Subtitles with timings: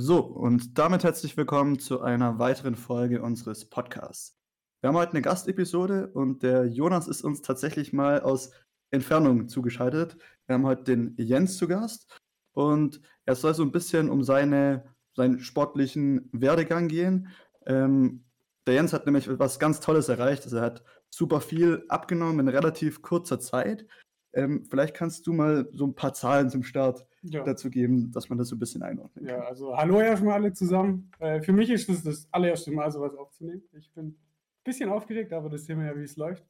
[0.00, 4.38] So, und damit herzlich willkommen zu einer weiteren Folge unseres Podcasts.
[4.80, 8.52] Wir haben heute eine Gastepisode und der Jonas ist uns tatsächlich mal aus
[8.92, 10.16] Entfernung zugeschaltet.
[10.46, 12.16] Wir haben heute den Jens zu Gast
[12.52, 14.84] und er soll so ein bisschen um seine,
[15.16, 17.32] seinen sportlichen Werdegang gehen.
[17.66, 18.24] Ähm,
[18.68, 20.44] der Jens hat nämlich etwas ganz Tolles erreicht.
[20.44, 23.84] Also er hat super viel abgenommen in relativ kurzer Zeit.
[24.32, 27.44] Ähm, vielleicht kannst du mal so ein paar Zahlen zum Start ja.
[27.44, 29.36] dazu geben, dass man das so ein bisschen einordnen kann.
[29.36, 31.10] Ja, also hallo erstmal alle zusammen.
[31.18, 33.62] Äh, für mich ist das das allererste Mal, sowas aufzunehmen.
[33.72, 34.16] Ich bin ein
[34.64, 36.46] bisschen aufgeregt, aber das sehen wir ja, wie es läuft.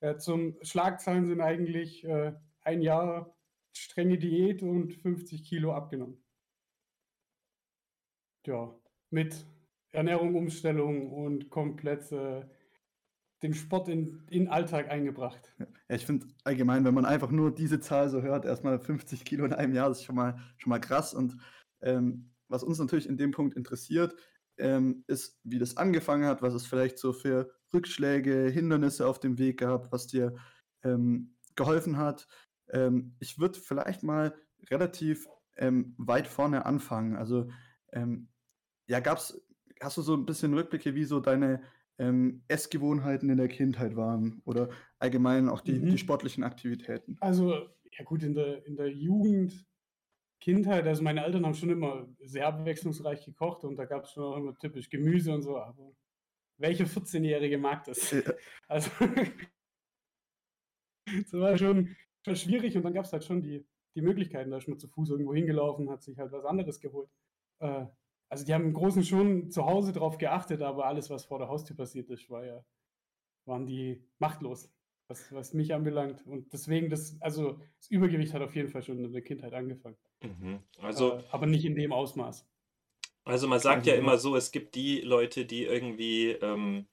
[0.00, 3.34] Äh, zum Schlagzahlen sind eigentlich äh, ein Jahr
[3.72, 6.22] strenge Diät und 50 Kilo abgenommen.
[8.46, 8.74] Ja,
[9.10, 9.46] mit
[9.92, 12.12] Ernährung, Umstellung und komplett
[13.42, 15.54] den Sport in den Alltag eingebracht.
[15.58, 19.44] Ja, ich finde allgemein, wenn man einfach nur diese Zahl so hört, erstmal 50 Kilo
[19.44, 21.14] in einem Jahr, das ist schon mal, schon mal krass.
[21.14, 21.36] Und
[21.80, 24.16] ähm, was uns natürlich in dem Punkt interessiert,
[24.58, 29.38] ähm, ist, wie das angefangen hat, was es vielleicht so für Rückschläge, Hindernisse auf dem
[29.38, 30.34] Weg gab, was dir
[30.82, 32.26] ähm, geholfen hat.
[32.70, 34.34] Ähm, ich würde vielleicht mal
[34.70, 37.16] relativ ähm, weit vorne anfangen.
[37.16, 37.50] Also,
[37.92, 38.28] ähm,
[38.86, 39.40] ja, gab's,
[39.80, 41.62] hast du so ein bisschen Rückblicke, wie so deine
[41.98, 45.90] ähm, Essgewohnheiten in der Kindheit waren oder allgemein auch die, mhm.
[45.90, 47.16] die sportlichen Aktivitäten?
[47.20, 49.66] Also, ja gut, in der, in der Jugend,
[50.40, 54.22] Kindheit, also meine Eltern haben schon immer sehr abwechslungsreich gekocht und da gab es schon
[54.22, 55.92] auch immer typisch Gemüse und so, aber
[56.58, 58.10] welcher 14-Jährige mag das?
[58.10, 58.20] Ja.
[58.68, 58.90] Also,
[61.06, 64.58] das war schon, schon schwierig und dann gab es halt schon die, die Möglichkeiten, da
[64.58, 67.08] ist man zu Fuß irgendwo hingelaufen, hat sich halt was anderes geholt.
[67.60, 67.86] Äh,
[68.28, 71.48] also die haben im Großen schon zu Hause drauf geachtet, aber alles, was vor der
[71.48, 72.64] Haustür passiert ist, war ja,
[73.46, 74.70] waren die machtlos,
[75.08, 76.26] was, was mich anbelangt.
[76.26, 79.96] Und deswegen, das, also das Übergewicht hat auf jeden Fall schon in der Kindheit angefangen.
[80.22, 80.60] Mhm.
[80.80, 82.46] Also, äh, aber nicht in dem Ausmaß.
[83.24, 86.86] Also man sagt ja also immer so, es gibt die Leute, die irgendwie, ähm,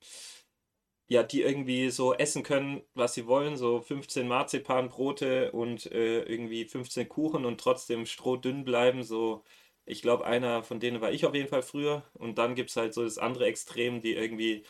[1.08, 6.66] ja, die irgendwie so essen können, was sie wollen, so 15 Marzipanbrote und äh, irgendwie
[6.66, 9.44] 15 Kuchen und trotzdem strohdünn bleiben, so
[9.86, 12.04] ich glaube, einer von denen war ich auf jeden Fall früher.
[12.14, 14.64] Und dann gibt es halt so das andere Extrem, die irgendwie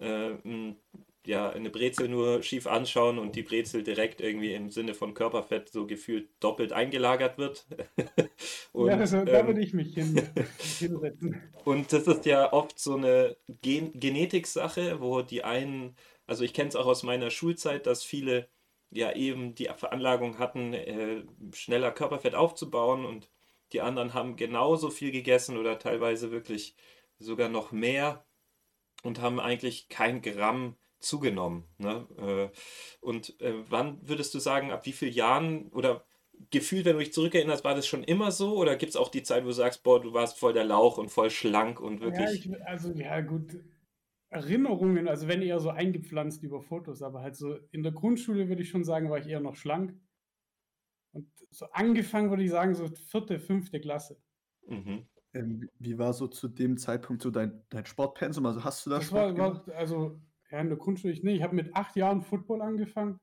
[0.00, 0.34] äh,
[1.26, 5.70] ja, eine Brezel nur schief anschauen und die Brezel direkt irgendwie im Sinne von Körperfett
[5.70, 7.66] so gefühlt doppelt eingelagert wird.
[8.72, 10.20] und, ja, also, da ähm, würde ich mich hin,
[10.78, 11.40] hinsetzen.
[11.64, 16.68] Und das ist ja oft so eine Gen Genetik-Sache, wo die einen, also ich kenne
[16.68, 18.48] es auch aus meiner Schulzeit, dass viele
[18.90, 23.30] ja eben die Veranlagung hatten, äh, schneller Körperfett aufzubauen und
[23.72, 26.76] die anderen haben genauso viel gegessen oder teilweise wirklich
[27.18, 28.24] sogar noch mehr
[29.02, 31.64] und haben eigentlich kein Gramm zugenommen.
[31.78, 32.06] Ne?
[32.18, 32.56] Äh,
[33.00, 36.04] und äh, wann würdest du sagen, ab wie vielen Jahren oder
[36.50, 38.56] gefühlt, wenn du dich zurückerinnerst, war das schon immer so?
[38.56, 40.98] Oder gibt es auch die Zeit, wo du sagst, boah, du warst voll der Lauch
[40.98, 42.46] und voll schlank und wirklich.
[42.46, 43.56] Ja, ich, also ja, gut.
[44.30, 48.62] Erinnerungen, also wenn eher so eingepflanzt über Fotos, aber halt so in der Grundschule würde
[48.62, 49.94] ich schon sagen, war ich eher noch schlank.
[51.14, 54.20] Und so angefangen würde ich sagen, so vierte, fünfte Klasse.
[54.66, 55.06] Mhm.
[55.32, 58.44] Ähm, wie war so zu dem Zeitpunkt so dein, dein Sportpensum?
[58.46, 60.20] Also hast du das, das war, war, Also
[60.50, 63.20] ja, in der Grundschule, ich, nee, ich habe mit acht Jahren Football angefangen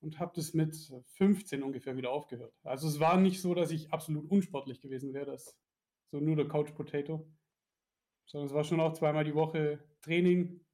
[0.00, 0.76] und habe das mit
[1.14, 2.54] 15 ungefähr wieder aufgehört.
[2.62, 5.58] Also es war nicht so, dass ich absolut unsportlich gewesen wäre, das
[6.10, 7.30] so nur der Couch Potato,
[8.24, 10.64] sondern es war schon auch zweimal die Woche Training.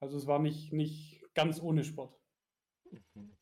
[0.00, 2.18] Also es war nicht, nicht ganz ohne Sport.
[3.14, 3.37] Mhm.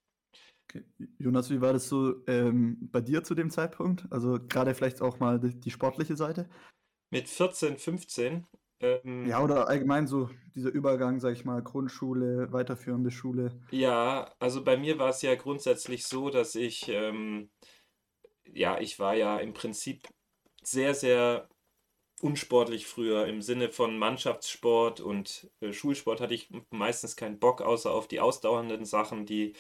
[1.19, 4.07] Jonas, wie war das so ähm, bei dir zu dem Zeitpunkt?
[4.11, 6.49] Also gerade vielleicht auch mal die, die sportliche Seite?
[7.11, 8.47] Mit 14, 15.
[8.81, 13.59] Ähm, ja, oder allgemein so dieser Übergang, sag ich mal, Grundschule, weiterführende Schule.
[13.71, 17.51] Ja, also bei mir war es ja grundsätzlich so, dass ich, ähm,
[18.45, 20.07] ja, ich war ja im Prinzip
[20.63, 21.49] sehr, sehr
[22.23, 27.91] unsportlich früher im Sinne von Mannschaftssport und äh, Schulsport hatte ich meistens keinen Bock, außer
[27.91, 29.53] auf die ausdauernden Sachen, die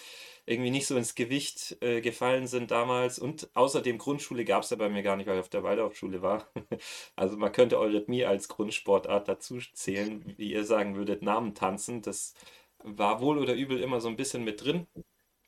[0.47, 3.19] irgendwie nicht so ins Gewicht äh, gefallen sind damals.
[3.19, 6.23] Und außerdem Grundschule gab es ja bei mir gar nicht, weil ich auf der Waldorfschule
[6.23, 6.47] war.
[7.17, 12.01] also man könnte Eurythmie als Grundsportart dazu zählen, wie ihr sagen würdet, Namen tanzen.
[12.01, 12.35] Das
[12.83, 14.87] war wohl oder übel immer so ein bisschen mit drin.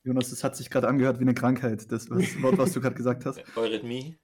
[0.04, 3.24] Jonas, das hat sich gerade angehört wie eine Krankheit, das Wort, was du gerade gesagt
[3.24, 3.42] hast.
[3.56, 4.16] Eurythmie.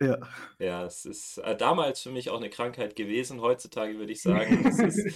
[0.00, 0.18] Ja.
[0.58, 3.40] Ja, es ist äh, damals für mich auch eine Krankheit gewesen.
[3.40, 5.08] Heutzutage würde ich sagen, es ist,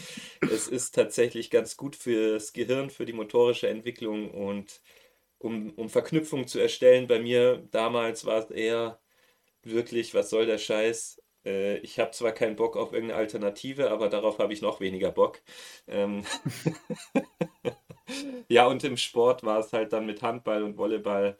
[0.48, 4.80] es ist tatsächlich ganz gut fürs Gehirn, für die motorische Entwicklung und
[5.38, 7.06] um, um Verknüpfungen zu erstellen.
[7.08, 9.00] Bei mir damals war es eher
[9.64, 11.22] wirklich, was soll der Scheiß?
[11.46, 15.12] Äh, ich habe zwar keinen Bock auf irgendeine Alternative, aber darauf habe ich noch weniger
[15.12, 15.40] Bock.
[15.88, 16.24] Ähm
[18.48, 21.36] ja, und im Sport war es halt dann mit Handball und Volleyball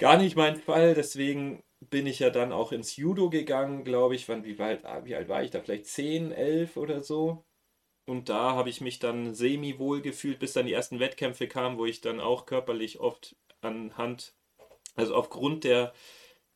[0.00, 0.94] gar nicht mein Fall.
[0.94, 4.28] Deswegen bin ich ja dann auch ins Judo gegangen, glaube ich.
[4.28, 5.60] Wann, wie, alt, wie alt war ich da?
[5.60, 7.44] Vielleicht 10, 11 oder so.
[8.06, 11.86] Und da habe ich mich dann semi-wohl gefühlt, bis dann die ersten Wettkämpfe kamen, wo
[11.86, 14.34] ich dann auch körperlich oft anhand,
[14.96, 15.92] also aufgrund der,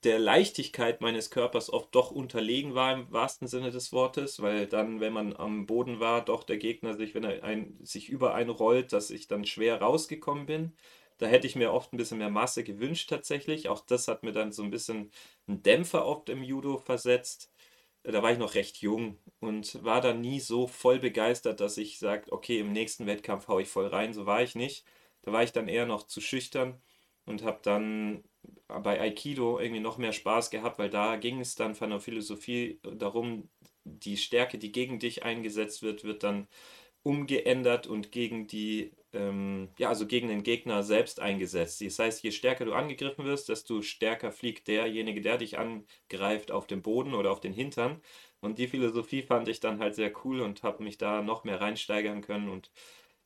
[0.05, 5.00] der Leichtigkeit meines Körpers oft doch unterlegen war im wahrsten Sinne des Wortes, weil dann,
[5.00, 8.50] wenn man am Boden war, doch der Gegner sich, wenn er ein, sich über einen
[8.50, 10.76] rollt, dass ich dann schwer rausgekommen bin.
[11.19, 13.69] Da hätte ich mir oft ein bisschen mehr Masse gewünscht tatsächlich.
[13.69, 15.11] Auch das hat mir dann so ein bisschen
[15.47, 17.53] einen Dämpfer oft im Judo versetzt.
[18.03, 21.99] Da war ich noch recht jung und war dann nie so voll begeistert, dass ich
[21.99, 24.13] sage, okay, im nächsten Wettkampf haue ich voll rein.
[24.13, 24.85] So war ich nicht.
[25.23, 26.83] Da war ich dann eher noch zu schüchtern
[27.25, 28.25] und habe dann
[28.69, 32.79] bei Aikido irgendwie noch mehr Spaß gehabt, weil da ging es dann von der Philosophie
[32.83, 33.49] darum,
[33.85, 36.49] die Stärke, die gegen dich eingesetzt wird, wird dann
[37.03, 41.81] umgeändert und gegen die, ähm, ja, also gegen den Gegner selbst eingesetzt.
[41.81, 46.67] Das heißt, je stärker du angegriffen wirst, desto stärker fliegt derjenige, der dich angreift, auf
[46.67, 48.01] den Boden oder auf den Hintern.
[48.41, 51.61] Und die Philosophie fand ich dann halt sehr cool und habe mich da noch mehr
[51.61, 52.71] reinsteigern können und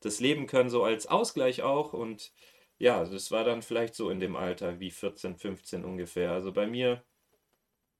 [0.01, 1.93] das leben können, so als Ausgleich auch.
[1.93, 2.33] Und
[2.79, 6.33] ja, das war dann vielleicht so in dem Alter wie 14, 15 ungefähr.
[6.33, 7.03] Also bei mir,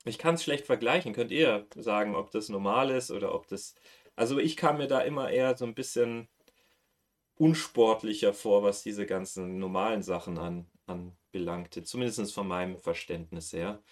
[0.05, 1.13] ich kann es schlecht vergleichen.
[1.13, 3.75] Könnt ihr sagen, ob das normal ist oder ob das
[4.19, 6.29] also ich kam mir da immer eher so ein bisschen
[7.39, 11.83] unsportlicher vor, was diese ganzen normalen Sachen an, anbelangte.
[11.83, 13.83] Zumindest von meinem Verständnis her.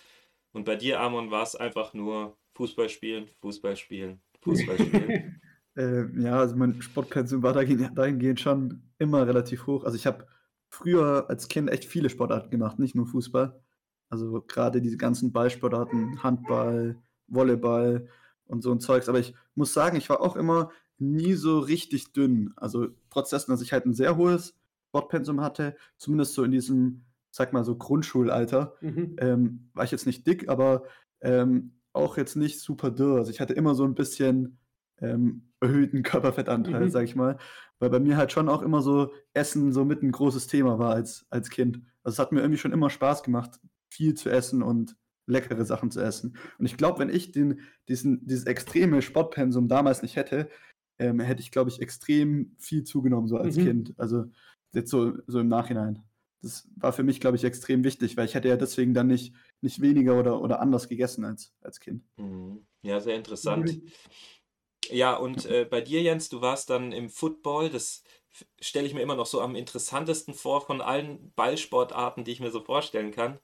[0.52, 5.40] Und bei dir, Amon, war es einfach nur Fußball spielen, Fußball spielen, Fußball spielen.
[5.76, 9.84] äh, ja, also mein Sportpensum war dahingehend schon immer relativ hoch.
[9.84, 10.26] Also ich habe
[10.68, 13.60] früher als Kind echt viele Sportarten gemacht, nicht nur Fußball.
[14.08, 16.96] Also gerade diese ganzen Ballsportarten, Handball,
[17.26, 18.08] Volleyball,
[18.46, 19.08] und so ein Zeugs.
[19.08, 22.52] Aber ich muss sagen, ich war auch immer nie so richtig dünn.
[22.56, 24.54] Also trotz dessen, dass ich halt ein sehr hohes
[24.88, 29.16] Sportpensum hatte, zumindest so in diesem, sag mal so Grundschulalter, mhm.
[29.18, 30.84] ähm, war ich jetzt nicht dick, aber
[31.22, 33.16] ähm, auch jetzt nicht super dürr.
[33.18, 34.58] Also ich hatte immer so ein bisschen
[35.00, 36.90] ähm, erhöhten Körperfettanteil, mhm.
[36.90, 37.38] sag ich mal.
[37.78, 40.94] Weil bei mir halt schon auch immer so Essen so mit ein großes Thema war
[40.94, 41.80] als, als Kind.
[42.02, 43.58] Also es hat mir irgendwie schon immer Spaß gemacht,
[43.88, 44.96] viel zu essen und
[45.26, 46.36] leckere Sachen zu essen.
[46.58, 50.48] Und ich glaube, wenn ich den, diesen, dieses extreme Sportpensum damals nicht hätte,
[50.98, 53.64] ähm, hätte ich, glaube ich, extrem viel zugenommen, so als mhm.
[53.64, 53.94] Kind.
[53.98, 54.24] Also
[54.72, 56.02] jetzt so, so im Nachhinein.
[56.42, 59.34] Das war für mich, glaube ich, extrem wichtig, weil ich hätte ja deswegen dann nicht,
[59.60, 62.04] nicht weniger oder, oder anders gegessen als, als Kind.
[62.16, 62.66] Mhm.
[62.82, 63.80] Ja, sehr interessant.
[64.90, 67.70] Ja, und äh, bei dir, Jens, du warst dann im Football.
[67.70, 68.04] Das
[68.60, 72.50] stelle ich mir immer noch so am interessantesten vor von allen Ballsportarten, die ich mir
[72.50, 73.40] so vorstellen kann.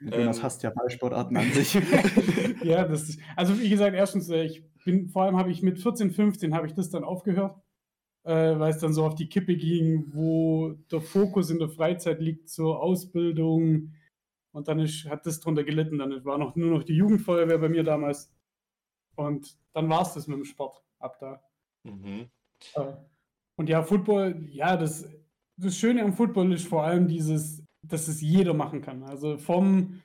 [0.00, 1.74] Jonas ähm, hasst ja Ballsportarten an sich.
[2.62, 5.78] ja, das ist, also wie gesagt, erstens, äh, ich bin, vor allem habe ich mit
[5.78, 7.60] 14, 15 habe ich das dann aufgehört,
[8.24, 12.20] äh, weil es dann so auf die Kippe ging, wo der Fokus in der Freizeit
[12.20, 13.92] liegt zur Ausbildung
[14.52, 15.98] und dann ist, hat das drunter gelitten.
[15.98, 18.32] Dann war noch nur noch die Jugendfeuerwehr bei mir damals
[19.16, 21.42] und dann war es das mit dem Sport ab da.
[21.84, 22.30] Mhm.
[22.74, 22.92] Äh,
[23.56, 25.06] und ja, Football, ja, das,
[25.58, 29.02] das Schöne am Football ist vor allem dieses dass es jeder machen kann.
[29.02, 30.00] Also vom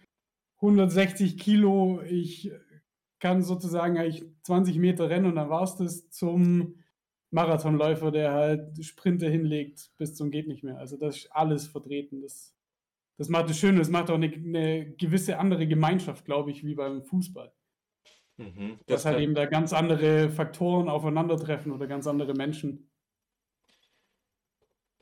[0.58, 2.52] 160 Kilo, ich
[3.20, 6.76] kann sozusagen eigentlich 20 Meter rennen und dann war es das zum
[7.32, 10.78] Marathonläufer, der halt Sprinte hinlegt bis zum geht nicht mehr.
[10.78, 12.22] Also das ist alles vertreten.
[12.22, 12.56] Das,
[13.18, 13.78] das macht es schön.
[13.78, 17.52] Das macht auch eine, eine gewisse andere Gemeinschaft, glaube ich, wie beim Fußball.
[18.38, 22.90] Mhm, das Dass halt eben da ganz andere Faktoren aufeinandertreffen oder ganz andere Menschen.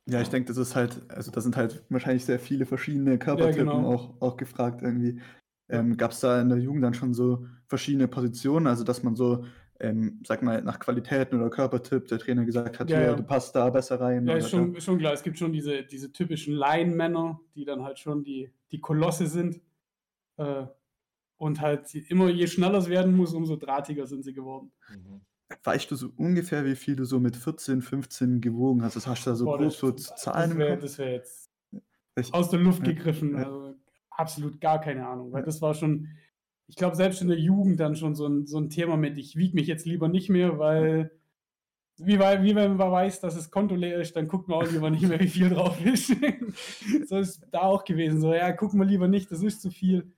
[0.06, 3.68] Ja, ich denke, das ist halt, also da sind halt wahrscheinlich sehr viele verschiedene Körpertypen
[3.68, 3.94] ja, genau.
[3.94, 5.22] auch, auch gefragt irgendwie.
[5.70, 9.16] Ähm, Gab es da in der Jugend dann schon so verschiedene Positionen, also dass man
[9.16, 9.46] so,
[9.80, 13.16] ähm, sag mal, nach Qualitäten oder Körpertyp der Trainer gesagt hat, ja, ja.
[13.16, 14.28] du passt da besser rein?
[14.28, 15.14] Ja, ist schon, schon klar.
[15.14, 19.62] Es gibt schon diese, diese typischen Laienmänner, die dann halt schon die, die Kolosse sind.
[20.38, 20.66] Äh,
[21.38, 24.72] und halt immer, je schneller es werden muss, umso drahtiger sind sie geworden.
[24.90, 25.22] Mhm.
[25.64, 28.96] Weißt du so ungefähr, wie viel du so mit 14, 15 gewogen hast?
[28.96, 31.50] Das hast du da so Boah, groß so Zahlen Das wäre wär jetzt
[32.16, 33.34] ich, aus der Luft gegriffen.
[33.34, 33.46] Ja.
[33.46, 33.76] Also
[34.12, 35.32] absolut gar keine Ahnung.
[35.32, 35.46] Weil ja.
[35.46, 36.10] das war schon,
[36.68, 39.36] ich glaube, selbst in der Jugend dann schon so ein, so ein Thema mit, ich
[39.36, 41.12] wiege mich jetzt lieber nicht mehr, weil
[41.98, 44.90] wie, wie wenn man weiß, dass das Konto leer ist, dann guckt man auch lieber
[44.90, 46.12] nicht mehr, wie viel drauf ist.
[47.08, 48.20] so ist da auch gewesen.
[48.20, 50.12] So, ja, gucken wir lieber nicht, das ist zu viel.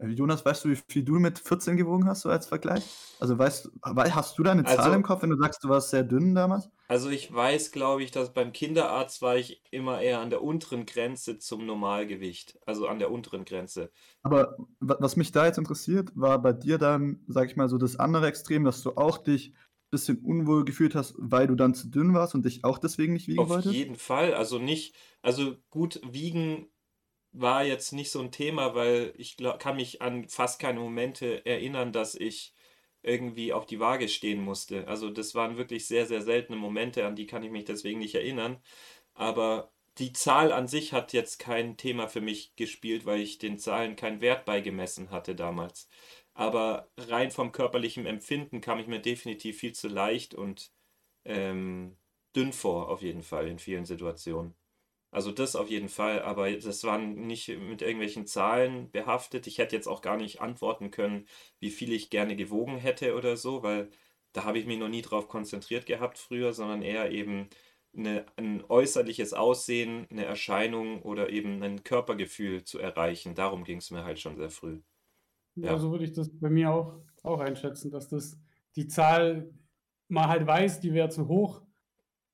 [0.00, 2.84] Äh, Jonas, weißt du, wie viel du mit 14 gewogen hast, so als Vergleich?
[3.20, 5.90] Also weißt hast du da eine Zahl also, im Kopf, wenn du sagst, du warst
[5.90, 6.70] sehr dünn damals?
[6.88, 10.86] Also ich weiß, glaube ich, dass beim Kinderarzt war ich immer eher an der unteren
[10.86, 12.58] Grenze zum Normalgewicht.
[12.66, 13.92] Also an der unteren Grenze.
[14.22, 17.96] Aber was mich da jetzt interessiert, war bei dir dann, sag ich mal, so das
[17.96, 21.88] andere Extrem, dass du auch dich ein bisschen unwohl gefühlt hast, weil du dann zu
[21.88, 23.68] dünn warst und dich auch deswegen nicht wiegen Auf wolltest?
[23.68, 24.34] Auf jeden Fall.
[24.34, 26.68] Also nicht, also gut wiegen
[27.32, 31.44] war jetzt nicht so ein Thema, weil ich glaub, kann mich an fast keine Momente
[31.46, 32.54] erinnern, dass ich
[33.02, 34.86] irgendwie auf die Waage stehen musste.
[34.88, 38.14] Also das waren wirklich sehr, sehr seltene Momente, an die kann ich mich deswegen nicht
[38.14, 38.58] erinnern.
[39.14, 43.58] Aber die Zahl an sich hat jetzt kein Thema für mich gespielt, weil ich den
[43.58, 45.88] Zahlen keinen Wert beigemessen hatte damals.
[46.34, 50.72] Aber rein vom körperlichen Empfinden kam ich mir definitiv viel zu leicht und
[51.24, 51.98] ähm,
[52.36, 54.54] dünn vor, auf jeden Fall in vielen Situationen.
[55.12, 59.46] Also das auf jeden Fall, aber das waren nicht mit irgendwelchen Zahlen behaftet.
[59.48, 61.26] Ich hätte jetzt auch gar nicht antworten können,
[61.58, 63.90] wie viel ich gerne gewogen hätte oder so, weil
[64.32, 67.48] da habe ich mich noch nie drauf konzentriert gehabt früher, sondern eher eben
[67.96, 73.34] eine, ein äußerliches Aussehen, eine Erscheinung oder eben ein Körpergefühl zu erreichen.
[73.34, 74.80] Darum ging es mir halt schon sehr früh.
[75.56, 78.38] Ja, so würde ich das bei mir auch, auch einschätzen, dass das
[78.76, 79.52] die Zahl
[80.08, 81.62] man halt weiß, die wäre zu hoch,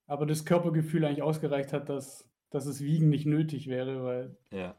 [0.07, 4.37] aber das Körpergefühl eigentlich ausgereicht hat, dass, dass es Wiegen nicht nötig wäre, weil.
[4.51, 4.77] Ja.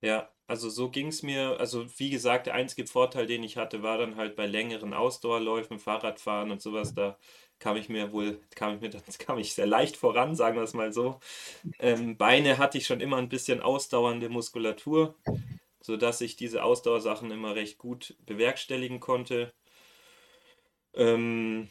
[0.00, 1.58] Ja, also so ging es mir.
[1.60, 5.78] Also wie gesagt, der einzige Vorteil, den ich hatte, war dann halt bei längeren Ausdauerläufen,
[5.78, 7.18] Fahrradfahren und sowas, da
[7.58, 10.74] kam ich mir wohl, kam ich mir, kam ich sehr leicht voran, sagen wir es
[10.74, 11.20] mal so.
[11.78, 15.14] Ähm, Beine hatte ich schon immer ein bisschen ausdauernde Muskulatur,
[15.80, 19.52] sodass ich diese Ausdauersachen immer recht gut bewerkstelligen konnte.
[20.94, 21.68] Ähm,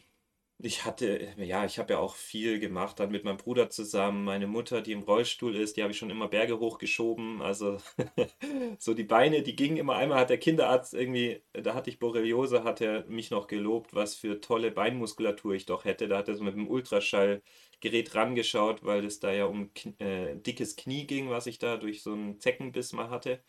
[0.63, 4.23] ich hatte, ja, ich habe ja auch viel gemacht, dann mit meinem Bruder zusammen.
[4.23, 7.41] Meine Mutter, die im Rollstuhl ist, die habe ich schon immer Berge hochgeschoben.
[7.41, 7.77] Also
[8.79, 9.95] so die Beine, die gingen immer.
[9.95, 14.15] Einmal hat der Kinderarzt irgendwie, da hatte ich Borreliose, hat er mich noch gelobt, was
[14.15, 16.07] für tolle Beinmuskulatur ich doch hätte.
[16.07, 20.75] Da hat er so mit dem Ultraschallgerät rangeschaut, weil es da ja um äh, dickes
[20.75, 23.41] Knie ging, was ich da durch so einen Zeckenbiss mal hatte.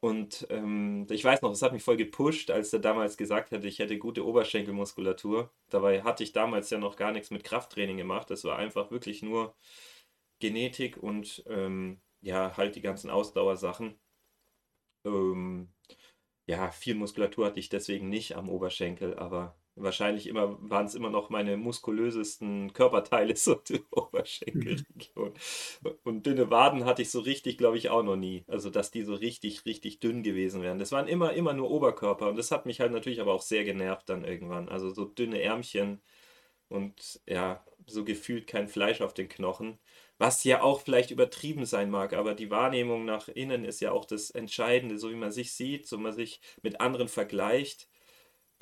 [0.00, 3.64] Und ähm, ich weiß noch, es hat mich voll gepusht, als er damals gesagt hat,
[3.64, 5.50] ich hätte gute Oberschenkelmuskulatur.
[5.70, 8.30] Dabei hatte ich damals ja noch gar nichts mit Krafttraining gemacht.
[8.30, 9.54] Das war einfach wirklich nur
[10.40, 13.98] Genetik und ähm, ja, halt die ganzen Ausdauersachen.
[15.06, 15.68] Ähm,
[16.46, 21.10] ja, viel Muskulatur hatte ich deswegen nicht am Oberschenkel, aber wahrscheinlich immer waren es immer
[21.10, 25.34] noch meine muskulösesten Körperteile, so die Oberschenkelregion.
[26.04, 28.44] Und dünne Waden hatte ich so richtig, glaube ich, auch noch nie.
[28.48, 30.78] Also, dass die so richtig, richtig dünn gewesen wären.
[30.78, 32.28] Das waren immer, immer nur Oberkörper.
[32.28, 34.68] Und das hat mich halt natürlich aber auch sehr genervt dann irgendwann.
[34.68, 36.00] Also so dünne Ärmchen
[36.68, 39.78] und ja, so gefühlt kein Fleisch auf den Knochen.
[40.18, 44.04] Was ja auch vielleicht übertrieben sein mag, aber die Wahrnehmung nach innen ist ja auch
[44.04, 47.88] das Entscheidende, so wie man sich sieht, so man sich mit anderen vergleicht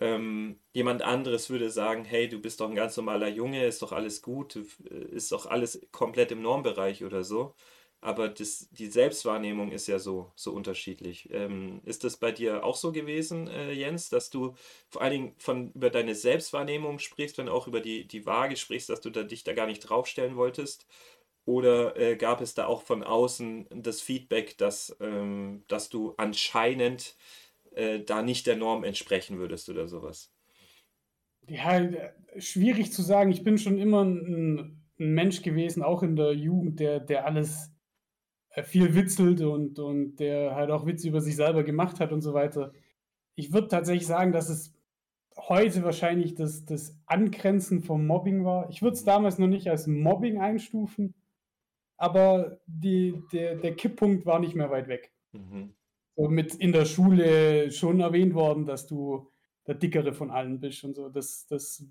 [0.03, 3.93] ähm, jemand anderes würde sagen, hey, du bist doch ein ganz normaler Junge, ist doch
[3.93, 7.55] alles gut, äh, ist doch alles komplett im Normbereich oder so.
[8.01, 11.29] Aber das, die Selbstwahrnehmung ist ja so, so unterschiedlich.
[11.33, 14.55] Ähm, ist das bei dir auch so gewesen, äh, Jens, dass du
[14.91, 18.89] vor allen Dingen von, über deine Selbstwahrnehmung sprichst, wenn auch über die, die Waage sprichst,
[18.89, 20.87] dass du da, dich da gar nicht draufstellen wolltest?
[21.45, 27.17] Oder äh, gab es da auch von außen das Feedback, dass, ähm, dass du anscheinend
[27.75, 30.33] äh, da nicht der Norm entsprechen würdest oder sowas?
[31.49, 31.88] Ja,
[32.38, 33.31] schwierig zu sagen.
[33.31, 37.73] Ich bin schon immer ein, ein Mensch gewesen, auch in der Jugend, der, der alles
[38.50, 42.21] äh, viel witzelt und, und der halt auch Witze über sich selber gemacht hat und
[42.21, 42.73] so weiter.
[43.35, 44.75] Ich würde tatsächlich sagen, dass es
[45.37, 48.69] heute wahrscheinlich das, das Angrenzen vom Mobbing war.
[48.71, 51.14] Ich würde es damals noch nicht als Mobbing einstufen,
[51.97, 55.12] aber die, der, der Kipppunkt war nicht mehr weit weg.
[55.33, 55.75] Mhm
[56.16, 59.31] so mit in der Schule schon erwähnt worden, dass du
[59.66, 61.09] der Dickere von allen bist und so.
[61.09, 61.85] Das, das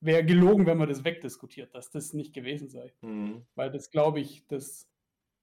[0.00, 2.92] wäre gelogen, wenn man das wegdiskutiert, dass das nicht gewesen sei.
[3.02, 3.42] Mhm.
[3.54, 4.88] Weil das glaube ich, das,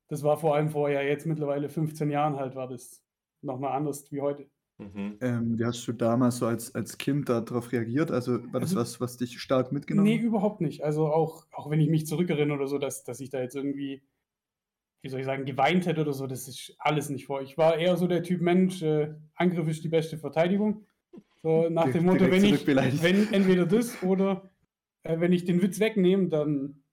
[0.08, 3.04] das war vor allem vorher, jetzt mittlerweile 15 Jahren halt, war das
[3.42, 4.50] nochmal anders wie heute.
[4.78, 5.18] Mhm.
[5.22, 8.12] Ähm, wie hast du damals so als, als Kind darauf reagiert?
[8.12, 10.16] Also war das also, was, was dich stark mitgenommen hat?
[10.16, 10.84] Nee, überhaupt nicht.
[10.84, 14.02] Also auch, auch wenn ich mich zurückerinnere oder so, dass, dass ich da jetzt irgendwie
[15.02, 17.42] wie soll ich sagen, geweint hätte oder so, das ist alles nicht vor.
[17.42, 20.86] Ich war eher so der Typ Mensch, äh, Angriff ist die beste Verteidigung.
[21.42, 24.52] So nach dem Motto, wenn ich, wenn entweder das oder
[25.04, 26.84] äh, wenn ich den Witz wegnehme, dann,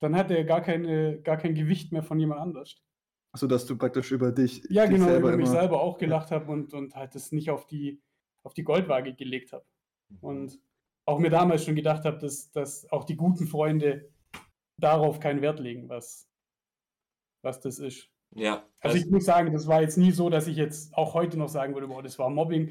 [0.00, 2.76] dann hat er gar, keine, gar kein Gewicht mehr von jemand anders.
[3.32, 4.62] Also dass du praktisch über dich.
[4.68, 6.40] Ja, dich genau, über mich selber auch gelacht ja.
[6.40, 8.02] habe und, und halt das nicht auf die,
[8.42, 9.64] auf die Goldwaage gelegt habe.
[10.10, 10.18] Mhm.
[10.20, 10.60] Und
[11.06, 14.10] auch mir damals schon gedacht habe, dass, dass auch die guten Freunde
[14.78, 16.28] darauf keinen Wert legen, was,
[17.42, 18.08] was das ist.
[18.34, 18.64] Ja.
[18.80, 21.48] Also, ich muss sagen, das war jetzt nie so, dass ich jetzt auch heute noch
[21.48, 22.70] sagen würde, boah, das war Mobbing.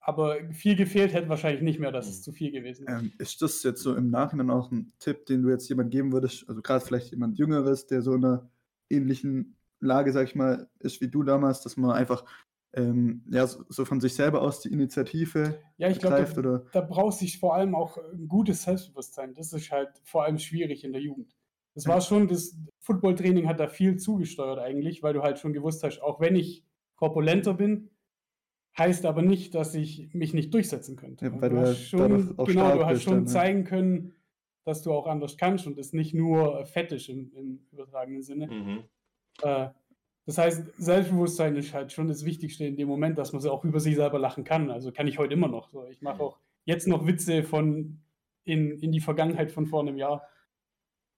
[0.00, 2.22] Aber viel gefehlt hätte wahrscheinlich nicht mehr, dass es mhm.
[2.22, 2.92] zu viel gewesen ist.
[2.92, 6.12] Ähm, ist das jetzt so im Nachhinein auch ein Tipp, den du jetzt jemand geben
[6.12, 6.46] würdest?
[6.46, 8.50] Also gerade vielleicht jemand Jüngeres, der so in einer
[8.90, 12.24] ähnlichen Lage, sag ich mal, ist wie du damals, dass man einfach
[12.74, 17.18] ähm, ja, so von sich selber aus die Initiative ja, ich glaube, da, da braucht
[17.18, 19.32] sich vor allem auch ein gutes Selbstbewusstsein.
[19.32, 21.34] Das ist halt vor allem schwierig in der Jugend.
[21.74, 25.82] Das war schon, das Footballtraining hat da viel zugesteuert eigentlich, weil du halt schon gewusst
[25.82, 26.64] hast, auch wenn ich
[26.96, 27.90] korpulenter bin,
[28.76, 31.26] heißt aber nicht, dass ich mich nicht durchsetzen könnte.
[31.26, 33.32] Ja, weil du du hast halt schon, genau, du hast bist schon dann, ja.
[33.32, 34.14] zeigen können,
[34.64, 38.46] dass du auch anders kannst und es nicht nur fettisch im, im übertragenen Sinne.
[38.46, 38.84] Mhm.
[39.42, 39.68] Äh,
[40.26, 43.64] das heißt, Selbstbewusstsein ist halt schon das Wichtigste in dem Moment, dass man so auch
[43.64, 44.70] über sich selber lachen kann.
[44.70, 45.68] Also kann ich heute immer noch.
[45.70, 45.86] So.
[45.88, 48.00] Ich mache auch jetzt noch Witze von
[48.44, 50.22] in, in die Vergangenheit von vor einem Jahr.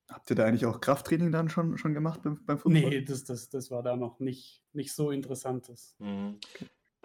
[0.09, 2.91] Habt ihr da eigentlich auch Krafttraining dann schon, schon gemacht beim, beim Fußball?
[2.91, 5.69] Nee, das, das, das war da noch nicht, nicht so interessant.
[5.69, 6.39] Das, Mhm.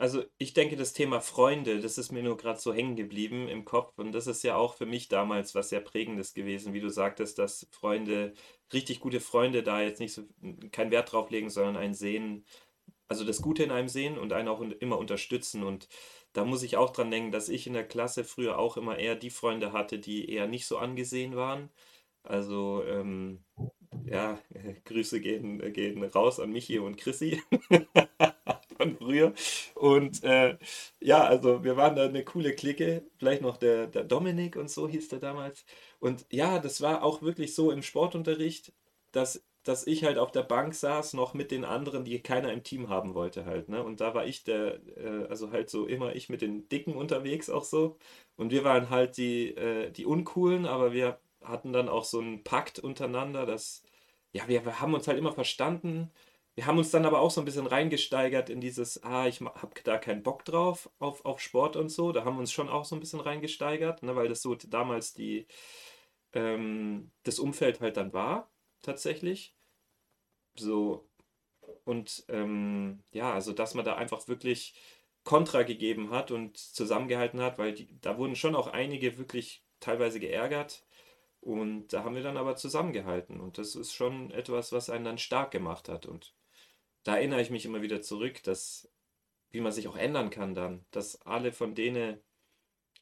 [0.02, 3.66] Also ich denke, das Thema Freunde, das ist mir nur gerade so hängen geblieben im
[3.66, 6.90] Kopf und das ist ja auch für mich damals was sehr Prägendes gewesen, wie du
[6.90, 8.34] sagtest, dass Freunde,
[8.74, 10.24] richtig gute Freunde da jetzt nicht so
[10.72, 12.46] keinen Wert drauf legen, sondern einen sehen,
[13.08, 15.88] also das Gute in einem sehen und einen auch immer unterstützen und
[16.34, 19.16] da muss ich auch dran denken, dass ich in der Klasse früher auch immer eher
[19.16, 21.70] die Freunde hatte, die eher nicht so angesehen waren.
[22.24, 23.44] Also ähm,
[24.06, 24.40] ja,
[24.86, 27.42] Grüße gehen, gehen raus an Michi und Chrissy
[28.78, 29.34] von früher.
[29.76, 30.58] Und äh,
[31.00, 33.04] ja, also wir waren da eine coole Clique.
[33.18, 35.66] Vielleicht noch der, der Dominik und so hieß der damals.
[36.00, 38.74] Und ja, das war auch wirklich so im Sportunterricht,
[39.12, 42.64] dass, dass ich halt auf der Bank saß, noch mit den anderen, die keiner im
[42.64, 43.70] Team haben wollte halt.
[43.70, 43.84] Ne?
[43.84, 47.50] Und da war ich der, äh, also halt so immer ich mit den Dicken unterwegs
[47.50, 47.98] auch so.
[48.38, 52.44] Und wir waren halt die, äh, die Uncoolen, aber wir hatten dann auch so einen
[52.44, 53.84] Pakt untereinander, dass,
[54.34, 56.12] ja, wir, wir haben uns halt immer verstanden.
[56.56, 59.54] Wir haben uns dann aber auch so ein bisschen reingesteigert in dieses, ah, ich ma-
[59.62, 62.12] hab da keinen Bock drauf auf, auf Sport und so.
[62.12, 65.14] Da haben wir uns schon auch so ein bisschen reingesteigert, ne, weil das so damals
[65.14, 65.48] die,
[66.34, 69.56] ähm, das Umfeld halt dann war, tatsächlich.
[70.56, 71.10] So,
[71.86, 74.76] und ähm, ja, also dass man da einfach wirklich
[75.24, 80.20] Kontra gegeben hat und zusammengehalten hat, weil die, da wurden schon auch einige wirklich teilweise
[80.22, 80.86] geärgert.
[81.42, 83.42] Und da haben wir dann aber zusammengehalten.
[83.42, 86.06] Und das ist schon etwas, was einen dann stark gemacht hat.
[86.06, 86.36] Und
[87.04, 88.90] da erinnere ich mich immer wieder zurück, dass,
[89.50, 92.20] wie man sich auch ändern kann dann, dass alle von denen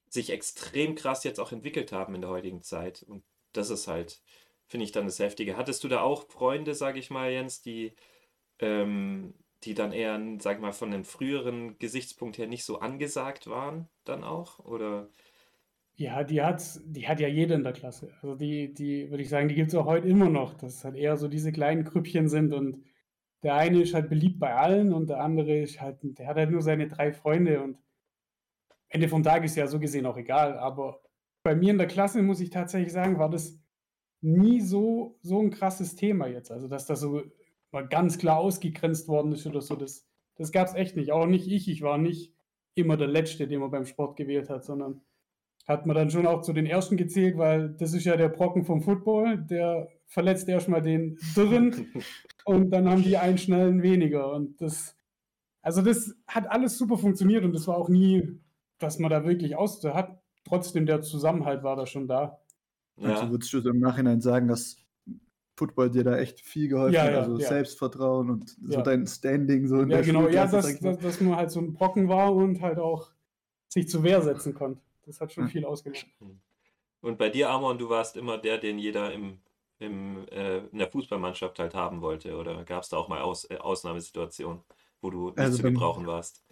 [0.10, 3.04] sich extrem krass jetzt auch entwickelt haben in der heutigen Zeit.
[3.04, 3.23] Und
[3.54, 4.21] das ist halt,
[4.67, 5.58] finde ich dann das Heftige.
[5.58, 7.93] Hattest du da auch Freunde, sage ich mal, Jens, die,
[8.60, 13.47] ähm, die dann eher, sag ich mal, von einem früheren Gesichtspunkt her nicht so angesagt
[13.47, 14.60] waren, dann auch?
[14.60, 15.10] Oder?
[16.00, 18.14] Ja, die hat, die hat ja jede in der Klasse.
[18.22, 20.86] Also die, die würde ich sagen, die gibt es auch heute immer noch, dass es
[20.86, 22.86] halt eher so diese kleinen Grüppchen sind und
[23.44, 26.52] der eine ist halt beliebt bei allen und der andere ist halt, der hat halt
[26.52, 27.78] nur seine drei Freunde und
[28.88, 31.02] Ende vom Tag ist ja so gesehen auch egal, aber
[31.44, 33.60] bei mir in der Klasse muss ich tatsächlich sagen, war das
[34.22, 36.50] nie so, so ein krasses Thema jetzt.
[36.50, 37.24] Also, dass das so
[37.72, 41.12] mal ganz klar ausgegrenzt worden ist oder so, das, das gab es echt nicht.
[41.12, 42.34] Auch nicht ich, ich war nicht
[42.74, 45.02] immer der Letzte, den man beim Sport gewählt hat, sondern
[45.69, 48.65] hat man dann schon auch zu den Ersten gezählt, weil das ist ja der Brocken
[48.65, 51.91] vom Football, der verletzt erstmal den Dürren
[52.43, 54.34] und dann haben die einen schnellen weniger.
[54.34, 54.97] Und das,
[55.62, 58.39] also das hat alles super funktioniert und das war auch nie,
[58.79, 60.19] dass man da wirklich aus hat.
[60.43, 62.39] Trotzdem der Zusammenhalt war da schon da.
[63.03, 64.77] Also Ja, würdest du so im Nachhinein sagen, dass
[65.55, 67.13] Football dir da echt viel geholfen Ja, hat?
[67.13, 67.47] ja, Also ja.
[67.47, 68.82] Selbstvertrauen und so Ja.
[68.82, 71.60] dein Standing so in Ja, der genau, ja, Schulklasse, dass, dass, dass man halt so
[71.60, 73.12] ein Brocken war und halt auch
[73.67, 74.82] sich zur Wehr setzen konnte.
[75.10, 75.50] Das hat schon Ja.
[75.50, 76.06] viel ausgemacht.
[77.02, 79.39] Und bei dir, Amon, du warst immer der, den jeder im,
[79.80, 83.50] im, äh, in der Fußballmannschaft halt haben wollte, oder gab es da auch mal Aus,
[83.50, 84.62] äh, Ausnahmesituationen,
[85.02, 86.45] wo du nicht Also zu beim- gebrauchen warst?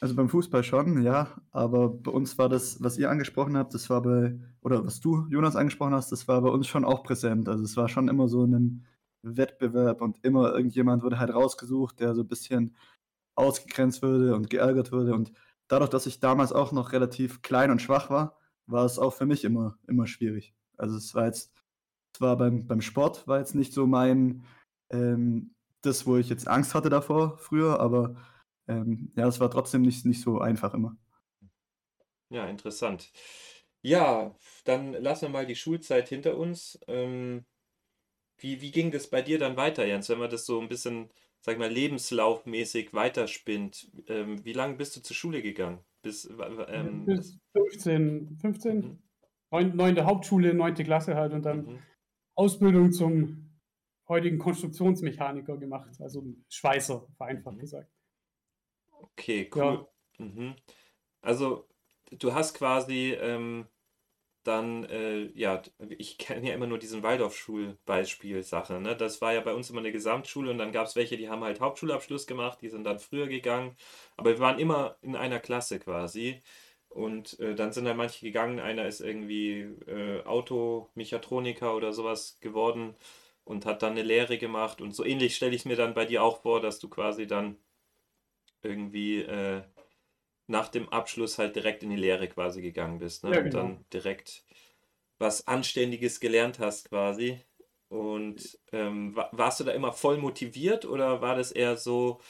[0.00, 3.88] Also beim Fußball schon, ja, aber bei uns war das, was ihr angesprochen habt, das
[3.88, 7.48] war bei, oder was du, Jonas, angesprochen hast, das war bei uns schon auch präsent.
[7.48, 8.84] Also es war schon immer so ein
[9.22, 12.74] Wettbewerb und immer irgendjemand wurde halt rausgesucht, der so ein bisschen
[13.36, 15.14] ausgegrenzt würde und geärgert wurde.
[15.14, 15.32] Und
[15.72, 19.24] dadurch, dass ich damals auch noch relativ klein und schwach war, war es auch für
[19.24, 20.54] mich immer, immer schwierig.
[20.76, 21.50] Also es war jetzt,
[22.14, 24.44] es war beim, beim Sport, war jetzt nicht so mein,
[24.90, 28.16] ähm, das, wo ich jetzt Angst hatte davor früher, aber
[28.68, 30.96] ähm, ja, es war trotzdem nicht, nicht so einfach immer.
[32.28, 33.10] Ja, interessant.
[33.80, 36.78] Ja, dann lassen wir mal die Schulzeit hinter uns.
[36.86, 37.46] Ähm,
[38.38, 41.10] wie, wie ging das bei dir dann weiter, Jens, wenn man das so ein bisschen,
[41.42, 43.92] sag mal, lebenslaufmäßig weiterspinnt?
[44.08, 45.84] Ähm, wie lange bist du zur Schule gegangen?
[46.02, 46.28] Bis,
[46.68, 48.98] ähm, Bis 15, 15, mhm,
[49.50, 51.86] neun- neunte Hauptschule, neunte Klasse halt und dann mhm.
[52.34, 53.50] Ausbildung zum
[54.08, 57.60] heutigen Konstruktionsmechaniker gemacht, also Schweißer, vereinfacht Mhm.
[57.60, 57.90] gesagt.
[58.90, 59.62] Okay, Ja.
[59.62, 59.86] cool.
[60.18, 60.56] Mhm.
[61.22, 61.68] Also,
[62.12, 63.68] du hast quasi ähm,
[64.44, 68.96] dann, äh, ja, ich kenne ja immer nur diesen Waldorfschul-Beispiel-Sache, ne?
[68.96, 71.44] Das war ja bei uns immer eine Gesamtschule und dann gab es welche, die haben
[71.44, 73.76] halt Hauptschulabschluss gemacht, die sind dann früher gegangen,
[74.16, 76.42] aber wir waren immer in einer Klasse quasi
[76.88, 82.94] und äh, dann sind dann manche gegangen, einer ist irgendwie äh, Automechatroniker oder sowas geworden
[83.44, 84.80] und hat dann eine Lehre gemacht.
[84.80, 87.56] Und so ähnlich stelle ich mir dann bei dir auch vor, dass du quasi dann
[88.62, 89.62] irgendwie äh,
[90.52, 93.24] nach dem Abschluss halt direkt in die Lehre quasi gegangen bist.
[93.24, 93.34] Ne?
[93.34, 93.54] Ja, Und genau.
[93.54, 94.44] dann direkt
[95.18, 97.40] was Anständiges gelernt hast quasi.
[97.88, 102.20] Und ähm, wa- warst du da immer voll motiviert oder war das eher so,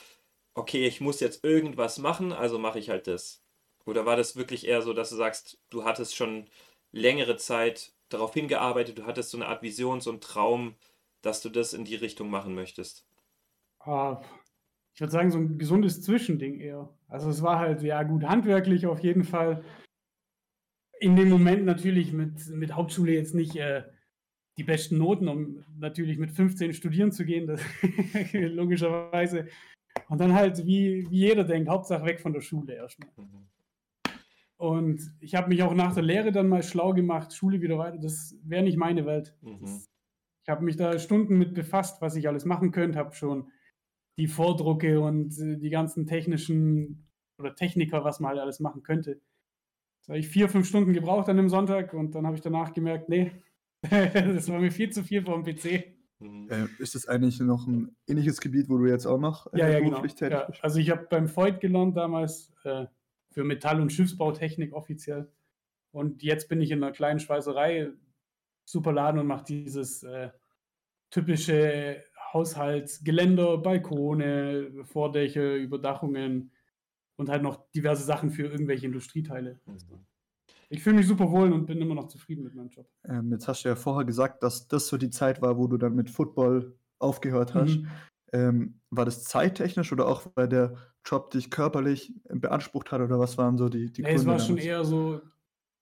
[0.55, 3.43] okay, ich muss jetzt irgendwas machen, also mache ich halt das?
[3.85, 6.49] Oder war das wirklich eher so, dass du sagst, du hattest schon
[6.91, 10.75] längere Zeit darauf hingearbeitet, du hattest so eine Art Vision, so einen Traum,
[11.21, 13.07] dass du das in die Richtung machen möchtest?
[13.79, 14.21] Ah,
[14.93, 16.89] ich würde sagen, so ein gesundes Zwischending eher.
[17.07, 19.63] Also es war halt, ja gut, handwerklich auf jeden Fall.
[20.99, 23.83] In dem Moment natürlich mit, mit Hauptschule jetzt nicht äh,
[24.57, 27.61] die besten Noten, um natürlich mit 15 studieren zu gehen, das,
[28.33, 29.47] logischerweise.
[30.09, 33.09] Und dann halt, wie, wie jeder denkt, Hauptsache weg von der Schule erstmal.
[33.17, 33.47] Mhm.
[34.57, 37.97] Und ich habe mich auch nach der Lehre dann mal schlau gemacht, Schule wieder weiter,
[37.97, 39.35] das wäre nicht meine Welt.
[39.41, 39.57] Mhm.
[39.61, 39.89] Das,
[40.43, 43.51] ich habe mich da Stunden mit befasst, was ich alles machen könnte, habe schon
[44.17, 49.19] die Vordrucke und äh, die ganzen technischen oder Techniker, was man halt alles machen könnte.
[50.05, 52.73] Da habe ich vier, fünf Stunden gebraucht an dem Sonntag und dann habe ich danach
[52.73, 53.31] gemerkt, nee,
[53.89, 55.95] das war mir viel zu viel vom PC.
[56.19, 56.49] Mhm.
[56.49, 59.69] Äh, ist das eigentlich noch ein ähnliches Gebiet, wo du jetzt auch noch äh, Ja,
[59.69, 59.91] ja, genau.
[59.91, 60.63] beruflich tätig Ja, bist?
[60.63, 62.85] also ich habe beim Voigt gelernt damals äh,
[63.31, 65.31] für Metall- und Schiffsbautechnik offiziell.
[65.91, 67.91] Und jetzt bin ich in einer kleinen Schweißerei,
[68.65, 70.29] super Laden und mache dieses äh,
[71.09, 76.51] typische Haushaltsgeländer, Balkone, Vordächer, Überdachungen
[77.17, 79.59] und halt noch diverse Sachen für irgendwelche Industrieteile.
[79.65, 80.05] Mhm.
[80.69, 82.89] Ich fühle mich super wohl und bin immer noch zufrieden mit meinem Job.
[83.07, 85.77] Ähm, jetzt hast du ja vorher gesagt, dass das so die Zeit war, wo du
[85.77, 87.79] dann mit Football aufgehört hast.
[87.79, 87.87] Mhm.
[88.31, 93.37] Ähm, war das zeittechnisch oder auch weil der Job dich körperlich beansprucht hat oder was
[93.37, 94.65] waren so die, die Nee, es war schon damals?
[94.65, 95.21] eher so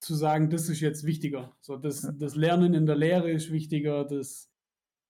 [0.00, 1.56] zu sagen, das ist jetzt wichtiger.
[1.60, 2.12] So, das, Ja.
[2.18, 4.51] das Lernen in der Lehre ist wichtiger, das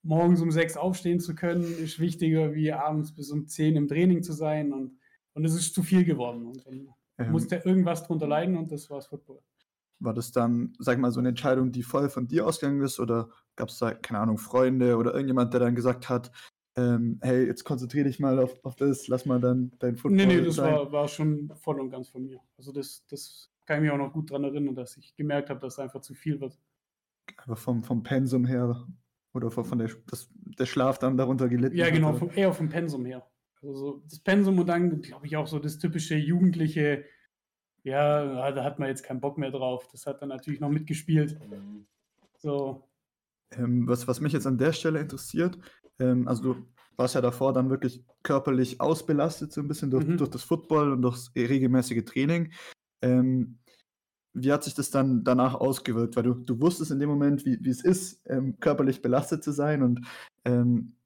[0.02, 4.22] morgens um sechs aufstehen zu können, ist wichtiger, wie abends bis um zehn im Training
[4.22, 4.72] zu sein.
[4.72, 4.98] Und,
[5.34, 6.46] und es ist zu viel geworden.
[6.46, 6.88] Und dann
[7.18, 9.40] Ähm, musste irgendwas drunter leiden und das war das Football.
[10.00, 13.28] War das dann, sag mal, so eine Entscheidung, die voll von dir ausgegangen ist oder
[13.54, 16.32] gab es da, keine Ahnung, Freunde oder irgendjemand, der dann gesagt hat,
[16.74, 20.26] ähm, hey, jetzt konzentriere dich mal auf, auf das, lass mal dann dein Football Nee,
[20.26, 20.72] nee, das sein.
[20.74, 22.40] war, war schon voll und ganz von mir.
[22.56, 25.60] Also das, das kann ich mich auch noch gut daran erinnern, dass ich gemerkt habe,
[25.60, 26.58] dass es einfach zu viel wird.
[27.36, 28.86] Aber vom, vom Pensum her
[29.34, 33.04] oder von, der, das, der Schlaf dann darunter gelitten Ja, genau, vom, eher vom Pensum
[33.06, 33.26] her.
[33.62, 37.04] Also so das Pensum und dann, glaube ich, auch so das typische jugendliche,
[37.84, 39.88] ja, da hat man jetzt keinen Bock mehr drauf.
[39.90, 41.38] Das hat dann natürlich noch mitgespielt.
[42.38, 42.88] So,
[43.52, 45.58] Ähm, was, was mich jetzt an der Stelle interessiert,
[45.98, 46.66] ähm, also du
[46.96, 50.18] warst ja davor dann wirklich körperlich ausbelastet, so ein bisschen durch, Mhm.
[50.18, 52.52] durch das Football und durchs regelmäßige Training.
[53.00, 53.58] Ähm,
[54.34, 56.16] wie hat sich das dann danach ausgewirkt?
[56.16, 59.52] Weil du, du wusstest in dem Moment, wie, wie es ist, ähm, körperlich belastet zu
[59.52, 60.06] sein und
[60.44, 60.96] ähm,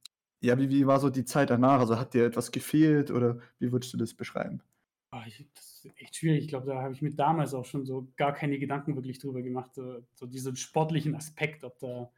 [0.42, 1.80] ja, wie, wie war so die Zeit danach?
[1.80, 4.62] Also hat dir etwas gefehlt oder wie würdest du das beschreiben?
[5.16, 6.44] ah, ich, das ist echt schwierig.
[6.44, 9.42] Ich glaube, da habe ich mir damals auch schon so gar keine Gedanken wirklich drüber
[9.42, 9.74] gemacht.
[9.74, 12.10] So, so diesen sportlichen Aspekt, ob da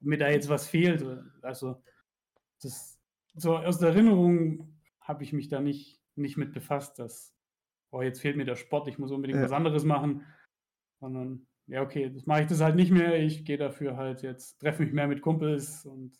[0.00, 1.04] ob mir da jetzt was fehlt.
[1.42, 1.82] Also,
[2.60, 2.98] das,
[3.34, 7.34] so aus der Erinnerung habe ich mich da nicht, nicht mit befasst, dass,
[7.96, 9.44] oh, jetzt fehlt mir der Sport, ich muss unbedingt Ja.
[9.44, 10.26] was anderes machen.
[11.00, 13.18] Sondern, ja, okay, das mache ich das halt nicht mehr.
[13.22, 16.18] Ich gehe dafür halt jetzt, treffe mich mehr mit Kumpels und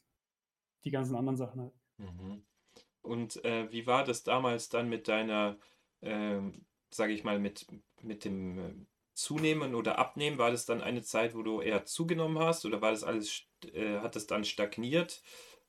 [0.85, 1.73] die ganzen anderen Sachen halt.
[1.99, 2.45] Mhm.
[3.03, 5.59] Und äh, wie war das damals dann mit deiner,
[6.03, 7.67] ähm, sage ich mal, mit,
[8.03, 8.75] mit dem äh,
[9.15, 10.39] Zunehmen oder Abnehmen?
[10.39, 13.99] War das dann eine Zeit, wo du eher zugenommen hast oder war das alles, äh,
[14.01, 15.23] hat das dann stagniert?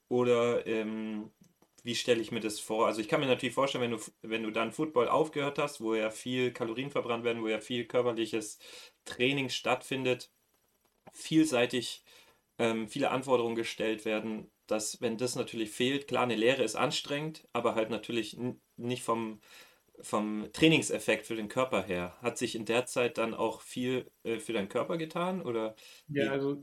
[0.10, 1.32] Oder ähm,
[1.88, 2.86] wie stelle ich mir das vor?
[2.86, 5.96] Also ich kann mir natürlich vorstellen, wenn du, wenn du dann Football aufgehört hast, wo
[5.96, 8.60] ja viel Kalorien verbrannt werden, wo ja viel körperliches
[9.06, 10.30] Training stattfindet,
[11.14, 12.04] vielseitig
[12.60, 17.48] ähm, viele Anforderungen gestellt werden, dass wenn das natürlich fehlt, klar, eine Lehre ist anstrengend,
[17.54, 18.38] aber halt natürlich
[18.78, 19.40] nicht vom,
[20.02, 22.18] vom Trainingseffekt für den Körper her.
[22.22, 25.76] Hat sich in der Zeit dann auch viel äh, für deinen Körper getan oder?
[26.08, 26.62] Ja, also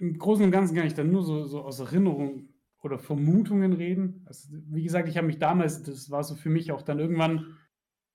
[0.00, 2.48] im Großen und Ganzen kann ich dann nur so, so aus Erinnerung
[2.82, 4.22] oder Vermutungen reden.
[4.26, 7.56] Also, wie gesagt, ich habe mich damals, das war so für mich auch dann irgendwann,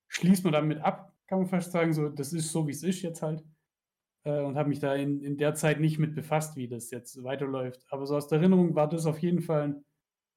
[0.08, 3.02] schließt man damit ab, kann man fast sagen, so, das ist so, wie es ist
[3.02, 3.44] jetzt halt.
[4.24, 7.24] Äh, und habe mich da in, in der Zeit nicht mit befasst, wie das jetzt
[7.24, 7.86] weiterläuft.
[7.90, 9.86] Aber so aus der Erinnerung war das auf jeden Fall ein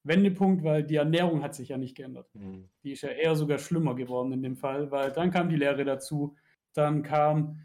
[0.04, 2.30] Wendepunkt, weil die Ernährung hat sich ja nicht geändert.
[2.34, 5.56] Hm, Die ist ja eher sogar schlimmer geworden in dem Fall, weil dann kam die
[5.56, 6.36] Lehre dazu,
[6.72, 7.60] dann kam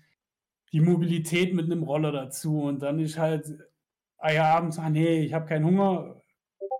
[0.71, 3.47] die Mobilität mit einem Roller dazu und dann ist halt,
[4.17, 6.20] ah ja, abends, ah nee, ich habe keinen Hunger,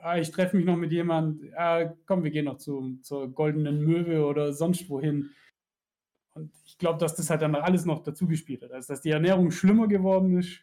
[0.02, 3.84] ah, ich treffe mich noch mit jemand, ah, komm, wir gehen noch zum, zur Goldenen
[3.84, 5.32] Möwe oder sonst wohin.
[6.34, 8.72] Und ich glaube, dass das halt dann alles noch dazu gespielt hat.
[8.72, 10.62] Also, dass die Ernährung schlimmer geworden ist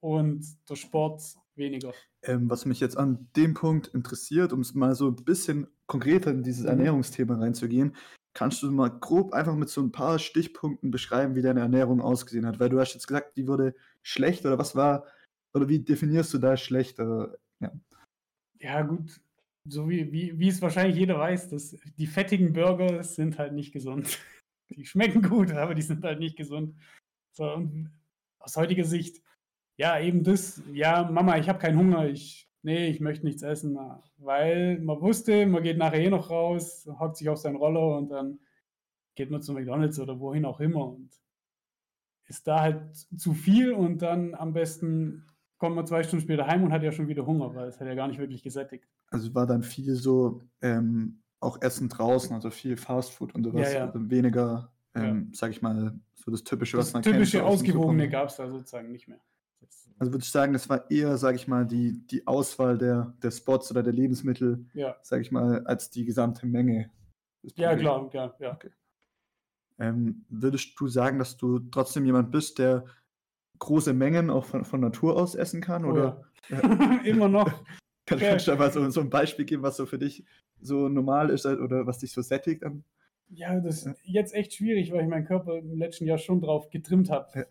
[0.00, 1.22] und der Sport
[1.54, 1.92] weniger.
[2.22, 6.30] Ähm, was mich jetzt an dem Punkt interessiert, um es mal so ein bisschen konkreter
[6.30, 6.70] in dieses Mhm.
[6.70, 7.94] Ernährungsthema reinzugehen,
[8.34, 12.46] kannst du mal grob einfach mit so ein paar Stichpunkten beschreiben, wie deine Ernährung ausgesehen
[12.46, 12.58] hat?
[12.58, 15.04] Weil du hast jetzt gesagt, die wurde schlecht oder was war,
[15.54, 16.98] oder wie definierst du da schlecht?
[18.62, 19.20] Ja, gut.
[19.64, 23.72] So wie, wie, wie es wahrscheinlich jeder weiß, dass die fettigen Burger sind halt nicht
[23.72, 24.18] gesund.
[24.70, 26.74] Die schmecken gut, aber die sind halt nicht gesund.
[27.32, 27.92] So, und
[28.38, 29.22] aus heutiger Sicht,
[29.76, 33.78] ja, eben das, ja, Mama, ich habe keinen Hunger, ich, nee, ich möchte nichts essen,
[34.16, 38.08] weil man wusste, man geht nachher eh noch raus, hockt sich auf seinen Roller und
[38.08, 38.38] dann
[39.14, 41.10] geht man zu McDonalds oder wohin auch immer und
[42.28, 45.26] ist da halt zu viel und dann am besten
[45.62, 47.86] kommt man zwei Stunden später heim und hat ja schon wieder Hunger, weil es hat
[47.86, 48.84] ja gar nicht wirklich gesättigt.
[49.12, 53.78] Also war dann viel so ähm, auch Essen draußen, also viel Fastfood und sowas, Ja,
[53.78, 53.86] ja.
[53.86, 57.14] also weniger, ähm, sag ich mal, so das Typische, was Das man kennt.
[57.14, 59.20] typische aus dem Ausgewogene gab es da sozusagen nicht mehr.
[59.60, 63.14] Das, Also würde ich sagen, es war eher, sag ich mal, die, die Auswahl der,
[63.22, 66.90] der Spots oder der Lebensmittel, ja, sag ich mal, als die gesamte Menge.
[67.44, 68.58] das ja, klar, ja, ja.
[69.78, 72.84] Ähm, würdest du sagen, dass du trotzdem jemand bist, der
[73.58, 75.84] große Mengen auch von, von Natur aus essen kann?
[75.84, 76.58] Oh, Oder ja.
[77.04, 77.46] Immer noch.
[78.06, 78.30] kann, ja.
[78.30, 80.24] kannst du da mal so, so ein Beispiel geben, was so für dich
[80.60, 82.64] so normal ist oder was dich so sättigt?
[82.64, 82.84] An?
[83.28, 83.92] Ja, das Ja.
[83.92, 87.46] ist jetzt echt schwierig, weil ich meinen Körper im letzten Jahr schon drauf getrimmt habe,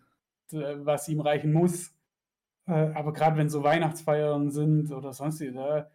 [0.51, 1.93] was ihm reichen muss.
[2.67, 5.89] Äh, Aber gerade wenn so Weihnachtsfeiern sind oder sonstige, da,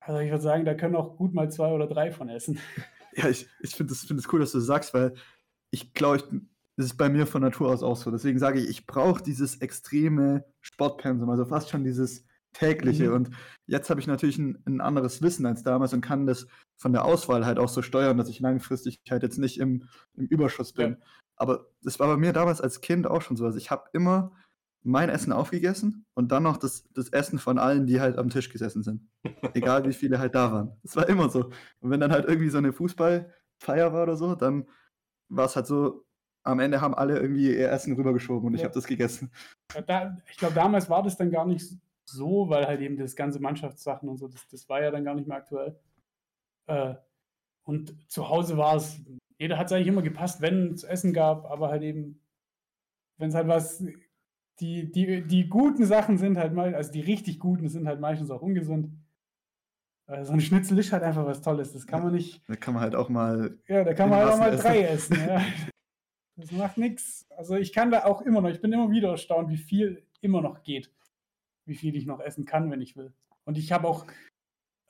[0.00, 2.58] also ich würde sagen, da können auch gut mal zwei oder drei von essen.
[3.14, 5.12] Ja, ich, ich finde es find es cool, dass du das sagst, weil
[5.70, 6.24] ich glaube, ich,
[6.76, 8.10] das ist bei mir von Natur aus auch so.
[8.10, 13.08] Deswegen sage ich, ich brauche dieses extreme Sportpensum, also fast schon dieses tägliche.
[13.08, 13.14] Mhm.
[13.14, 13.30] Und
[13.66, 17.04] jetzt habe ich natürlich ein, ein anderes Wissen als damals und kann das von der
[17.04, 20.92] Auswahl halt auch so steuern, dass ich langfristig halt jetzt nicht im, im Überschuss bin.
[20.92, 21.06] Ja.
[21.36, 23.44] Aber das war bei mir damals als Kind auch schon so.
[23.44, 24.32] Also ich habe immer
[24.84, 28.48] mein Essen aufgegessen und dann noch das, das Essen von allen, die halt am Tisch
[28.48, 29.08] gesessen sind.
[29.54, 30.72] Egal wie viele halt da waren.
[30.82, 31.50] Das war immer so.
[31.80, 34.68] Und wenn dann halt irgendwie so eine Fußballfeier war oder so, dann
[35.28, 36.04] war es halt so,
[36.44, 38.66] am Ende haben alle irgendwie ihr Essen rübergeschoben und ich Ja.
[38.66, 39.30] habe das gegessen.
[39.86, 41.72] Da, ich glaube, damals war das dann gar nicht
[42.04, 45.14] so, weil halt eben das ganze Mannschaftssachen und so, das, das war ja dann gar
[45.14, 45.78] nicht mehr aktuell.
[46.66, 46.94] Äh,
[47.64, 49.00] und zu Hause war es,
[49.38, 52.20] jeder hat es eigentlich immer gepasst, wenn es Essen gab, aber halt eben,
[53.18, 53.82] wenn es halt was,
[54.60, 58.30] die, die, die guten Sachen sind halt mal, also die richtig guten sind halt meistens
[58.30, 58.90] auch ungesund.
[60.08, 62.74] Äh, so ein Schnitzel ist halt einfach was Tolles, das kann man nicht, Da kann
[62.74, 63.58] man halt auch mal.
[63.68, 64.62] ja, da kann man halt auch mal essen.
[64.62, 65.16] drei essen.
[65.26, 65.40] Ja.
[66.36, 67.26] Das macht nichts.
[67.36, 70.40] Also ich kann da auch immer noch, ich bin immer wieder erstaunt, wie viel immer
[70.40, 70.90] noch geht.
[71.66, 73.12] Wie viel ich noch essen kann, wenn ich will.
[73.44, 74.06] Und ich habe auch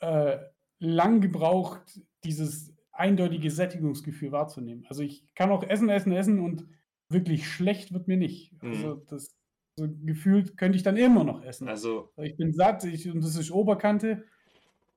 [0.00, 0.38] äh,
[0.78, 4.85] lang gebraucht, dieses eindeutige Sättigungsgefühl wahrzunehmen.
[4.88, 6.66] Also ich kann auch essen, essen, essen und
[7.09, 8.55] wirklich schlecht wird mir nicht.
[8.61, 9.35] Also das
[9.76, 11.68] so gefühlt könnte ich dann immer noch essen.
[11.68, 14.24] Also, Ich bin satt ich, und das ist Oberkante.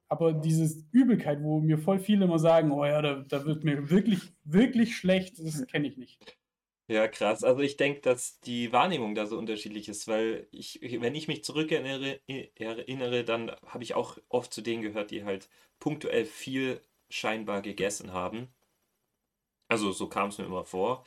[0.10, 3.90] Aber dieses Übelkeit, wo mir voll viele immer sagen, oh ja, da, da wird mir
[3.90, 6.20] wirklich, wirklich schlecht, das kenne ich nicht.
[6.88, 7.44] ja, krass.
[7.44, 11.44] Also ich denke, dass die Wahrnehmung da so unterschiedlich ist, weil ich, wenn ich mich
[11.44, 12.22] zurückerinnere,
[12.56, 18.14] erinnere, dann habe ich auch oft zu denen gehört, die halt punktuell viel scheinbar gegessen
[18.14, 18.54] haben.
[19.68, 21.04] Also so kam es mir immer vor.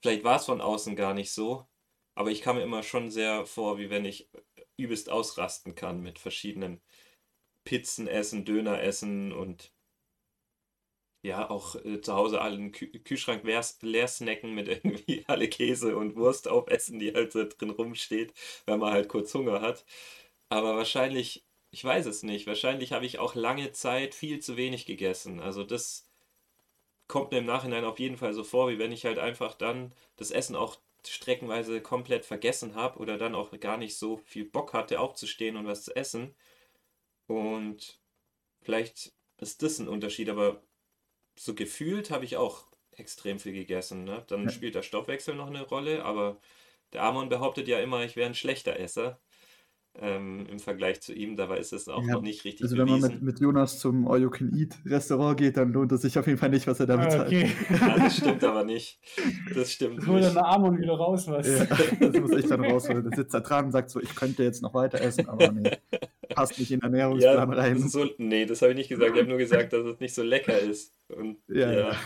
[0.00, 1.66] Vielleicht war es von außen gar nicht so,
[2.14, 4.30] aber ich kam mir immer schon sehr vor, wie wenn ich
[4.76, 6.80] übelst ausrasten kann mit verschiedenen
[7.64, 9.72] Pizzen essen, Döner essen und
[11.22, 16.16] ja, auch äh, zu Hause allen Kü Kühlschrank leer, snacken mit irgendwie alle Käse und
[16.16, 18.34] Wurst aufessen, die halt so drin rumsteht,
[18.66, 19.84] wenn man halt kurz Hunger hat.
[20.48, 24.84] Aber wahrscheinlich, ich weiß es nicht, wahrscheinlich habe ich auch lange Zeit viel zu wenig
[24.86, 25.40] gegessen.
[25.40, 26.08] Also das
[27.08, 29.94] kommt mir im Nachhinein auf jeden Fall so vor, wie wenn ich halt einfach dann
[30.16, 34.72] das Essen auch streckenweise komplett vergessen habe oder dann auch gar nicht so viel Bock
[34.72, 36.34] hatte, aufzustehen und was zu essen.
[37.38, 38.00] Und
[38.62, 40.62] vielleicht ist das ein Unterschied, aber
[41.38, 44.04] so gefühlt habe ich auch extrem viel gegessen.
[44.04, 44.24] Ne?
[44.28, 44.50] Dann Ja.
[44.50, 46.40] spielt der Stoffwechsel noch eine Rolle, aber
[46.92, 49.20] der Amon behauptet ja immer, ich wäre ein schlechter Esser
[50.00, 51.36] ähm, im Vergleich zu ihm.
[51.36, 53.14] Dabei ist es auch Ja, noch nicht richtig Also wenn man bewiesen.
[53.14, 56.26] mit, mit Jonas zum All You Can Eat Restaurant geht, dann lohnt es sich auf
[56.26, 57.26] jeden Fall nicht, was er da Ah, bezahlt.
[57.28, 57.50] okay.
[57.70, 58.98] Ja, das stimmt aber nicht.
[59.54, 61.46] Das stimmt Jetzt holt eine Amon wieder raus, was.
[61.46, 63.04] Ja, das muss ich dann rausholen.
[63.04, 65.70] Der sitzt da dran und sagt so, ich könnte jetzt noch weiter essen, aber nee,
[66.30, 67.78] passt nicht in den Ja, Ernährungsplan rein.
[67.88, 69.12] so, nee, das habe ich nicht gesagt.
[69.14, 70.94] Ich habe nur gesagt, dass es nicht so lecker ist.
[71.08, 71.96] Und Ja, ja, ja.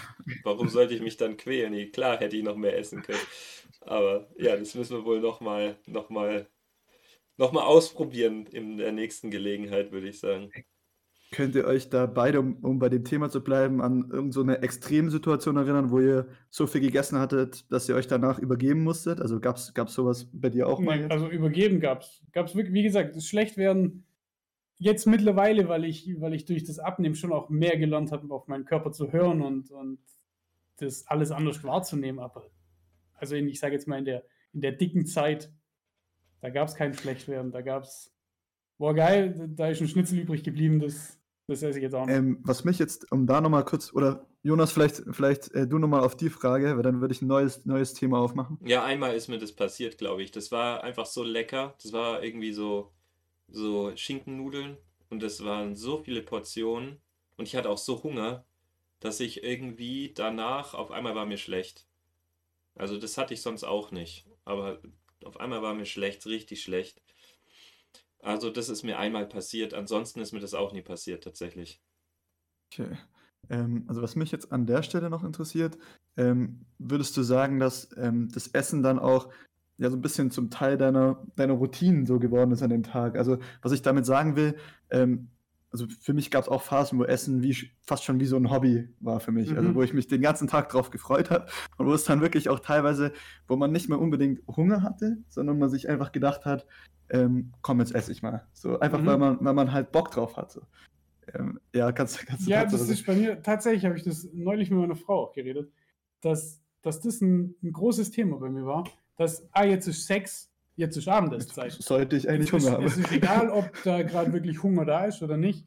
[0.42, 1.72] warum sollte ich mich dann quälen?
[1.72, 3.20] Nee, klar hätte ich noch mehr essen können.
[3.82, 6.48] Aber ja, das müssen wir wohl nochmal noch mal,
[7.38, 10.50] noch mal ausprobieren in der nächsten Gelegenheit, würde ich sagen.
[11.32, 14.60] Könnt ihr euch da beide, um, um bei dem Thema zu bleiben, an irgendeine so
[14.62, 19.20] Extremsituation erinnern, wo ihr so viel gegessen hattet, dass ihr euch danach übergeben musstet?
[19.20, 20.98] Also gab es sowas bei dir auch mal?
[20.98, 22.22] Nee, also übergeben gab es.
[22.32, 24.04] Gab es wirklich, wie gesagt, das Schlechtwerden
[24.78, 28.46] jetzt mittlerweile, weil ich, weil ich durch das Abnehmen schon auch mehr gelernt habe, auf
[28.46, 29.98] meinen Körper zu hören und, und
[30.76, 32.20] das alles anders wahrzunehmen.
[32.20, 32.48] Aber
[33.14, 35.50] also in, ich sage jetzt mal in der, in der dicken Zeit,
[36.46, 37.50] da gab es kein Schlechtwerden.
[37.50, 38.14] Da gab es,
[38.78, 42.14] boah geil, da ist ein Schnitzel übrig geblieben, das, das esse ich jetzt auch noch.
[42.14, 46.02] Ähm, was mich jetzt, um da nochmal kurz, oder Jonas, vielleicht, vielleicht äh, du nochmal
[46.04, 48.60] auf die Frage, weil dann würde ich ein neues, neues Thema aufmachen.
[48.64, 50.30] Ja, einmal ist mir das passiert, glaube ich.
[50.30, 51.74] Das war einfach so lecker.
[51.82, 52.92] Das war irgendwie so,
[53.48, 54.76] so Schinkennudeln
[55.10, 57.00] und es waren so viele Portionen
[57.36, 58.44] und ich hatte auch so Hunger,
[59.00, 61.88] dass ich irgendwie danach auf einmal war mir schlecht.
[62.76, 64.78] Also das hatte ich sonst auch nicht, aber
[65.26, 67.02] auf einmal war mir schlecht, richtig schlecht.
[68.20, 69.74] Also das ist mir einmal passiert.
[69.74, 71.80] Ansonsten ist mir das auch nie passiert tatsächlich.
[72.72, 72.96] Okay.
[73.48, 75.78] Ähm, also was mich jetzt an der Stelle noch interessiert,
[76.16, 79.30] ähm, würdest du sagen, dass ähm, das Essen dann auch
[79.78, 83.16] ja so ein bisschen zum Teil deiner, deiner Routinen so geworden ist an dem Tag?
[83.16, 84.56] Also was ich damit sagen will,
[84.90, 85.28] ähm,
[85.76, 88.50] also für mich gab es auch Phasen, wo Essen wie, fast schon wie so ein
[88.50, 89.50] Hobby war für mich.
[89.50, 89.66] Also mhm.
[89.68, 92.48] Also wo ich mich den ganzen Tag drauf gefreut habe und wo es dann wirklich
[92.48, 93.12] auch teilweise,
[93.46, 96.66] wo man nicht mehr unbedingt Hunger hatte, sondern man sich einfach gedacht hat,
[97.10, 98.46] ähm, komm, jetzt esse ich mal.
[98.54, 99.06] So einfach, mhm.
[99.06, 100.62] weil, man, weil man halt Bock drauf hatte.
[101.34, 104.70] Ähm, ja, kannst, kannst du Ja, das ist bei mir, tatsächlich habe ich das neulich
[104.70, 105.70] mit meiner Frau auch geredet,
[106.22, 108.84] dass, dass das ein, ein großes Thema bei mir war,
[109.16, 111.72] dass, ah, jetzt ist Sex, jetzt ist Abendeszeit.
[111.72, 112.84] Sollte ich eigentlich Hunger haben.
[112.84, 115.66] Es ist egal, ob da gerade wirklich Hunger da ist oder nicht.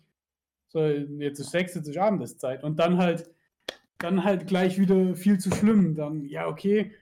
[0.67, 2.63] So, jetzt ist Sex, jetzt ist Abendeszeit.
[2.63, 3.29] Und dann halt,
[3.97, 5.95] dann halt gleich wieder viel zu schlimm.
[5.95, 6.93] Dann, ja, okay,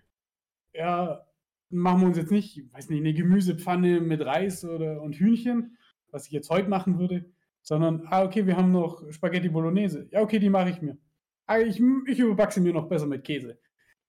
[0.73, 1.25] ja,
[1.69, 5.77] machen wir uns jetzt nicht, weiß nicht, eine Gemüsepfanne mit Reis oder und Hühnchen,
[6.11, 7.25] was ich jetzt heute machen würde,
[7.61, 10.07] sondern, ah, okay, wir haben noch Spaghetti Bolognese.
[10.11, 10.97] Ja, okay, die mache ich mir.
[11.45, 13.57] Ah, ich, ich überback sie mir noch besser mit Käse.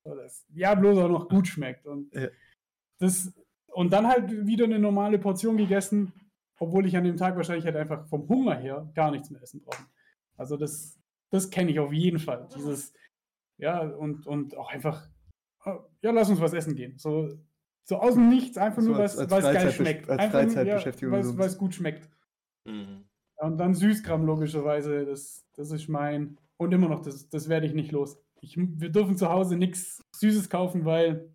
[0.05, 1.87] So, das, ja, bloß auch noch gut schmeckt.
[1.87, 2.29] Und, ja.
[2.99, 3.33] das,
[3.73, 6.13] und dann halt wieder eine normale Portion gegessen,
[6.59, 9.61] obwohl ich an dem Tag wahrscheinlich halt einfach vom Hunger her gar nichts mehr essen
[9.61, 9.87] brauche.
[10.37, 10.99] Also das,
[11.31, 12.49] das kenne ich auf jeden Fall.
[12.55, 12.93] Dieses,
[13.57, 15.09] ja, und, und auch einfach,
[15.61, 16.99] ah, ja, lass uns was essen gehen.
[16.99, 17.29] So,
[17.85, 20.11] so aus dem Nichts, einfach so nur, weil es geil schmeckt.
[20.11, 21.15] Als einfach Freizeitbeschäftigung.
[21.15, 22.09] Ja, weil es gut schmeckt.
[22.65, 23.05] Mhm.
[23.37, 25.07] Und dann Süßkram, logischerweise.
[25.07, 26.39] Das, das ist mein.
[26.57, 28.19] Und immer noch, das, das werde ich nicht los.
[28.41, 31.33] Ich, wir dürfen zu Hause nichts Süßes kaufen, weil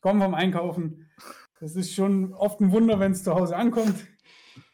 [0.00, 1.10] ich komme vom Einkaufen.
[1.60, 4.06] Das ist schon oft ein Wunder, wenn es zu Hause ankommt.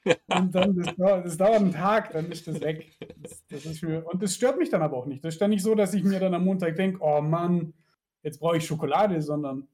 [0.29, 2.97] Und dann, das dauert, das dauert einen Tag, dann ist das weg.
[3.21, 5.25] Das, das ist mir, und das stört mich dann aber auch nicht.
[5.25, 7.75] Das ist dann nicht so, dass ich mir dann am Montag denke, oh Mann,
[8.23, 9.67] jetzt brauche ich Schokolade, sondern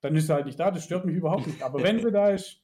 [0.00, 0.70] dann ist sie halt nicht da.
[0.70, 1.62] Das stört mich überhaupt nicht.
[1.62, 2.62] Aber wenn sie da ist,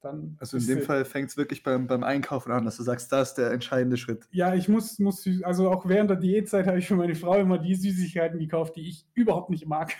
[0.00, 0.36] dann.
[0.40, 3.30] Also in dem Fall fängt es wirklich beim, beim Einkaufen an, dass du sagst, das
[3.30, 4.26] ist der entscheidende Schritt.
[4.30, 7.58] Ja, ich muss, muss, also auch während der Diätzeit habe ich für meine Frau immer
[7.58, 9.94] die Süßigkeiten gekauft, die ich überhaupt nicht mag.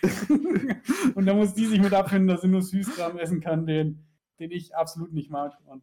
[1.15, 4.05] und da muss die sich mit abfinden, dass sie nur Süßkram essen kann, den,
[4.39, 5.57] den ich absolut nicht mag.
[5.67, 5.83] Und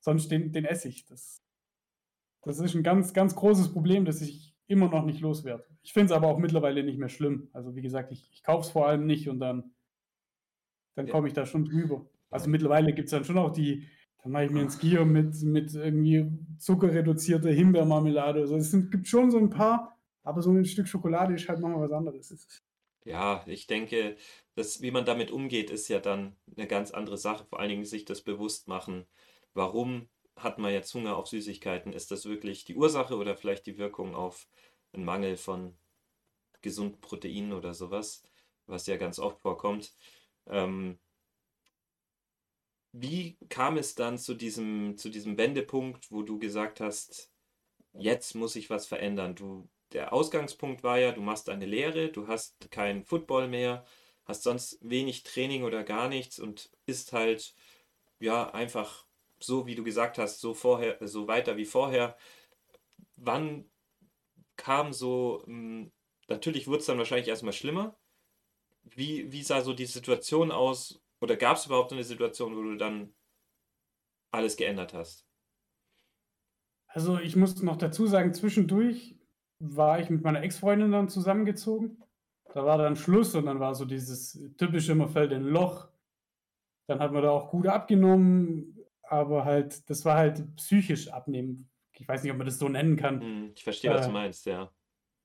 [0.00, 1.06] sonst den, den esse ich.
[1.06, 1.42] Das,
[2.42, 5.66] das ist ein ganz, ganz großes Problem, das ich immer noch nicht loswerde.
[5.82, 7.48] Ich finde es aber auch mittlerweile nicht mehr schlimm.
[7.52, 9.72] Also wie gesagt, ich, ich kaufe es vor allem nicht und dann
[10.94, 12.06] dann komme ich da schon drüber.
[12.30, 13.86] Also mittlerweile gibt es dann schon auch die,
[14.22, 16.26] dann mache ich mir ein Skier mit, mit irgendwie
[16.58, 18.40] zuckerreduzierter Himbeermarmelade.
[18.40, 21.60] Also es sind, gibt schon so ein paar, aber so ein Stück Schokolade ist halt
[21.60, 22.62] nochmal was anderes.
[23.04, 24.16] Ja, ich denke,
[24.54, 27.44] dass, wie man damit umgeht, ist ja dann eine ganz andere Sache.
[27.46, 29.06] Vor allen Dingen sich das bewusst machen.
[29.54, 31.92] Warum hat man jetzt Hunger auf Süßigkeiten?
[31.92, 34.48] Ist das wirklich die Ursache oder vielleicht die Wirkung auf
[34.92, 35.74] einen Mangel von
[36.60, 38.22] gesunden Proteinen oder sowas,
[38.66, 39.94] was ja ganz oft vorkommt?
[40.46, 40.98] Ähm,
[42.92, 47.30] wie kam es dann zu diesem, zu diesem Wendepunkt, wo du gesagt hast,
[47.92, 49.34] jetzt muss ich was verändern?
[49.34, 53.84] Du, der Ausgangspunkt war ja, du machst eine Lehre, du hast keinen Football mehr,
[54.24, 57.54] hast sonst wenig Training oder gar nichts und bist halt
[58.20, 59.06] ja einfach
[59.40, 62.16] so, wie du gesagt hast, so vorher, so weiter wie vorher.
[63.16, 63.70] Wann
[64.56, 65.92] kam so, hm,
[66.28, 67.96] natürlich wurde es dann wahrscheinlich erstmal schlimmer,
[68.82, 71.00] wie, wie sah so die Situation aus?
[71.20, 73.14] Oder gab es überhaupt eine Situation, wo du dann
[74.30, 75.26] alles geändert hast?
[76.86, 79.16] Also ich muss noch dazu sagen, zwischendurch
[79.58, 82.02] war ich mit meiner Ex-Freundin dann zusammengezogen.
[82.52, 85.88] Da war dann Schluss und dann war so dieses typische, man fällt in ein Loch.
[86.88, 91.70] Dann hat man da auch gut abgenommen, aber halt, das war halt psychisch abnehmen.
[91.92, 93.20] Ich weiß nicht, ob man das so nennen kann.
[93.20, 94.72] Hm, ich verstehe, was du äh, meinst, ja.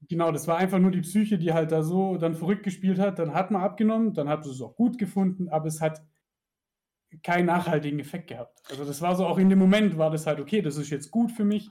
[0.08, 3.18] Genau, das war einfach nur die Psyche, die halt da so dann verrückt gespielt hat.
[3.20, 6.04] Dann hat man abgenommen, dann hat man es auch gut gefunden, aber es hat
[7.24, 8.62] keinen nachhaltigen Effekt gehabt.
[8.70, 11.12] Also das war so auch in dem Moment war das halt okay, das ist jetzt
[11.12, 11.70] gut für mich,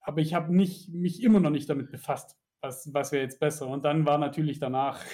[0.00, 3.66] aber ich habe nicht, mich immer noch nicht damit befasst, was, was wäre jetzt besser.
[3.68, 5.04] Und dann war natürlich danach,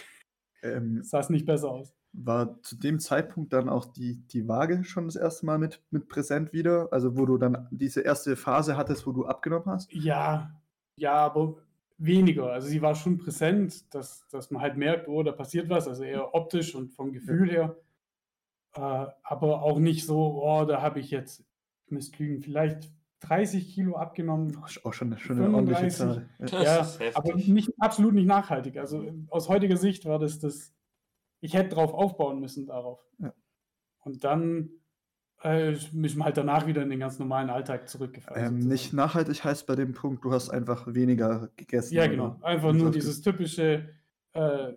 [0.62, 1.94] Ähm, sah es nicht besser aus.
[2.12, 6.08] war zu dem Zeitpunkt dann auch die, die Waage schon das erste Mal mit, mit
[6.08, 6.88] präsent wieder?
[6.92, 9.92] Also wo du dann diese erste Phase hattest, wo du abgenommen hast?
[9.92, 10.60] Ja,
[10.98, 11.56] ja, aber
[11.98, 12.52] weniger.
[12.52, 16.02] Also sie war schon präsent, dass, dass man halt merkt, oh, da passiert was, also
[16.02, 17.76] eher optisch und vom Gefühl her.
[18.74, 21.44] Äh, aber auch nicht so, oh, da habe ich jetzt,
[21.86, 22.90] ich müsste lügen, vielleicht
[23.20, 24.56] 30 Kilo abgenommen.
[24.56, 25.96] Auch schon, schon eine ordentliche 35.
[25.96, 26.28] Zahl.
[26.38, 26.78] Ja.
[26.78, 28.76] Das ja, aber nicht, absolut nicht nachhaltig.
[28.76, 30.74] Also aus heutiger Sicht war das das,
[31.40, 33.00] ich hätte drauf aufbauen müssen darauf.
[33.18, 33.32] Ja.
[34.00, 34.70] Und dann
[35.46, 38.60] äh, man halt danach wieder in den ganz normalen Alltag zurückgefallen.
[38.60, 41.94] Ähm, nicht nachhaltig heißt bei dem Punkt, du hast einfach weniger gegessen.
[41.94, 42.36] Ja, genau.
[42.42, 43.88] Einfach nur dieses typische,
[44.32, 44.72] äh,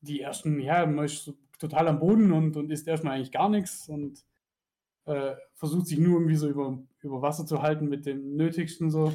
[0.00, 3.88] die ersten, ja, man ist total am Boden und, und isst erstmal eigentlich gar nichts
[3.88, 4.24] und
[5.04, 9.12] äh, versucht sich nur irgendwie so über, über Wasser zu halten mit dem Nötigsten so.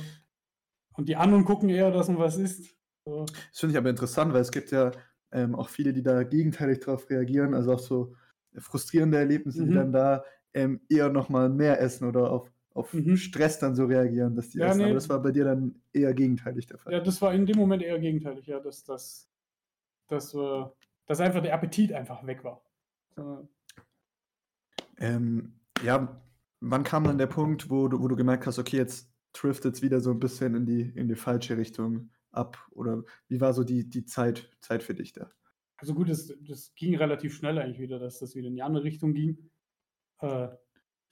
[0.96, 2.76] Und die anderen gucken eher, dass man was isst.
[3.06, 3.26] So.
[3.26, 4.91] Das finde ich aber interessant, weil es gibt ja
[5.32, 8.16] ähm, auch viele, die da gegenteilig drauf reagieren, also auch so
[8.58, 9.76] frustrierende Erlebnisse, die Mhm.
[9.76, 10.24] dann da
[10.54, 13.18] ähm, eher nochmal mehr essen oder auf, auf Mhm.
[13.18, 14.80] Stress dann so reagieren, dass die Ja, essen.
[14.80, 14.86] nee.
[14.86, 16.93] Aber das war bei dir dann eher gegenteilig der Fall.
[16.93, 19.30] Ja, das war in dem Moment eher gegenteilig, ja, dass, dass,
[20.08, 20.66] dass, äh,
[21.08, 22.64] dass einfach der Appetit einfach weg war.
[23.18, 23.45] Äh,
[24.97, 26.22] Ähm, ja,
[26.60, 29.82] wann kam dann der Punkt, wo du, wo du gemerkt hast, okay, jetzt driftet es
[29.82, 32.58] wieder so ein bisschen in die, in die falsche Richtung ab?
[32.72, 35.32] Oder wie war so die, die Zeit, Zeit für dich da?
[35.78, 38.84] Also gut, das, das ging relativ schnell eigentlich wieder, dass das wieder in die andere
[38.84, 39.49] Richtung ging.
[40.24, 40.47] Äh,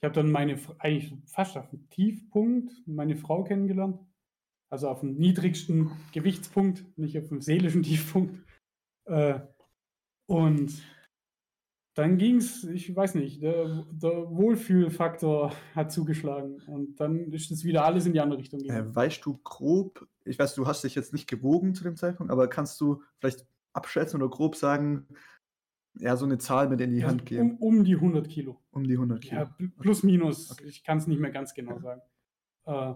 [0.00, 4.00] ich habe dann meine, eigentlich fast auf dem Tiefpunkt meine Frau kennengelernt.
[4.68, 8.44] Also auf dem niedrigsten Gewichtspunkt, nicht auf dem seelischen Tiefpunkt.
[9.04, 9.40] Äh,
[10.26, 10.82] und
[11.94, 16.62] dann ging es, ich weiß nicht, der, der Wohlfühlfaktor hat zugeschlagen.
[16.62, 18.90] Und dann ist es wieder alles in die andere Richtung gegangen.
[18.90, 22.32] Äh, weißt du grob, ich weiß, du hast dich jetzt nicht gewogen zu dem Zeitpunkt,
[22.32, 25.06] aber kannst du vielleicht abschätzen oder grob sagen,
[25.94, 27.56] ja, so eine Zahl mit in die Also Hand geben?
[27.58, 28.60] um, um die 100 Kilo.
[28.70, 29.40] Um die 100 Kilo.
[29.42, 30.50] Ja, pl- plus minus.
[30.52, 30.66] Okay.
[30.66, 31.80] Ich kann es nicht mehr ganz genau Ja.
[31.80, 32.02] sagen.
[32.64, 32.94] Äh,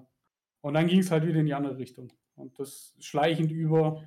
[0.62, 2.12] und dann ging es halt wieder in die andere Richtung.
[2.34, 4.02] Und das schleichend über,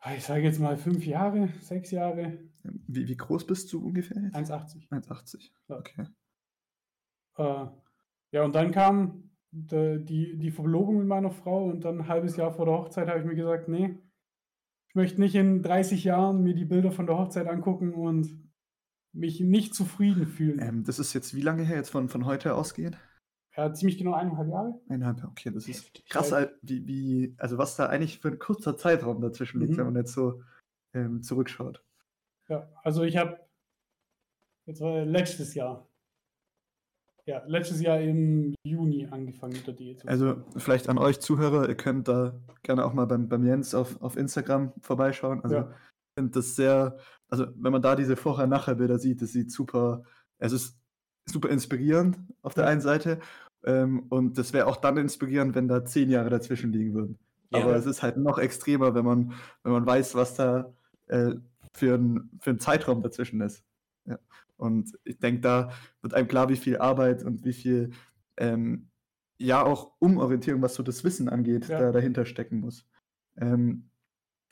[0.00, 4.22] ah, ich sage jetzt mal fünf Jahre, sechs Jahre, Wie, wie groß bist du ungefähr
[4.22, 4.36] jetzt?
[4.36, 4.88] 1,80.
[4.90, 5.50] 1,80.
[5.68, 5.78] Ja.
[5.78, 6.06] Okay.
[7.38, 7.66] Äh,
[8.32, 12.52] ja, und dann kam die, die Verlobung mit meiner Frau und dann ein halbes Jahr
[12.52, 13.98] vor der Hochzeit habe ich mir gesagt, nee,
[14.90, 18.50] ich möchte nicht in 30 Jahren mir die Bilder von der Hochzeit angucken und
[19.12, 20.58] mich nicht zufrieden fühlen.
[20.60, 22.98] Ähm, das ist jetzt wie lange her, jetzt von, von heute ausgehend?
[23.56, 24.80] Ja, ziemlich genau eineinhalb Jahre.
[24.88, 26.08] Eineinhalb, okay, das ist Heftig.
[26.08, 29.76] krass, halt, wie, wie, also was da eigentlich für ein kurzer Zeitraum dazwischen liegt, Mhm.
[29.78, 30.42] wenn man jetzt so
[30.92, 31.84] ähm, zurückschaut.
[32.48, 33.38] Ja, also ich habe
[34.66, 35.88] jetzt war letztes Jahr.
[37.26, 40.06] Ja, letztes Jahr im Juni angefangen mit der Diät.
[40.08, 44.00] Also vielleicht an euch Zuhörer, ihr könnt da gerne auch mal beim, beim Jens auf,
[44.02, 45.42] auf Instagram vorbeischauen.
[45.44, 45.70] Also Ja.
[45.70, 46.96] ich finde das sehr,
[47.28, 50.02] also wenn man da diese Vorher-Nachher-Bilder sieht, das sieht super,
[50.38, 50.78] es ist
[51.26, 52.70] super inspirierend auf der Ja.
[52.70, 53.20] einen Seite
[53.64, 57.18] ähm, und das wäre auch dann inspirierend, wenn da zehn Jahre dazwischen liegen würden.
[57.52, 57.62] Ja.
[57.62, 60.72] Aber es ist halt noch extremer, wenn man, wenn man weiß, was da
[61.08, 61.34] äh,
[61.76, 63.62] für, ein, für ein Zeitraum dazwischen ist.
[64.06, 64.18] Ja.
[64.60, 65.70] Und ich denke, da
[66.02, 67.90] wird einem klar, wie viel Arbeit und wie viel,
[68.36, 68.90] ähm,
[69.38, 71.78] ja, auch Umorientierung, was so das Wissen angeht, Ja.
[71.78, 72.86] da dahinter stecken muss.
[73.36, 73.88] Ähm,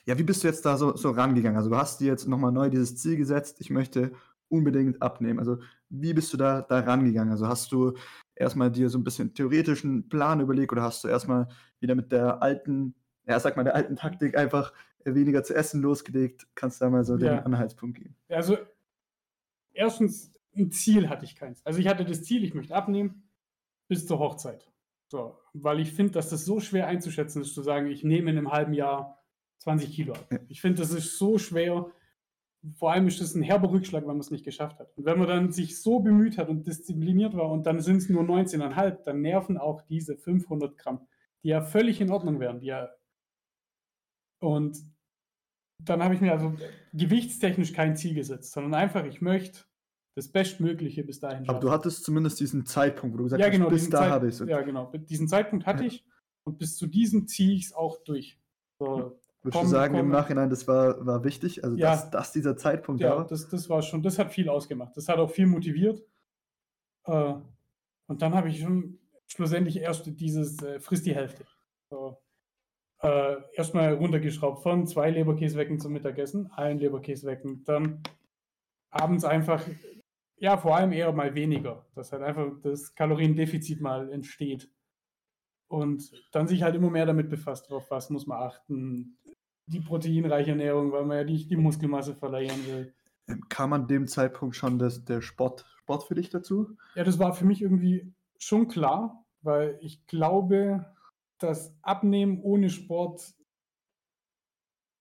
[0.05, 1.57] ja, wie bist du jetzt da so, so rangegangen?
[1.57, 4.11] Also, du hast dir jetzt nochmal neu dieses Ziel gesetzt, ich möchte
[4.47, 5.37] unbedingt abnehmen.
[5.37, 7.31] Also, wie bist du da, da rangegangen?
[7.31, 7.93] Also, hast du
[8.33, 11.49] erstmal dir so ein bisschen theoretischen Plan überlegt oder hast du erstmal
[11.79, 12.95] wieder mit der alten,
[13.27, 14.73] ja, sag mal, der alten Taktik einfach
[15.05, 16.47] äh, weniger zu essen losgelegt?
[16.55, 17.35] Kannst du da mal so Ja.
[17.35, 18.15] den Anhaltspunkt geben?
[18.29, 18.57] Also,
[19.73, 21.65] erstens, ein Ziel hatte ich keins.
[21.65, 23.29] Also, ich hatte das Ziel, ich möchte abnehmen
[23.87, 24.71] bis zur Hochzeit.
[25.07, 28.37] So, weil ich finde, dass das so schwer einzuschätzen ist, zu sagen, ich nehme in
[28.37, 29.23] einem halben Jahr
[29.59, 30.29] 20 Kilo ab.
[30.47, 31.91] Ich finde, das ist so schwer.
[32.77, 34.95] Vor allem ist das ein herber Rückschlag, wenn man es nicht geschafft hat.
[34.97, 38.09] Und wenn man dann sich so bemüht hat und diszipliniert war und dann sind es
[38.09, 41.07] nur 19,5, dann nerven auch diese 500 Gramm,
[41.41, 42.59] die ja völlig in Ordnung wären.
[42.59, 42.89] Die ja
[44.39, 44.77] und
[45.79, 46.53] dann habe ich mir also
[46.93, 49.61] gewichtstechnisch kein Ziel gesetzt, sondern einfach, ich möchte
[50.15, 53.53] das Bestmögliche bis dahin Aber du hattest zumindest diesen Zeitpunkt, wo du gesagt ja, hast,
[53.53, 54.47] genau, bis diesen da Zeit- habe ich es.
[54.47, 54.91] Ja, genau.
[54.93, 55.87] Diesen Zeitpunkt hatte Ja.
[55.87, 56.03] ich
[56.43, 58.37] und bis zu diesem ziehe ich es auch durch.
[58.79, 60.09] So, Würdest komm, du sagen, im komm.
[60.11, 61.63] Nachhinein, das war, war wichtig?
[61.63, 61.91] Also, Ja.
[61.91, 63.27] dass, dass dieser Zeitpunkt ja, da war?
[63.27, 64.97] das, das war schon, das hat viel ausgemacht.
[64.97, 66.03] Das hat auch viel motiviert.
[67.05, 67.35] Äh,
[68.07, 71.45] und dann habe ich schon schlussendlich erst dieses äh, frisst die Hälfte.
[71.89, 72.17] So,
[73.01, 78.01] äh, erstmal runtergeschraubt von zwei Leberkäsewecken zum Mittagessen, ein Leberkäsewecken, dann
[78.89, 79.63] abends einfach,
[80.37, 84.69] ja, vor allem eher mal weniger, dass halt einfach das Kaloriendefizit mal entsteht.
[85.69, 89.17] und dann sich halt immer mehr damit befasst, auf was muss man achten.
[89.67, 92.93] Die proteinreiche Ernährung, weil man ja nicht die Muskelmasse verleihen will.
[93.27, 96.75] Ähm, kam an dem Zeitpunkt schon das, der Sport, Sport für dich dazu?
[96.95, 100.85] Ja, das war für mich irgendwie schon klar, weil ich glaube,
[101.39, 103.33] dass Abnehmen ohne Sport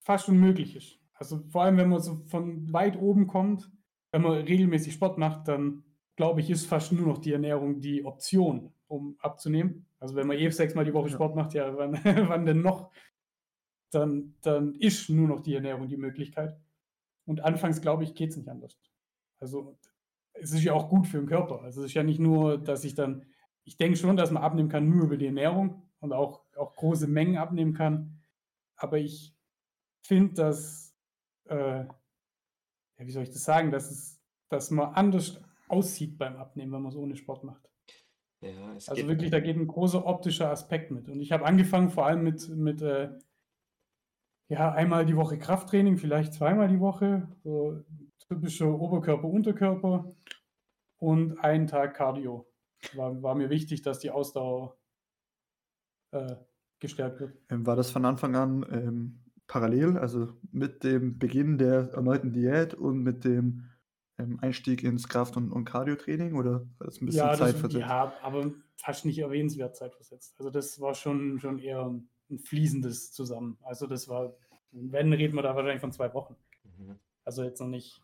[0.00, 0.98] fast unmöglich ist.
[1.14, 3.70] Also vor allem, wenn man so von weit oben kommt,
[4.12, 5.84] wenn man regelmäßig Sport macht, dann
[6.16, 9.86] glaube ich, ist fast nur noch die Ernährung die Option, um abzunehmen.
[10.00, 11.92] Also wenn man eh sechsmal die Woche Sport macht, ja, wann,
[12.28, 12.90] wann denn noch?
[13.90, 16.58] Dann, dann ist nur noch die Ernährung die Möglichkeit.
[17.24, 18.78] Und anfangs, glaube ich, geht es nicht anders.
[19.40, 19.78] Also
[20.32, 21.62] es ist ja auch gut für den Körper.
[21.62, 23.26] Also es ist ja nicht nur, dass ich dann,
[23.64, 27.06] ich denke schon, dass man abnehmen kann nur über die Ernährung und auch, auch große
[27.06, 28.20] Mengen abnehmen kann.
[28.76, 29.34] Aber ich
[30.02, 30.94] finde, dass,
[31.48, 31.88] äh, ja,
[32.98, 36.92] wie soll ich das sagen, dass, es, dass man anders aussieht beim Abnehmen, wenn man
[36.92, 37.68] es ohne Sport macht.
[38.40, 41.08] Ja, also wirklich, da geht ein großer optischer Aspekt mit.
[41.08, 43.10] Und ich habe angefangen vor allem mit, mit äh,
[44.48, 47.82] ja, einmal die Woche Krafttraining, vielleicht zweimal die Woche, so
[48.28, 50.14] typische Oberkörper, Unterkörper
[50.98, 52.46] und einen Tag Cardio.
[52.94, 54.77] War, war mir wichtig, dass die Ausdauer
[56.12, 56.36] äh,
[56.78, 57.36] gestärkt wird.
[57.50, 62.74] Ähm, war das von Anfang an ähm, parallel, also mit dem Beginn der erneuten Diät
[62.74, 63.64] und mit dem
[64.18, 67.74] ähm, Einstieg ins Kraft- und, und Cardio-Training oder war das ein bisschen ja, zeitversetzt?
[67.74, 70.34] Ja, aber fast nicht erwähnenswert zeitversetzt.
[70.38, 71.86] Also das war schon, schon eher
[72.30, 73.58] ein fließendes zusammen.
[73.62, 74.36] Also das war,
[74.70, 76.36] wenn reden wir da wahrscheinlich von zwei Wochen.
[76.64, 76.96] Mhm.
[77.24, 78.02] Also jetzt noch nicht,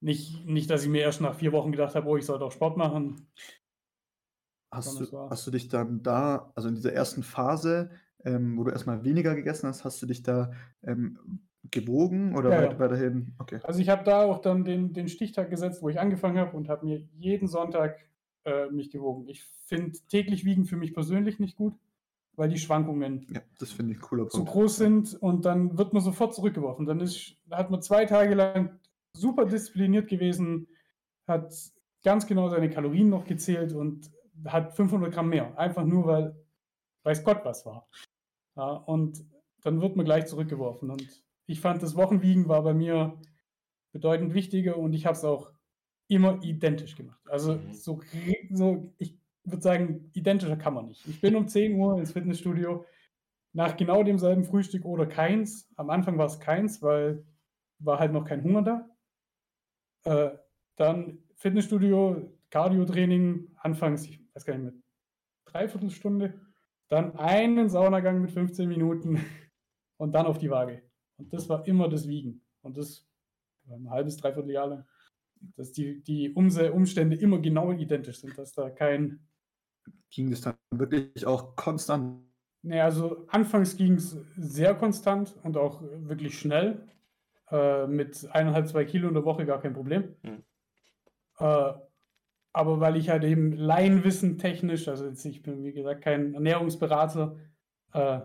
[0.00, 2.52] nicht, nicht, dass ich mir erst nach vier Wochen gedacht habe, oh, ich sollte auch
[2.52, 3.28] Sport machen.
[4.70, 7.90] Hast du, hast du dich dann da, also in dieser ersten Phase,
[8.24, 10.52] ähm, wo du erstmal weniger gegessen hast, hast du dich da
[10.82, 11.18] ähm,
[11.70, 13.34] gewogen oder ja, weit, weiterhin?
[13.38, 13.58] Okay.
[13.64, 16.68] Also ich habe da auch dann den, den Stichtag gesetzt, wo ich angefangen habe und
[16.68, 17.98] habe mir jeden Sonntag
[18.44, 19.26] äh, mich gewogen.
[19.28, 21.74] Ich finde täglich wiegen für mich persönlich nicht gut,
[22.36, 26.34] weil die Schwankungen ja, das ich cooler zu groß sind und dann wird man sofort
[26.34, 26.86] zurückgeworfen.
[26.86, 28.78] Dann ist, hat man zwei Tage lang
[29.12, 30.68] super diszipliniert gewesen,
[31.26, 31.52] hat
[32.02, 34.10] ganz genau seine Kalorien noch gezählt und
[34.46, 35.58] hat 500 Gramm mehr.
[35.58, 36.36] Einfach nur, weil
[37.04, 37.88] weiß Gott was war.
[38.56, 39.24] Ja, und
[39.62, 40.90] dann wird man gleich zurückgeworfen.
[40.90, 43.20] Und ich fand, das Wochenwiegen war bei mir
[43.92, 45.50] bedeutend wichtiger und ich habe es auch
[46.08, 47.20] immer identisch gemacht.
[47.28, 47.72] Also mhm.
[47.72, 48.00] so,
[48.50, 51.06] so ich würde sagen, identischer kann man nicht.
[51.06, 52.84] Ich bin um 10 Uhr ins Fitnessstudio
[53.52, 55.68] nach genau demselben Frühstück oder keins.
[55.76, 57.24] Am Anfang war es keins, weil
[57.78, 58.88] war halt noch kein Hunger da.
[60.04, 60.36] Äh,
[60.76, 64.82] dann Fitnessstudio, Cardio-Training, anfangs, ich weiß gar nicht mehr,
[65.46, 66.40] dreiviertel Stunde.
[66.88, 69.20] Dann einen Saunagang mit 15 Minuten
[69.96, 70.82] und dann auf die Waage.
[71.18, 72.42] Und das war immer das Wiegen.
[72.62, 73.06] Und das
[73.64, 74.84] war ein halbes, dreiviertel Jahr lang.
[75.56, 79.20] Dass die, die Umstände immer genau identisch sind, dass da kein.
[80.10, 82.24] Ging es dann wirklich auch konstant?
[82.62, 86.86] Nee, also anfangs ging es sehr konstant und auch wirklich schnell.
[87.50, 90.14] Äh, mit eineinhalb, zwei Kilo in der Woche gar kein Problem.
[90.22, 90.44] Mhm.
[91.38, 91.72] Äh,
[92.52, 97.36] aber weil ich halt eben Laienwissen technisch, also jetzt, ich bin wie gesagt kein Ernährungsberater,
[97.92, 98.20] äh,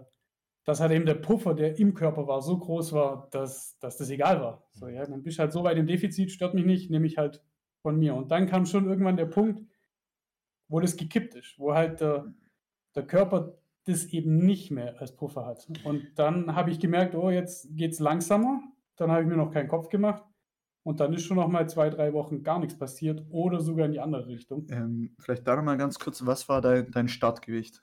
[0.63, 4.09] dass halt eben der Puffer, der im Körper war, so groß war, dass, dass das
[4.09, 4.67] egal war.
[4.71, 7.17] So, ja, dann bist du halt so weit im Defizit, stört mich nicht, nehme ich
[7.17, 7.43] halt
[7.81, 8.15] von mir.
[8.15, 9.61] Und dann kam schon irgendwann der Punkt,
[10.67, 12.33] wo das gekippt ist, wo halt der,
[12.95, 15.67] der Körper das eben nicht mehr als Puffer hat.
[15.83, 18.61] Und dann habe ich gemerkt, oh, jetzt geht es langsamer.
[18.95, 20.23] Dann habe ich mir noch keinen Kopf gemacht.
[20.85, 23.91] Und dann ist schon noch mal zwei, drei Wochen gar nichts passiert oder sogar in
[23.91, 24.67] die andere Richtung.
[24.69, 27.81] Ähm, vielleicht da noch mal ganz kurz, was war dein, dein Startgewicht?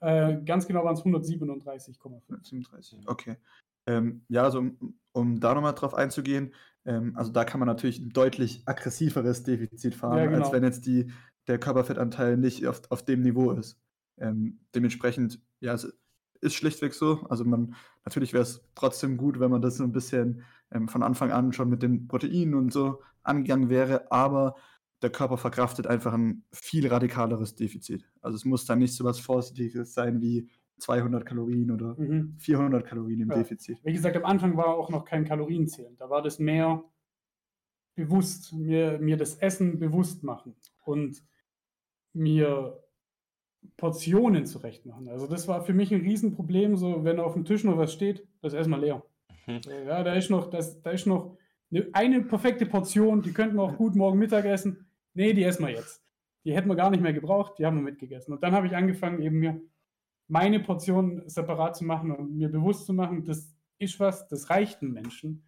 [0.00, 2.20] Äh, ganz genau waren es 137,5.
[2.28, 3.38] 137, okay.
[3.86, 6.52] Ähm, ja, also um, um da nochmal drauf einzugehen,
[6.84, 10.44] ähm, also da kann man natürlich ein deutlich aggressiveres Defizit fahren, ja, genau.
[10.44, 11.10] als wenn jetzt die,
[11.46, 13.80] der Körperfettanteil nicht auf, auf dem Niveau ist.
[14.18, 15.98] Ähm, dementsprechend, ja, es
[16.44, 17.26] ist schlichtweg so.
[17.28, 17.74] Also man,
[18.04, 21.52] natürlich wäre es trotzdem gut, wenn man das so ein bisschen ähm, von Anfang an
[21.52, 24.54] schon mit den Proteinen und so angegangen wäre, aber
[25.02, 28.04] der Körper verkraftet einfach ein viel radikaleres Defizit.
[28.20, 32.36] Also es muss dann nicht so was Vorsichtiges sein wie 200 Kalorien oder mhm.
[32.38, 33.36] 400 Kalorien im ja.
[33.36, 33.78] Defizit.
[33.82, 35.96] Wie gesagt, am Anfang war auch noch kein Kalorienzählen.
[35.96, 36.84] Da war das mehr
[37.94, 41.22] bewusst, mir, mir das Essen bewusst machen und
[42.12, 42.83] mir
[43.76, 45.08] Portionen zurecht machen.
[45.08, 48.26] Also das war für mich ein Riesenproblem, so wenn auf dem Tisch noch was steht,
[48.40, 49.02] das erstmal leer.
[49.46, 49.60] Mhm.
[49.86, 51.36] Ja, da ist noch, das, da ist noch
[51.70, 54.86] eine, eine perfekte Portion, die könnten wir auch gut morgen Mittag essen.
[55.14, 56.02] Nee, die essen wir jetzt.
[56.44, 58.34] Die hätten wir gar nicht mehr gebraucht, die haben wir mitgegessen.
[58.34, 59.60] Und dann habe ich angefangen, eben mir
[60.28, 64.82] meine Portion separat zu machen und mir bewusst zu machen, das ist was, das reicht
[64.82, 65.42] den Menschen.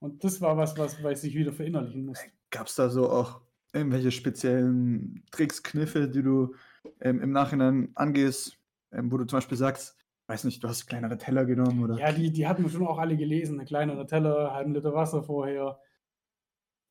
[0.00, 2.30] Und das war was, was, was ich wieder verinnerlichen musste.
[2.50, 3.40] Gab es da so auch
[3.72, 6.54] irgendwelche speziellen Tricks, Kniffe, die du
[7.00, 8.58] ähm, im Nachhinein angehst,
[8.92, 9.96] ähm, wo du zum Beispiel sagst,
[10.28, 11.98] weiß nicht, du hast kleinere Teller genommen oder.
[11.98, 13.58] Ja, die, die hatten wir schon auch alle gelesen.
[13.58, 15.80] Eine kleinere Teller, halben Liter Wasser vorher.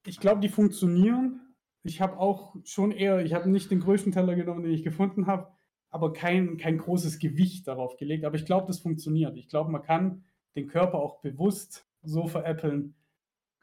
[0.06, 1.42] Ich glaube, die funktionieren.
[1.84, 5.28] Ich habe auch schon eher, ich habe nicht den größten Teller genommen, den ich gefunden
[5.28, 5.48] habe,
[5.90, 8.26] aber kein, kein großes Gewicht darauf gelegt.
[8.26, 9.38] Aber ich glaube, das funktioniert.
[9.38, 10.26] Ich glaube, man kann
[10.56, 12.96] den Körper auch bewusst so veräppeln,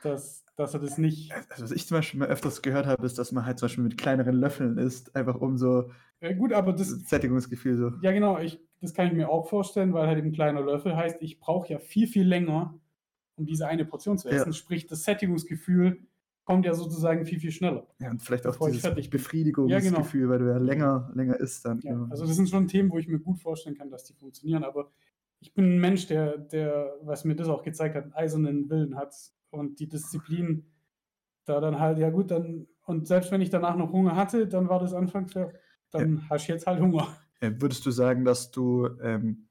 [0.02, 1.32] dass, dass er das nicht.
[1.50, 3.84] Also, was ich zum Beispiel mal öfters gehört habe, ist, dass man halt zum Beispiel
[3.84, 5.90] mit kleineren Löffeln isst, einfach um so.
[6.24, 6.88] Ja, gut, aber das.
[6.88, 7.92] Sättigungsgefühl so.
[8.00, 8.38] Ja, genau.
[8.38, 11.70] Ich, das kann ich mir auch vorstellen, weil halt ein kleiner Löffel heißt, ich brauche
[11.70, 12.80] ja viel, viel länger,
[13.36, 14.48] um diese eine Portion zu essen.
[14.48, 14.52] Ja.
[14.54, 16.06] Sprich, das Sättigungsgefühl
[16.44, 17.86] kommt ja sozusagen viel, viel schneller.
[17.98, 20.30] Ja, und vielleicht auch dieses Befriedigungsgefühl, ja, genau.
[20.30, 21.80] weil du ja länger, länger isst dann.
[21.82, 22.06] Ja.
[22.10, 24.90] Also das sind schon Themen, wo ich mir gut vorstellen kann, dass die funktionieren, aber
[25.40, 28.96] ich bin ein Mensch, der, der, was mir das auch gezeigt hat, einen eisernen Willen
[28.96, 29.14] hat
[29.50, 30.70] und die Disziplin
[31.44, 34.70] da dann halt, ja gut, dann, und selbst wenn ich danach noch Hunger hatte, dann
[34.70, 35.50] war das anfangs ja,
[35.94, 36.22] dann ja.
[36.30, 37.16] hast du jetzt halt Hunger.
[37.40, 39.48] Ja, würdest du sagen, dass du ähm,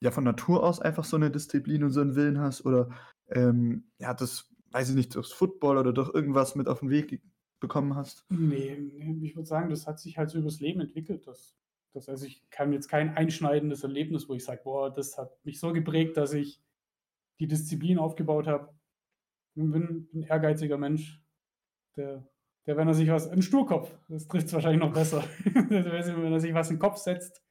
[0.00, 2.90] ja von Natur aus einfach so eine Disziplin und so einen Willen hast oder
[3.28, 7.20] ähm, ja, das weiß ich nicht, durchs Football oder durch irgendwas mit auf den Weg
[7.60, 8.24] bekommen hast?
[8.30, 8.72] Nee,
[9.22, 11.26] ich würde sagen, das hat sich halt so übers Leben entwickelt.
[11.26, 11.56] Das,
[11.92, 15.60] das, also ich kann jetzt kein einschneidendes Erlebnis, wo ich sage, boah, das hat mich
[15.60, 16.60] so geprägt, dass ich
[17.38, 18.72] die Disziplin aufgebaut habe.
[19.54, 21.22] Ich bin ein ehrgeiziger Mensch,
[21.96, 22.26] der,
[22.66, 25.24] der, wenn er sich was, ein Sturkopf, das trifft es wahrscheinlich noch besser.
[25.44, 27.42] wenn er sich was in den Kopf setzt,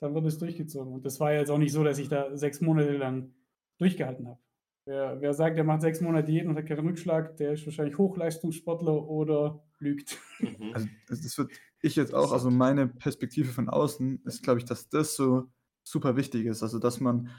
[0.00, 0.92] dann wird es durchgezogen.
[0.92, 3.34] Und das war jetzt auch nicht so, dass ich da sechs Monate lang
[3.78, 4.40] durchgehalten habe.
[4.84, 7.98] Wer, wer sagt, er macht sechs Monate Diät und hat keinen Rückschlag, der ist wahrscheinlich
[7.98, 10.18] Hochleistungssportler oder lügt.
[10.40, 10.72] Mhm.
[10.72, 11.50] Also das wird
[11.80, 15.48] ich jetzt auch, also meine Perspektive von außen ist, glaube ich, dass das so
[15.82, 16.62] super wichtig ist.
[16.62, 17.30] Also dass man,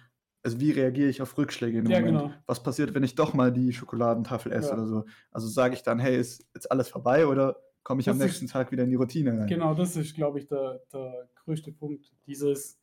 [0.43, 2.19] also wie reagiere ich auf Rückschläge im ja, Moment?
[2.19, 2.33] Genau.
[2.45, 4.73] Was passiert, wenn ich doch mal die Schokoladentafel esse ja.
[4.75, 5.05] oder so?
[5.31, 8.45] Also sage ich dann, hey, ist jetzt alles vorbei oder komme ich das am nächsten
[8.45, 9.47] ist, Tag wieder in die Routine rein?
[9.47, 12.11] Genau, das ist, glaube ich, der, der größte Punkt.
[12.25, 12.79] Dieses,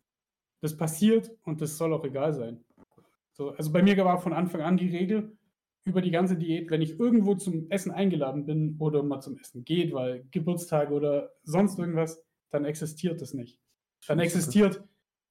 [0.60, 2.64] das passiert und das soll auch egal sein.
[3.32, 5.36] So, also bei mir war von Anfang an die Regel,
[5.86, 9.64] über die ganze Diät, wenn ich irgendwo zum Essen eingeladen bin oder mal zum Essen
[9.64, 13.60] geht, weil Geburtstag oder sonst irgendwas, dann existiert das nicht.
[14.08, 14.82] Dann existiert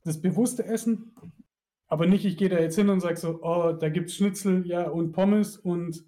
[0.05, 1.13] das bewusste Essen,
[1.87, 4.65] aber nicht, ich gehe da jetzt hin und sage so, oh, da gibt es Schnitzel,
[4.65, 6.05] ja, und Pommes und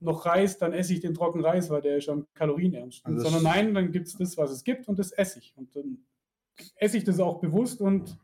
[0.00, 3.12] noch Reis, dann esse ich den trockenen Reis, weil der ist am kalorienärmsten.
[3.12, 5.54] Also Sondern nein, dann gibt es das, was es gibt und das esse ich.
[5.56, 5.98] Und dann
[6.76, 8.18] esse ich das auch bewusst und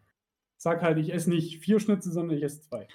[0.56, 2.88] sage halt, ich esse nicht vier Schnitzel, sondern ich esse zwei.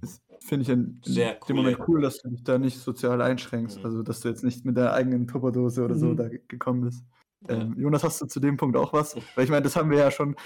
[0.00, 3.20] Das finde ich in, in dem cool, Moment cool, dass du dich da nicht sozial
[3.20, 3.78] einschränkst.
[3.78, 3.84] Mhm.
[3.84, 6.16] Also, dass du jetzt nicht mit der eigenen Tupperdose oder so mhm.
[6.16, 7.04] da gekommen bist.
[7.48, 9.16] Ähm, Jonas, hast du zu dem Punkt auch was?
[9.34, 10.36] Weil ich meine, das haben wir ja schon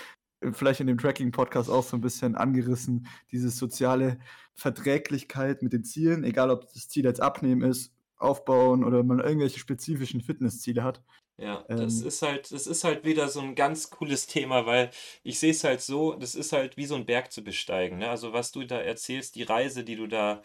[0.53, 4.19] vielleicht in dem Tracking-Podcast auch so ein bisschen angerissen, diese soziale
[4.55, 9.59] Verträglichkeit mit den Zielen, egal ob das Ziel jetzt abnehmen ist, aufbauen oder man irgendwelche
[9.59, 11.03] spezifischen Fitnessziele hat.
[11.41, 14.91] Ja, das ähm, ist halt, das ist halt wieder so ein ganz cooles Thema, weil
[15.23, 17.99] ich sehe es halt so, das ist halt wie so ein Berg zu besteigen.
[17.99, 18.11] Ne?
[18.11, 20.43] Also was du da erzählst, die Reise, die du da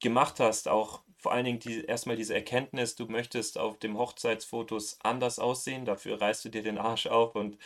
[0.00, 4.98] gemacht hast, auch vor allen Dingen die, erstmal diese Erkenntnis, du möchtest auf dem Hochzeitsfotos
[5.04, 7.58] anders aussehen, dafür reißt du dir den Arsch auf und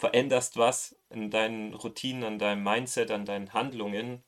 [0.00, 4.24] veränderst was in deinen Routinen, an deinem Mindset, an deinen Handlungen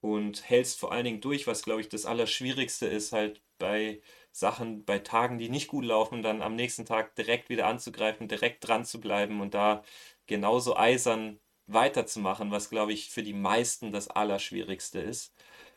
[0.00, 4.84] und hältst vor allen Dingen durch, was glaube ich das Allerschwierigste ist, halt bei Sachen
[4.84, 8.84] bei Tagen, die nicht gut laufen, dann am nächsten Tag direkt wieder anzugreifen, direkt dran
[8.84, 9.84] zu bleiben und da
[10.26, 15.34] genauso eisern weiterzumachen, was glaube ich für die meisten das Allerschwierigste ist.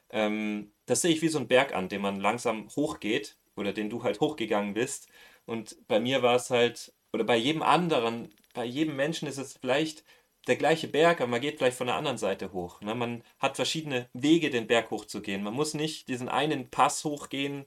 [0.09, 3.89] Ähm, das sehe ich wie so ein Berg an, den man langsam hochgeht oder den
[3.89, 5.09] du halt hochgegangen bist.
[5.45, 9.53] Und bei mir war es halt, oder bei jedem anderen, bei jedem Menschen ist es
[9.53, 10.03] vielleicht
[10.47, 12.81] der gleiche Berg, aber man geht vielleicht von der anderen Seite hoch.
[12.81, 12.95] Ne?
[12.95, 15.43] Man hat verschiedene Wege, den Berg hochzugehen.
[15.43, 17.65] Man muss nicht diesen einen Pass hochgehen,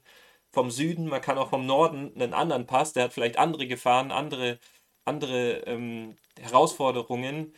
[0.51, 4.11] vom Süden, man kann auch vom Norden einen anderen Pass, der hat vielleicht andere Gefahren,
[4.11, 4.59] andere,
[5.05, 7.53] andere ähm, Herausforderungen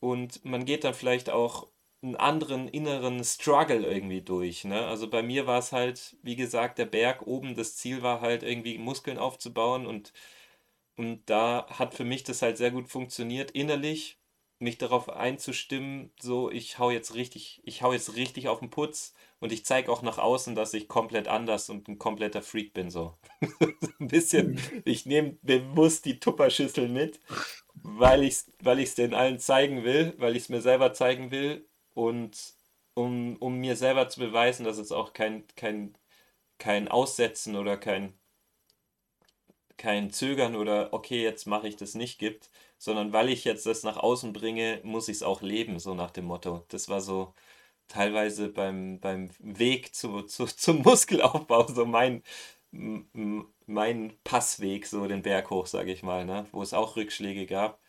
[0.00, 1.68] und man geht dann vielleicht auch
[2.02, 4.64] einen anderen inneren Struggle irgendwie durch.
[4.64, 4.86] Ne?
[4.86, 8.42] Also bei mir war es halt, wie gesagt, der Berg oben, das Ziel war halt
[8.42, 10.12] irgendwie Muskeln aufzubauen und,
[10.96, 14.18] und da hat für mich das halt sehr gut funktioniert innerlich
[14.58, 19.12] mich darauf einzustimmen, so ich hau jetzt richtig, ich hau jetzt richtig auf den Putz
[19.40, 22.90] und ich zeige auch nach außen, dass ich komplett anders und ein kompletter Freak bin.
[22.90, 23.18] So
[24.00, 27.20] ein bisschen, ich nehme bewusst die Tupperschüssel mit,
[27.74, 31.30] weil ich es weil ich's den allen zeigen will, weil ich es mir selber zeigen
[31.30, 32.54] will und
[32.94, 35.96] um, um mir selber zu beweisen, dass es auch kein, kein,
[36.58, 38.14] kein Aussetzen oder kein,
[39.82, 43.82] kein Zögern oder okay, jetzt mache ich das nicht gibt, sondern weil ich jetzt das
[43.82, 46.64] nach außen bringe, muss ich es auch leben, so nach dem Motto.
[46.68, 47.34] Das war so
[47.88, 52.22] teilweise beim, beim Weg zu, zu, zum Muskelaufbau so mein,
[53.66, 56.46] mein Passweg, so den Berg hoch, sage ich mal, ne?
[56.52, 57.80] wo es auch Rückschläge gab.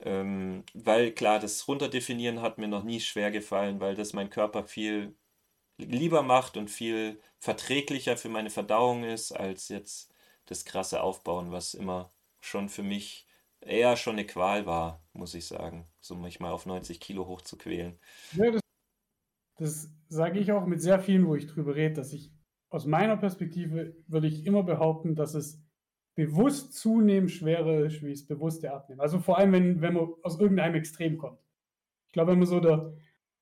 [0.00, 4.64] Ähm, weil klar, das Runterdefinieren hat mir noch nie schwer gefallen, weil das mein Körper
[4.64, 5.16] viel
[5.78, 10.13] lieber macht und viel verträglicher für meine Verdauung ist, als jetzt
[10.46, 13.26] das krasse Aufbauen, was immer schon für mich
[13.60, 17.98] eher schon eine Qual war, muss ich sagen, so mich mal auf 90 Kilo hochzuquälen.
[18.32, 18.60] Ja, das,
[19.56, 22.32] das sage ich auch mit sehr vielen, wo ich drüber rede, dass ich
[22.70, 25.62] aus meiner Perspektive würde ich immer behaupten, dass es
[26.16, 29.00] bewusst zunehmend schwerer ist, wie es bewusste Abnehmen.
[29.00, 31.38] Also vor allem, wenn, wenn man aus irgendeinem Extrem kommt.
[32.08, 32.92] Ich glaube, wenn man so der,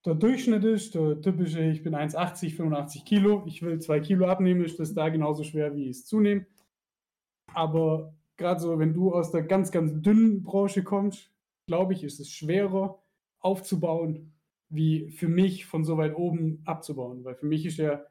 [0.04, 4.64] der Durchschnitt ist, der typische, ich bin 1,80, 85 Kilo, ich will 2 Kilo abnehmen,
[4.64, 6.46] ist das da genauso schwer, wie es zunehmen.
[7.54, 11.30] Aber gerade so, wenn du aus der ganz, ganz dünnen Branche kommst,
[11.66, 12.98] glaube ich, ist es schwerer
[13.40, 14.32] aufzubauen,
[14.68, 17.24] wie für mich von so weit oben abzubauen.
[17.24, 18.04] Weil für mich ist ja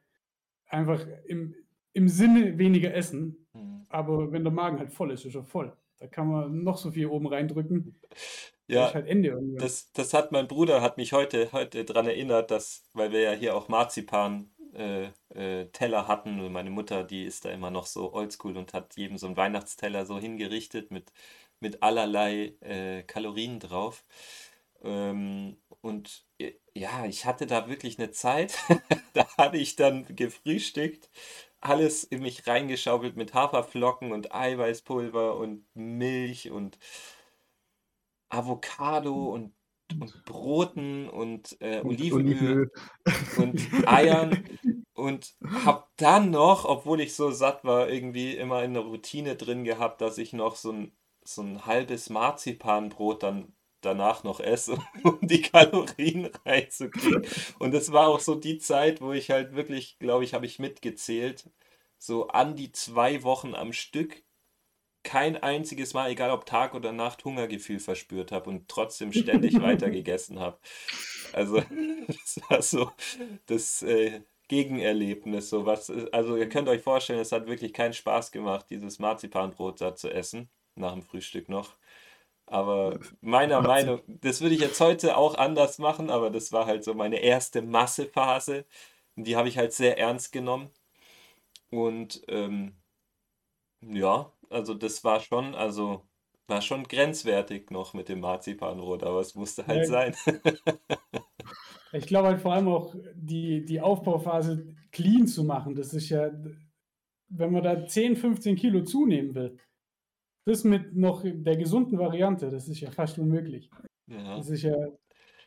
[0.67, 1.55] einfach im,
[1.93, 3.47] im Sinne weniger essen.
[3.53, 3.85] Mhm.
[3.89, 5.73] Aber wenn der Magen halt voll ist, ist er voll.
[5.97, 7.95] Da kann man noch so viel oben reindrücken.
[8.67, 12.89] Ja, halt Ende das, das hat mein Bruder hat mich heute, heute daran erinnert, dass,
[12.93, 17.45] weil wir ja hier auch Marzipan äh, äh, Teller hatten und meine Mutter, die ist
[17.45, 21.11] da immer noch so oldschool und hat jedem so einen Weihnachtsteller so hingerichtet mit,
[21.59, 24.03] mit allerlei äh, Kalorien drauf.
[24.83, 28.57] Ähm, und äh, ja, ich hatte da wirklich eine Zeit,
[29.13, 31.09] da habe ich dann gefrühstückt,
[31.61, 36.79] alles in mich reingeschaukelt mit Haferflocken und Eiweißpulver und Milch und
[38.29, 39.53] Avocado und,
[39.99, 42.71] und Broten und äh, Olivenöl
[43.37, 44.43] und Eiern
[44.93, 45.33] und
[45.63, 50.01] habe dann noch, obwohl ich so satt war, irgendwie immer in der Routine drin gehabt,
[50.01, 50.91] dass ich noch so ein,
[51.23, 57.25] so ein halbes Marzipanbrot dann danach noch esse, um die Kalorien reinzukriegen.
[57.59, 60.59] Und es war auch so die Zeit, wo ich halt wirklich, glaube ich, habe ich
[60.59, 61.49] mitgezählt,
[61.97, 64.23] so an die zwei Wochen am Stück
[65.03, 69.89] kein einziges Mal, egal ob Tag oder Nacht, Hungergefühl verspürt habe und trotzdem ständig weiter
[69.91, 70.57] gegessen habe.
[71.33, 71.61] Also
[72.07, 72.91] das war so
[73.47, 75.49] das äh, Gegenerlebnis.
[75.49, 79.81] So was, also ihr könnt euch vorstellen, es hat wirklich keinen Spaß gemacht, dieses Marzipanbrot
[79.81, 81.75] da zu essen, nach dem Frühstück noch.
[82.45, 86.83] Aber meiner Meinung, das würde ich jetzt heute auch anders machen, aber das war halt
[86.83, 88.65] so meine erste Massephase.
[89.15, 90.69] Und die habe ich halt sehr ernst genommen.
[91.69, 92.75] Und ähm,
[93.81, 96.03] ja, also das war schon, also
[96.47, 100.15] war schon grenzwertig noch mit dem Marzipanrot, aber es musste halt ja, sein.
[101.93, 105.75] ich glaube halt vor allem auch die, die Aufbauphase clean zu machen.
[105.75, 106.29] Das ist ja,
[107.29, 109.57] wenn man da 10, 15 Kilo zunehmen will,
[110.45, 113.69] das mit noch der gesunden Variante, das ist ja fast unmöglich.
[114.07, 114.37] Ja.
[114.37, 114.75] Das ist ja.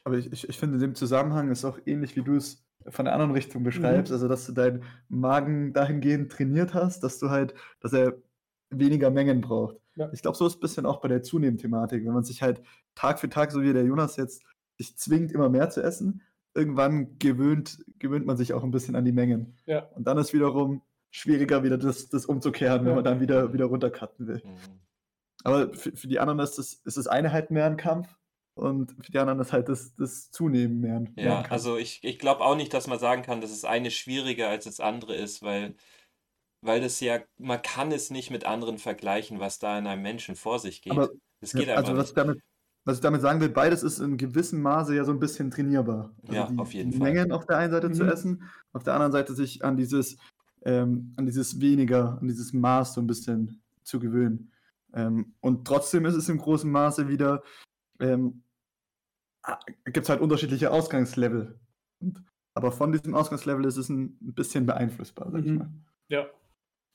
[0.05, 3.07] Aber ich, ich, ich finde, in dem Zusammenhang ist auch ähnlich, wie du es von
[3.07, 4.15] der anderen Richtung beschreibst, mhm.
[4.15, 8.15] also dass du deinen Magen dahingehend trainiert hast, dass du halt, dass er
[8.71, 9.77] weniger Mengen braucht.
[9.97, 10.11] Ja.
[10.13, 12.63] Ich glaube, so ist es ein bisschen auch bei der Zunehmend-Thematik, wenn man sich halt
[12.95, 14.43] Tag für Tag, so wie der Jonas jetzt,
[14.77, 16.23] sich zwingt, immer mehr zu essen,
[16.55, 19.57] irgendwann gewöhnt, gewöhnt man sich auch ein bisschen an die Mengen.
[19.67, 19.89] Ja.
[19.95, 22.87] Und dann ist wiederum schwieriger, wieder das, das umzukehren, ja.
[22.87, 24.43] wenn man dann wieder, wieder runtercutten will.
[24.45, 24.81] Mhm.
[25.45, 28.09] Aber für, für, die anderen ist das, ist das eine halt mehr ein Kampf
[28.55, 31.53] und für die anderen ist halt das, das Zunehmen mehr ein, ja, Kampf.
[31.53, 34.65] also ich, ich glaube auch nicht, dass man sagen kann, dass das eine schwieriger als
[34.65, 35.77] das andere ist, weil,
[36.65, 40.35] weil das ja, man kann es nicht mit anderen vergleichen, was da in einem Menschen
[40.35, 40.93] vor sich geht.
[40.93, 41.11] Aber,
[41.41, 42.41] das geht ja, also was ich, damit,
[42.85, 46.15] was ich damit sagen will, beides ist in gewissem Maße ja so ein bisschen trainierbar.
[46.23, 47.13] Also ja, die, auf jeden die Fall.
[47.13, 47.95] Mengen auf der einen Seite mhm.
[47.95, 50.17] zu essen, auf der anderen Seite sich an dieses,
[50.63, 54.51] ähm, an dieses weniger, an dieses Maß so ein bisschen zu gewöhnen.
[54.95, 57.43] Ähm, und trotzdem ist es im großen Maße wieder,
[58.01, 58.43] ähm,
[59.43, 61.59] ah, gibt es halt unterschiedliche Ausgangslevel.
[62.01, 65.59] Und, aber von diesem Ausgangslevel ist es ein, bisschen beeinflussbar, sag ich mhm.
[65.59, 65.71] mal.
[66.09, 66.27] Ja.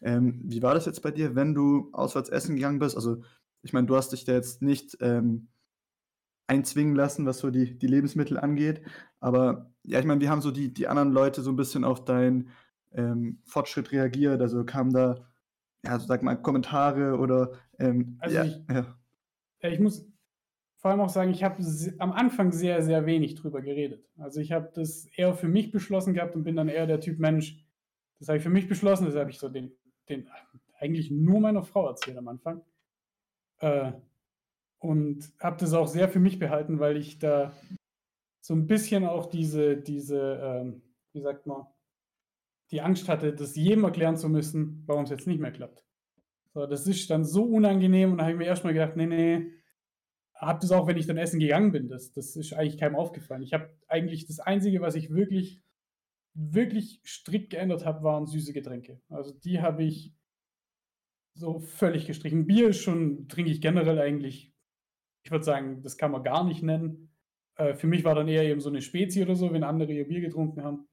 [0.01, 2.95] Ähm, wie war das jetzt bei dir, wenn du auswärts essen gegangen bist?
[2.95, 3.21] Also,
[3.61, 5.49] ich meine, du hast dich da jetzt nicht ähm,
[6.47, 8.81] einzwingen lassen, was so die, die Lebensmittel angeht.
[9.19, 12.05] Aber ja, ich meine, wie haben so die, die anderen Leute so ein bisschen auf
[12.05, 12.49] deinen
[12.91, 14.41] ähm, Fortschritt reagiert?
[14.41, 15.29] Also kamen da
[15.83, 17.51] ja, sag mal, Kommentare oder.
[17.79, 18.95] Ähm, also ja, ich, ja.
[19.69, 20.05] ich muss
[20.77, 21.61] vor allem auch sagen, ich habe
[21.99, 24.05] am Anfang sehr, sehr wenig drüber geredet.
[24.17, 27.19] Also ich habe das eher für mich beschlossen gehabt und bin dann eher der Typ
[27.19, 27.65] Mensch,
[28.19, 29.71] das habe ich für mich beschlossen, das habe ich so den,
[30.09, 30.29] den
[30.79, 32.61] eigentlich nur meiner Frau erzählt am Anfang.
[33.59, 33.91] Äh,
[34.79, 37.53] und habe das auch sehr für mich behalten, weil ich da
[38.39, 40.81] so ein bisschen auch diese, diese, ähm,
[41.11, 41.65] wie sagt man,
[42.71, 45.83] die Angst hatte, das jedem erklären zu müssen, warum es jetzt nicht mehr klappt.
[46.53, 49.51] So, das ist dann so unangenehm und da habe ich mir erstmal gedacht, nee, nee,
[50.33, 53.43] habe das auch, wenn ich dann essen gegangen bin, das, das ist eigentlich keinem aufgefallen.
[53.43, 55.61] Ich habe eigentlich das Einzige, was ich wirklich,
[56.33, 59.01] wirklich strikt geändert habe, waren süße Getränke.
[59.09, 60.13] Also die habe ich
[61.33, 62.47] so völlig gestrichen.
[62.47, 64.53] Bier ist schon, trinke ich generell eigentlich
[65.23, 67.13] ich würde sagen, das kann man gar nicht nennen.
[67.55, 70.07] Äh, für mich war dann eher eben so eine Spezie oder so, wenn andere ihr
[70.07, 70.87] Bier getrunken haben.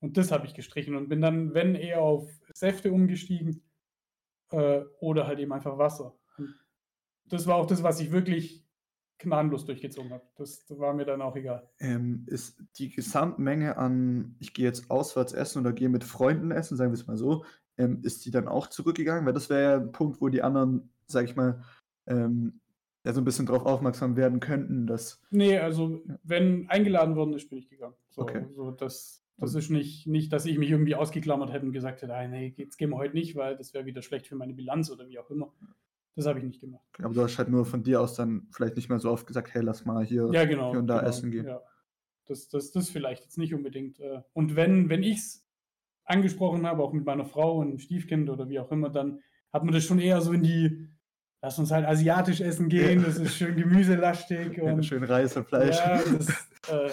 [0.00, 3.62] Und das habe ich gestrichen und bin dann, wenn eher auf Säfte umgestiegen
[4.50, 6.18] äh, oder halt eben einfach Wasser.
[6.36, 6.54] Und
[7.24, 8.61] das war auch das, was ich wirklich
[9.22, 10.22] gnadenlos durchgezogen habe.
[10.36, 11.68] Das, war mir dann auch egal.
[11.78, 16.76] Ähm, ist die Gesamtmenge an, ich gehe jetzt auswärts essen oder gehe mit Freunden essen,
[16.76, 17.44] sagen wir es mal so,
[17.78, 19.24] ähm, ist die dann auch zurückgegangen?
[19.26, 21.62] Weil das wäre ja ein Punkt, wo die anderen, sag ich mal,
[22.06, 22.60] ähm,
[23.04, 25.20] ja, so ein bisschen darauf aufmerksam werden könnten, dass.
[25.30, 27.94] Nee, also wenn eingeladen worden ist, bin ich gegangen.
[28.10, 28.46] So, okay.
[28.54, 32.14] so das, das ist nicht, nicht, dass ich mich irgendwie ausgeklammert hätte und gesagt hätte,
[32.28, 35.08] nee, jetzt gehen wir heute nicht, weil das wäre wieder schlecht für meine Bilanz oder
[35.08, 35.52] wie auch immer.
[36.14, 36.84] Das habe ich nicht gemacht.
[36.98, 39.54] Aber du hast halt nur von dir aus dann vielleicht nicht mehr so oft gesagt,
[39.54, 41.46] hey, lass mal hier, ja, genau, hier und da genau, essen gehen.
[41.46, 41.60] Ja.
[42.26, 43.98] Das, das, das vielleicht jetzt nicht unbedingt.
[43.98, 45.46] Äh, und wenn, wenn ich es
[46.04, 49.20] angesprochen habe, auch mit meiner Frau und Stiefkind oder wie auch immer, dann
[49.52, 50.88] hat man das schon eher so in die,
[51.40, 54.60] lass uns halt asiatisch essen gehen, das ist schön gemüselastig.
[54.60, 55.76] Und, ja, schön Reis und Fleisch.
[55.76, 56.28] Ja, das,
[56.68, 56.90] äh,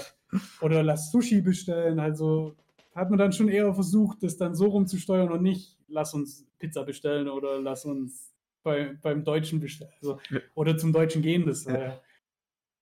[0.62, 2.56] oder lass Sushi bestellen, also
[2.96, 6.84] hat man dann schon eher versucht, das dann so rumzusteuern und nicht, lass uns Pizza
[6.84, 8.34] bestellen oder lass uns
[8.64, 9.94] bei, beim Deutschen bestellen.
[10.02, 10.20] Also.
[10.56, 11.46] Oder zum Deutschen gehen.
[11.46, 12.02] Das, ja.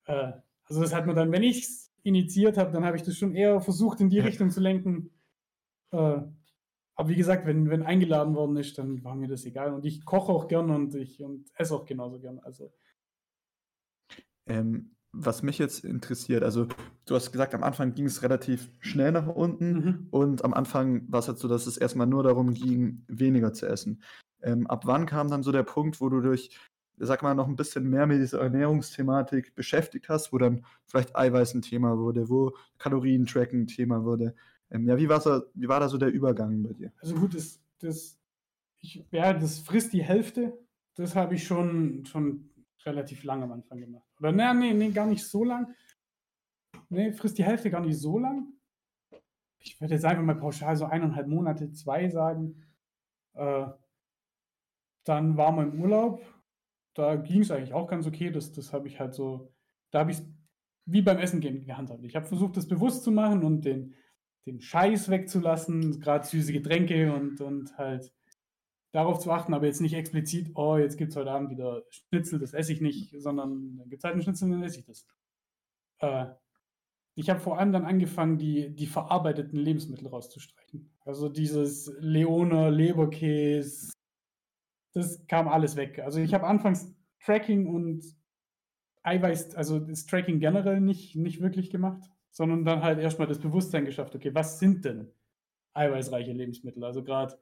[0.05, 0.33] äh,
[0.65, 3.35] also das hat man dann, wenn ich es initiiert habe, dann habe ich das schon
[3.35, 5.11] eher versucht, in die Richtung zu lenken.
[5.91, 6.21] Äh,
[6.95, 9.73] aber wie gesagt, wenn, wenn eingeladen worden ist, dann war mir das egal.
[9.73, 12.39] Und ich koche auch gern und ich und esse auch genauso gern.
[12.39, 12.73] Also.
[14.47, 16.67] Ähm, was mich jetzt interessiert, also
[17.05, 20.07] du hast gesagt, am Anfang ging es relativ schnell nach unten mhm.
[20.11, 23.67] und am Anfang war es halt so, dass es erstmal nur darum ging, weniger zu
[23.67, 24.03] essen.
[24.47, 26.57] Ähm, ab wann kam dann so der Punkt, wo du dich,
[26.95, 31.53] sag mal, noch ein bisschen mehr mit dieser Ernährungsthematik beschäftigt hast, wo dann vielleicht Eiweiß
[31.53, 34.35] ein Thema wurde, wo Kalorien-Tracken ein Thema wurde?
[34.71, 36.93] Ähm, ja, wie, wie war da so der Übergang bei dir?
[37.01, 38.17] Also gut, das, das,
[38.79, 40.57] ich, ja, das frisst die Hälfte.
[40.95, 42.49] Das habe ich schon, schon
[42.85, 44.07] relativ lang am Anfang gemacht.
[44.17, 45.75] Oder nee, nee, nee, gar nicht so lang.
[46.87, 48.47] Nee, frisst die Hälfte gar nicht so lang.
[49.59, 52.63] Ich würde jetzt einfach mal pauschal so eineinhalb Monate, zwei sagen.
[53.33, 53.67] Äh,
[55.07, 56.21] dann waren wir im Urlaub.
[56.93, 58.31] Da ging es eigentlich auch ganz okay.
[58.31, 59.53] Das, das habe ich halt so,
[59.91, 60.25] da habe ich es
[60.85, 62.03] wie beim Essen gehen gehandhabt.
[62.03, 63.93] Ich habe versucht, das bewusst zu machen und den,
[64.45, 68.13] den Scheiß wegzulassen, gerade süße Getränke und, und halt
[68.93, 72.39] darauf zu achten, aber jetzt nicht explizit, oh, jetzt gibt es heute Abend wieder Schnitzel,
[72.39, 75.05] das esse ich nicht, sondern dann gibt es halt einen Schnitzel, dann esse ich das.
[75.99, 76.27] Äh,
[77.15, 80.89] ich habe vor allem dann angefangen, die, die verarbeiteten Lebensmittel rauszustreichen.
[81.03, 83.91] Also dieses Leoner, Leberkäse,
[84.97, 85.99] das kam alles weg.
[85.99, 86.93] Also ich habe anfangs
[87.23, 88.03] Tracking und
[89.03, 93.85] Eiweiß, also das Tracking generell nicht, nicht wirklich gemacht, sondern dann halt erstmal das Bewusstsein
[93.85, 95.11] geschafft, okay, was sind denn
[95.73, 96.83] eiweißreiche Lebensmittel?
[96.83, 97.37] Also gerade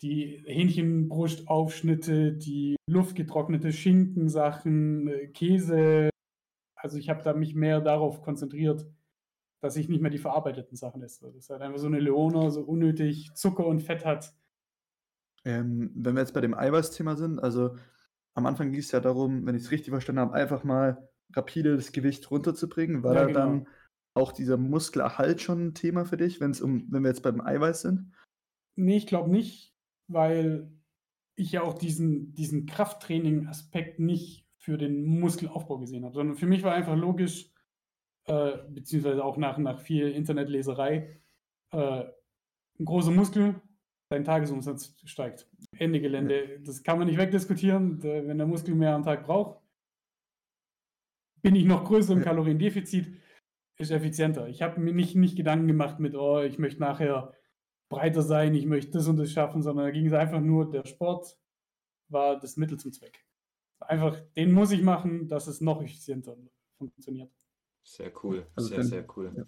[0.00, 6.10] die Hähnchenbrustaufschnitte, die luftgetrocknete Schinkensachen, äh, Käse.
[6.76, 8.86] Also ich habe da mich mehr darauf konzentriert,
[9.60, 11.24] dass ich nicht mehr die verarbeiteten Sachen esse.
[11.26, 14.34] Das ist halt einfach so eine Leona, so unnötig Zucker und Fett hat.
[15.44, 17.76] Ähm, wenn wir jetzt bei dem Eiweißthema sind, also
[18.34, 21.76] am Anfang ging es ja darum, wenn ich es richtig verstanden habe, einfach mal rapide
[21.76, 23.02] das Gewicht runterzubringen.
[23.02, 23.38] War ja, da genau.
[23.38, 23.68] dann
[24.14, 27.82] auch dieser Muskelerhalt schon ein Thema für dich, wenn's um, wenn wir jetzt beim Eiweiß
[27.82, 28.12] sind?
[28.76, 29.74] Nee, ich glaube nicht,
[30.08, 30.70] weil
[31.36, 36.62] ich ja auch diesen, diesen Krafttraining-Aspekt nicht für den Muskelaufbau gesehen habe, sondern für mich
[36.62, 37.52] war einfach logisch,
[38.26, 41.20] äh, beziehungsweise auch nach, nach viel Internetleserei,
[41.72, 42.04] äh,
[42.78, 43.60] ein großer Muskel
[44.14, 45.48] dein Tagesumsatz steigt.
[45.76, 46.60] Ende Gelände.
[46.64, 48.02] Das kann man nicht wegdiskutieren.
[48.02, 49.60] Wenn der Muskel mehr am Tag braucht,
[51.42, 53.20] bin ich noch größer im Kaloriendefizit,
[53.76, 54.48] ist effizienter.
[54.48, 57.34] Ich habe mir nicht, nicht Gedanken gemacht mit, oh, ich möchte nachher
[57.90, 60.86] breiter sein, ich möchte das und das schaffen, sondern da ging es einfach nur, der
[60.86, 61.38] Sport
[62.08, 63.26] war das Mittel zum Zweck.
[63.80, 66.36] Einfach, den muss ich machen, dass es noch effizienter
[66.78, 67.30] funktioniert.
[67.82, 69.34] Sehr cool, also sehr, sehr cool.
[69.36, 69.44] Ja.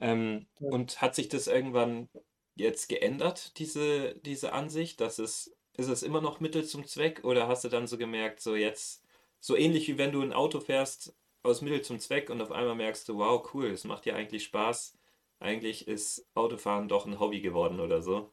[0.00, 2.08] Ähm, und hat sich das irgendwann
[2.54, 5.00] jetzt geändert, diese, diese Ansicht?
[5.00, 8.40] Dass es, ist es immer noch Mittel zum Zweck oder hast du dann so gemerkt,
[8.40, 9.04] so jetzt,
[9.40, 12.74] so ähnlich wie wenn du ein Auto fährst aus Mittel zum Zweck und auf einmal
[12.74, 14.98] merkst du, wow, cool, es macht dir eigentlich Spaß.
[15.40, 18.32] Eigentlich ist Autofahren doch ein Hobby geworden oder so.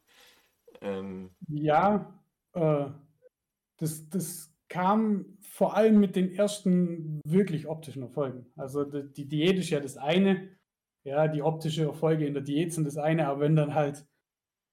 [0.82, 2.18] Ähm, ja,
[2.54, 2.86] äh,
[3.78, 8.46] das, das kam vor allem mit den ersten wirklich optischen Erfolgen.
[8.56, 10.50] Also die, Diät ist ja das eine,
[11.04, 14.06] ja, die optische Erfolge in der Diät sind das eine, aber wenn dann halt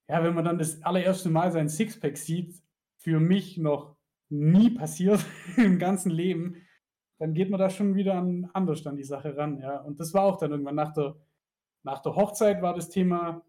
[0.09, 2.63] ja, wenn man dann das allererste Mal sein Sixpack sieht,
[2.97, 3.97] für mich noch
[4.31, 5.25] nie passiert
[5.57, 6.57] im ganzen Leben,
[7.19, 9.61] dann geht man da schon wieder an, anders an die Sache ran.
[9.61, 9.81] Ja.
[9.81, 11.17] Und das war auch dann irgendwann nach der,
[11.83, 13.45] nach der Hochzeit war das Thema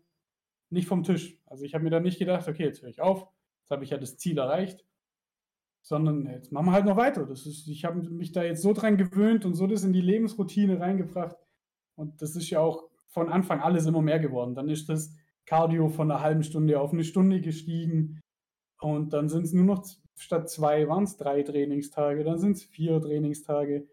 [0.70, 1.38] nicht vom Tisch.
[1.46, 3.28] Also ich habe mir dann nicht gedacht, okay, jetzt höre ich auf,
[3.62, 4.86] jetzt habe ich ja das Ziel erreicht,
[5.82, 7.26] sondern jetzt machen wir halt noch weiter.
[7.26, 10.02] Das ist, ich habe mich da jetzt so dran gewöhnt und so das in die
[10.02, 11.38] Lebensroutine reingebracht.
[11.96, 14.56] Und das ist ja auch von Anfang alles immer mehr geworden.
[14.56, 15.14] Dann ist das
[15.50, 18.22] Cardio von einer halben Stunde auf eine Stunde gestiegen.
[18.80, 19.84] Und dann sind es nur noch
[20.16, 23.88] statt zwei waren es drei Trainingstage, dann sind es vier Trainingstage.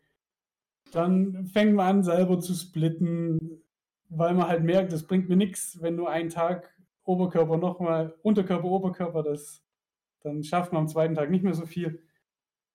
[0.92, 3.62] Dann fängt man an, selber zu splitten,
[4.08, 8.64] weil man halt merkt, das bringt mir nichts, wenn nur einen Tag Oberkörper nochmal, Unterkörper,
[8.64, 9.64] Oberkörper, das,
[10.20, 12.02] dann schafft man am zweiten Tag nicht mehr so viel.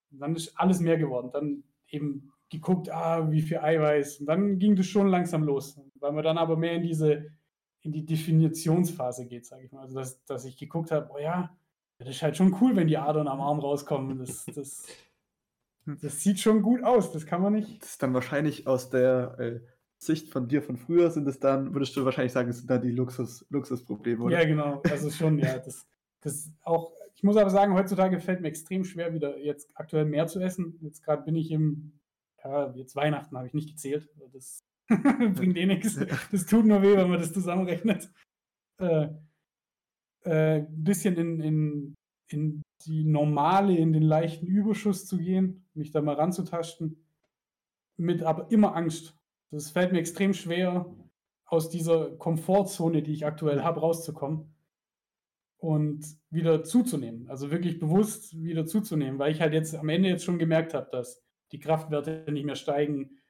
[0.10, 1.30] dann ist alles mehr geworden.
[1.32, 4.22] Dann eben geguckt, ah, wie viel Eiweiß.
[4.22, 7.32] Und dann ging das schon langsam los, weil man dann aber mehr in diese,
[7.82, 9.82] in die Definitionsphase geht, sage ich mal.
[9.82, 11.56] Also, dass, dass ich geguckt habe, oh ja,
[11.98, 14.20] das ist halt schon cool, wenn die Adern am Arm rauskommen.
[14.20, 14.86] Das, das,
[15.86, 17.82] das sieht schon gut aus, das kann man nicht.
[17.82, 19.60] Das ist dann wahrscheinlich aus der äh,
[19.98, 22.92] Sicht von dir von früher, sind es dann, würdest du wahrscheinlich sagen, sind dann die
[22.92, 24.40] Luxus, Luxusprobleme, oder?
[24.40, 24.82] Ja, genau.
[24.90, 25.60] Also schon, ja.
[25.60, 25.88] Das,
[26.22, 30.26] das auch, ich muss aber sagen, heutzutage fällt mir extrem schwer, wieder jetzt aktuell mehr
[30.28, 30.80] zu essen.
[30.82, 32.00] Jetzt gerade bin ich im,
[32.44, 34.10] ja, jetzt Weihnachten habe ich nicht gezählt.
[34.34, 34.64] Das
[35.36, 36.00] bringt eh nichts.
[36.32, 38.12] Das tut nur weh, wenn man das zusammenrechnet.
[38.80, 39.10] Äh,
[40.24, 41.96] äh, bisschen in, in,
[42.28, 47.04] in die normale, in den leichten Überschuss zu gehen, mich da mal ranzutasten,
[47.98, 49.16] mit aber immer Angst.
[49.52, 50.86] Das fällt mir extrem schwer,
[51.46, 54.56] aus dieser Komfortzone, die ich aktuell habe, rauszukommen
[55.58, 57.30] und wieder zuzunehmen.
[57.30, 60.90] Also wirklich bewusst wieder zuzunehmen, weil ich halt jetzt am Ende jetzt schon gemerkt habe,
[60.92, 61.22] dass
[61.52, 63.21] die Kraftwerte nicht mehr steigen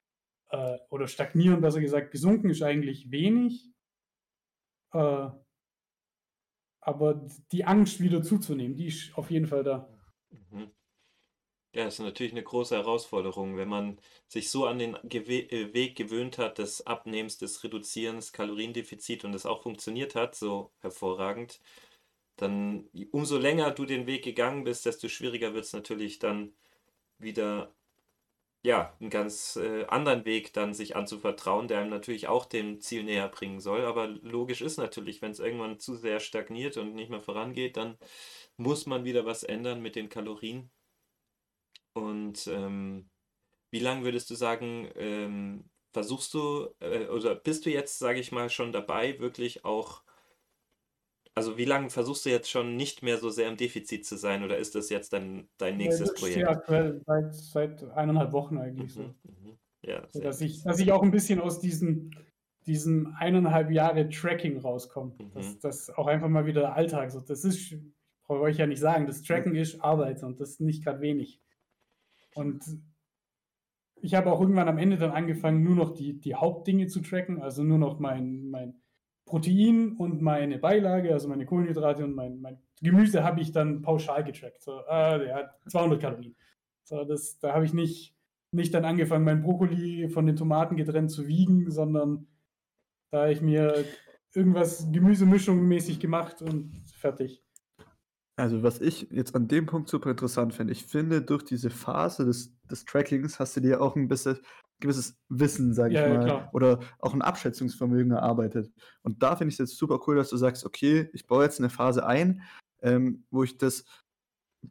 [0.51, 3.71] äh, oder stagnieren, besser gesagt, gesunken ist eigentlich wenig.
[4.93, 5.29] Äh,
[6.81, 9.87] aber die Angst wieder zuzunehmen, die ist auf jeden Fall da.
[10.29, 10.71] Mhm.
[11.73, 13.97] Ja, ist natürlich eine große Herausforderung, wenn man
[14.27, 19.33] sich so an den Gewe äh, Weg gewöhnt hat des Abnehmens, des Reduzierens, Kaloriendefizit und
[19.33, 21.61] es auch funktioniert hat, so hervorragend,
[22.35, 26.53] dann umso länger du den Weg gegangen bist, desto schwieriger wird es natürlich dann
[27.19, 27.73] wieder
[28.63, 33.03] ja, einen ganz äh, anderen Weg dann sich anzuvertrauen, der einem natürlich auch dem Ziel
[33.03, 33.85] näher bringen soll.
[33.85, 37.97] Aber logisch ist natürlich, wenn es irgendwann zu sehr stagniert und nicht mehr vorangeht, dann
[38.57, 40.69] muss man wieder was ändern mit den Kalorien.
[41.93, 43.09] Und ähm,
[43.71, 48.31] wie lange würdest du sagen, ähm, versuchst du äh, oder bist du jetzt, sage ich
[48.31, 50.03] mal, schon dabei, wirklich auch
[51.33, 54.43] also wie lange versuchst du jetzt schon nicht mehr so sehr im Defizit zu sein
[54.43, 56.47] oder ist das jetzt dein, dein nächstes ja, Projekt?
[56.47, 59.01] aktuell seit, seit eineinhalb Wochen eigentlich mhm, so.
[59.03, 59.57] Mhm.
[59.83, 62.11] Ja, so dass, ich, dass ich auch ein bisschen aus diesem,
[62.65, 65.15] diesem eineinhalb Jahre Tracking rauskomme.
[65.17, 65.31] Mhm.
[65.33, 67.21] Dass das auch einfach mal wieder Alltag so.
[67.21, 67.79] Das ist, ich
[68.25, 71.41] brauche euch ja nicht sagen, das Tracken ist Arbeit und das ist nicht gerade wenig.
[72.35, 72.61] Und
[74.01, 77.41] ich habe auch irgendwann am Ende dann angefangen, nur noch die, die Hauptdinge zu tracken,
[77.41, 78.80] also nur noch mein, mein
[79.31, 84.25] Protein und meine Beilage, also meine Kohlenhydrate und mein, mein Gemüse habe ich dann pauschal
[84.25, 84.61] getrackt.
[84.61, 86.35] So, äh, ja, 200 Kalorien.
[86.83, 88.13] So, das, da habe ich nicht,
[88.51, 92.27] nicht dann angefangen, mein Brokkoli von den Tomaten getrennt zu wiegen, sondern
[93.09, 93.85] da habe ich mir
[94.33, 97.41] irgendwas Gemüsemischung mäßig gemacht und fertig.
[98.35, 102.25] Also was ich jetzt an dem Punkt super interessant finde, ich finde, durch diese Phase
[102.25, 104.39] des, des Trackings hast du dir auch ein bisschen
[104.81, 108.71] gewisses Wissen, sage ich ja, mal, ja, oder auch ein Abschätzungsvermögen erarbeitet.
[109.03, 111.59] Und da finde ich es jetzt super cool, dass du sagst, okay, ich baue jetzt
[111.59, 112.41] eine Phase ein,
[112.81, 113.85] ähm, wo ich das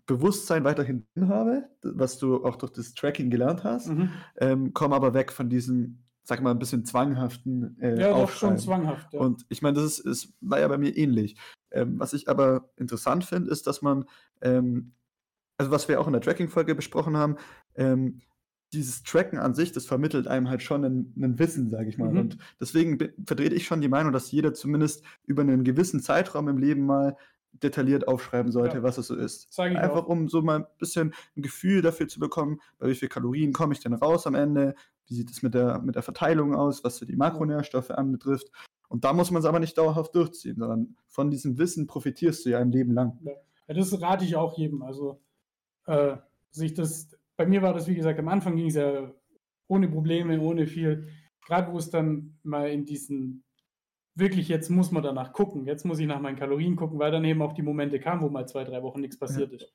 [0.07, 4.11] Bewusstsein weiterhin habe, was du auch durch das Tracking gelernt hast, mhm.
[4.37, 8.59] ähm, komme aber weg von diesem, sag mal, ein bisschen zwanghaften äh, Ja, doch schon
[8.59, 9.13] zwanghaft.
[9.13, 9.21] Ja.
[9.21, 11.37] Und ich meine, das ist, ist, war ja bei mir ähnlich.
[11.73, 14.05] Ähm, was ich aber interessant finde, ist, dass man,
[14.43, 14.93] ähm,
[15.59, 17.37] also was wir auch in der Tracking-Folge besprochen haben,
[17.75, 18.21] ähm,
[18.73, 22.11] dieses Tracken an sich, das vermittelt einem halt schon ein, Wissen, sage ich mal.
[22.11, 22.19] Mhm.
[22.19, 26.59] Und deswegen vertrete ich schon die Meinung, dass jeder zumindest über einen gewissen Zeitraum im
[26.59, 27.17] Leben mal
[27.53, 28.83] detailliert aufschreiben sollte, ja.
[28.83, 29.59] was es so ist.
[29.59, 30.09] Einfach auch.
[30.09, 33.75] um so mal ein bisschen ein Gefühl dafür zu bekommen, bei wie viel Kalorien komme
[33.75, 34.75] ich denn raus am Ende,
[35.07, 38.51] wie sieht es mit der, mit der Verteilung aus, was für die Makronährstoffe anbetrifft.
[38.89, 42.51] Und da muss man es aber nicht dauerhaft durchziehen, sondern von diesem Wissen profitierst du
[42.51, 43.19] ja ein Leben lang.
[43.23, 44.83] Ja, das rate ich auch jedem.
[44.83, 45.21] Also
[45.87, 46.17] äh,
[46.51, 47.09] sich das
[47.41, 49.11] bei mir war das, wie gesagt, am Anfang ging es ja
[49.67, 51.09] ohne Probleme, ohne viel.
[51.47, 53.45] Gerade wo es dann mal in diesen,
[54.15, 57.25] wirklich jetzt muss man danach gucken, jetzt muss ich nach meinen Kalorien gucken, weil dann
[57.25, 59.57] eben auch die Momente kamen, wo mal zwei, drei Wochen nichts passiert ja.
[59.57, 59.75] ist.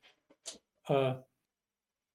[0.89, 1.15] Äh,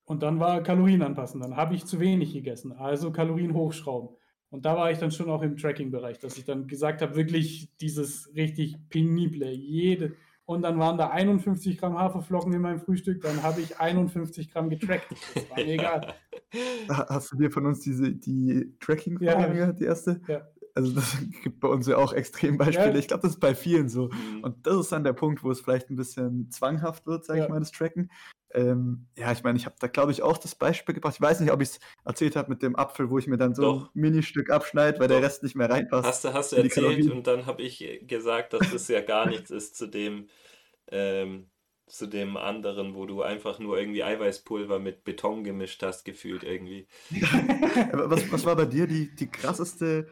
[0.04, 1.40] und dann war Kalorien anpassen.
[1.40, 4.16] Dann habe ich zu wenig gegessen, also Kalorien hochschrauben.
[4.50, 7.76] Und da war ich dann schon auch im Tracking-Bereich, dass ich dann gesagt habe, wirklich
[7.80, 10.14] dieses richtig penible, jede,
[10.50, 14.68] und dann waren da 51 Gramm Haferflocken in meinem Frühstück, dann habe ich 51 Gramm
[14.68, 15.06] getrackt.
[15.32, 16.14] Das war mir egal.
[16.88, 20.20] Hast du dir von uns diese, die Tracking-Frage, ja, die erste?
[20.26, 20.48] Ja.
[20.74, 22.94] Also das gibt bei uns ja auch extrem Beispiele.
[22.94, 22.98] Ja.
[22.98, 24.08] Ich glaube, das ist bei vielen so.
[24.08, 24.42] Mhm.
[24.42, 27.44] Und das ist dann der Punkt, wo es vielleicht ein bisschen zwanghaft wird, sage ja.
[27.44, 28.10] ich mal, das Tracken.
[28.52, 31.14] Ähm, ja, ich meine, ich habe da, glaube ich, auch das Beispiel gebracht.
[31.14, 33.54] Ich weiß nicht, ob ich es erzählt habe mit dem Apfel, wo ich mir dann
[33.54, 33.82] so Doch.
[33.94, 35.24] ein Ministück abschneide, weil der Doch.
[35.26, 36.08] Rest nicht mehr reinpasst.
[36.08, 37.12] Hast du, hast du erzählt Kalorien.
[37.12, 40.28] und dann habe ich gesagt, dass das ja gar nichts ist zu dem,
[40.90, 41.50] ähm,
[41.86, 46.86] zu dem anderen, wo du einfach nur irgendwie Eiweißpulver mit Beton gemischt hast, gefühlt irgendwie.
[47.92, 50.08] Was, was war bei dir die, die krasseste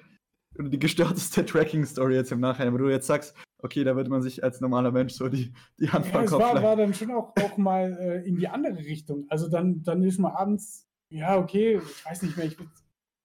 [0.58, 4.22] oder die gestörteste Tracking-Story jetzt im Nachhinein, wo du jetzt sagst, okay, da würde man
[4.22, 7.10] sich als normaler Mensch so die, die Hand Ja, es Kopf war, war dann schon
[7.10, 9.26] auch, auch mal äh, in die andere Richtung.
[9.28, 12.70] Also dann, dann ist man abends, ja, okay, ich weiß nicht mehr, ich bin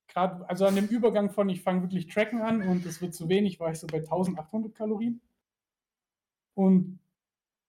[0.08, 3.30] gerade, also an dem Übergang von, ich fange wirklich Tracken an und es wird zu
[3.30, 5.22] wenig, war ich so bei 1800 Kalorien.
[6.56, 7.00] Und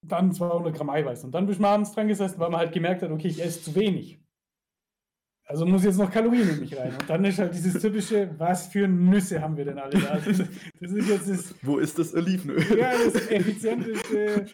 [0.03, 1.25] dann 200 Gramm Eiweiß.
[1.25, 3.43] Und dann bin ich mal abends dran gesessen, weil man halt gemerkt hat, okay, ich
[3.43, 4.21] esse zu wenig.
[5.47, 6.93] Also muss jetzt noch Kalorien in mich rein.
[6.93, 10.17] Und dann ist halt dieses typische, was für Nüsse haben wir denn alle da?
[10.17, 10.39] Das,
[10.81, 12.63] das ist jetzt das, Wo ist das Olivenöl?
[12.79, 14.47] ja, das effizienteste.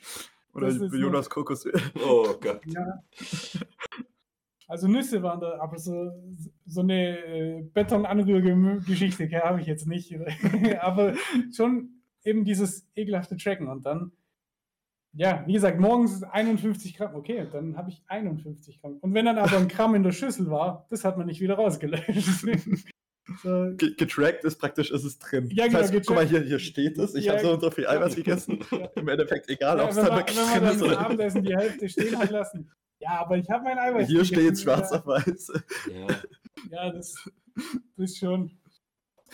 [0.53, 1.81] Oder das Jonas Kokosöl?
[2.05, 2.61] Oh Gott.
[2.67, 3.05] Ja.
[4.67, 6.13] Also Nüsse waren da, aber so,
[6.67, 10.15] so eine äh, Betonanrührgeschichte habe ich jetzt nicht.
[10.81, 11.15] aber
[11.53, 14.13] schon eben dieses ekelhafte Tracken und dann,
[15.13, 18.97] ja, wie gesagt, morgens 51 Gramm, okay, dann habe ich 51 Gramm.
[18.99, 21.55] Und wenn dann aber ein Gramm in der Schüssel war, das hat man nicht wieder
[21.55, 22.47] rausgelöscht.
[23.43, 25.49] so, Ge- Getrackt ist praktisch, ist es drin.
[25.51, 27.15] Ja, das genau, heißt, guck mal, hier, hier steht es.
[27.15, 28.61] Ich Ja, habe so und so viel Eiweiß gegessen.
[28.97, 30.83] Im Endeffekt egal, ja, ob es wenn, da man, wirklich wenn man drin dann ist
[30.83, 32.71] oder Abendessen die Hälfte stehen hat lassen.
[33.01, 35.53] Ja, aber ich habe mein Eiweiß Hier steht schwarz auf weiß.
[35.93, 36.07] Ja.
[36.71, 37.15] Ja, das,
[37.97, 38.51] das ist schon.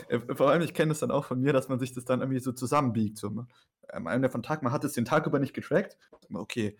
[0.08, 2.20] Äh, Vor allem, ich kenne das dann auch von mir, dass man sich das dann
[2.20, 3.18] irgendwie so zusammenbiegt.
[3.18, 3.46] So, ne?
[3.92, 5.96] Am Ende von Tag, man hat es den Tag über nicht getrackt.
[6.32, 6.76] Okay,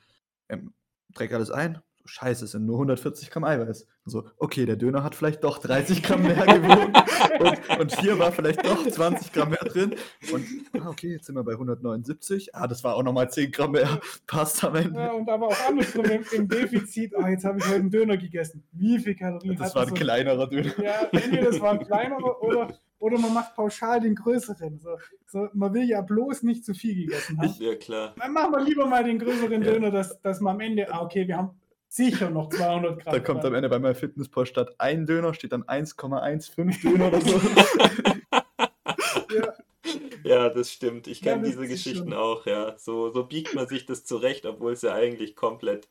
[0.49, 0.73] ähm,
[1.15, 1.81] trägt alles ein.
[2.07, 3.87] Scheiße, es sind nur 140 Gramm Eiweiß.
[4.05, 6.93] Und so, okay, der Döner hat vielleicht doch 30 Gramm mehr gewogen.
[7.41, 9.95] und, und hier war vielleicht doch 20 Gramm mehr drin.
[10.33, 10.45] Und,
[10.81, 12.55] ah, okay, jetzt sind wir bei 179.
[12.55, 14.01] Ah, das war auch nochmal 10 Gramm mehr.
[14.27, 14.99] Passt am Ende.
[15.01, 17.15] Ja, und aber auch andersrum im, im Defizit.
[17.17, 18.63] Ah, jetzt habe ich heute einen Döner gegessen.
[18.73, 20.73] Wie viel Kalorien Das hat war ein so- kleinerer Döner.
[20.83, 24.79] Ja, entweder das war ein kleinerer oder, oder man macht pauschal den größeren.
[24.79, 24.91] So,
[25.27, 27.55] so, man will ja bloß nicht zu viel gegessen haben.
[27.59, 28.15] Ja, klar.
[28.19, 29.73] Dann machen wir lieber mal den größeren Ja.
[29.73, 31.51] Döner, dass, dass man am Ende, ah, okay, wir haben
[31.97, 33.13] sicher noch 200 Gramm.
[33.15, 37.21] Da kommt am Ende bei meinem Fitnesspol statt ein Döner, steht dann 1,15 Döner oder
[37.21, 37.41] so.
[39.35, 39.55] Ja,
[40.25, 41.07] Ja, das stimmt.
[41.07, 42.77] Ich Ja, kenne das diese Geschichten schon- auch, ja.
[42.79, 45.89] So, so biegt man sich das zurecht, obwohl es ja eigentlich komplett.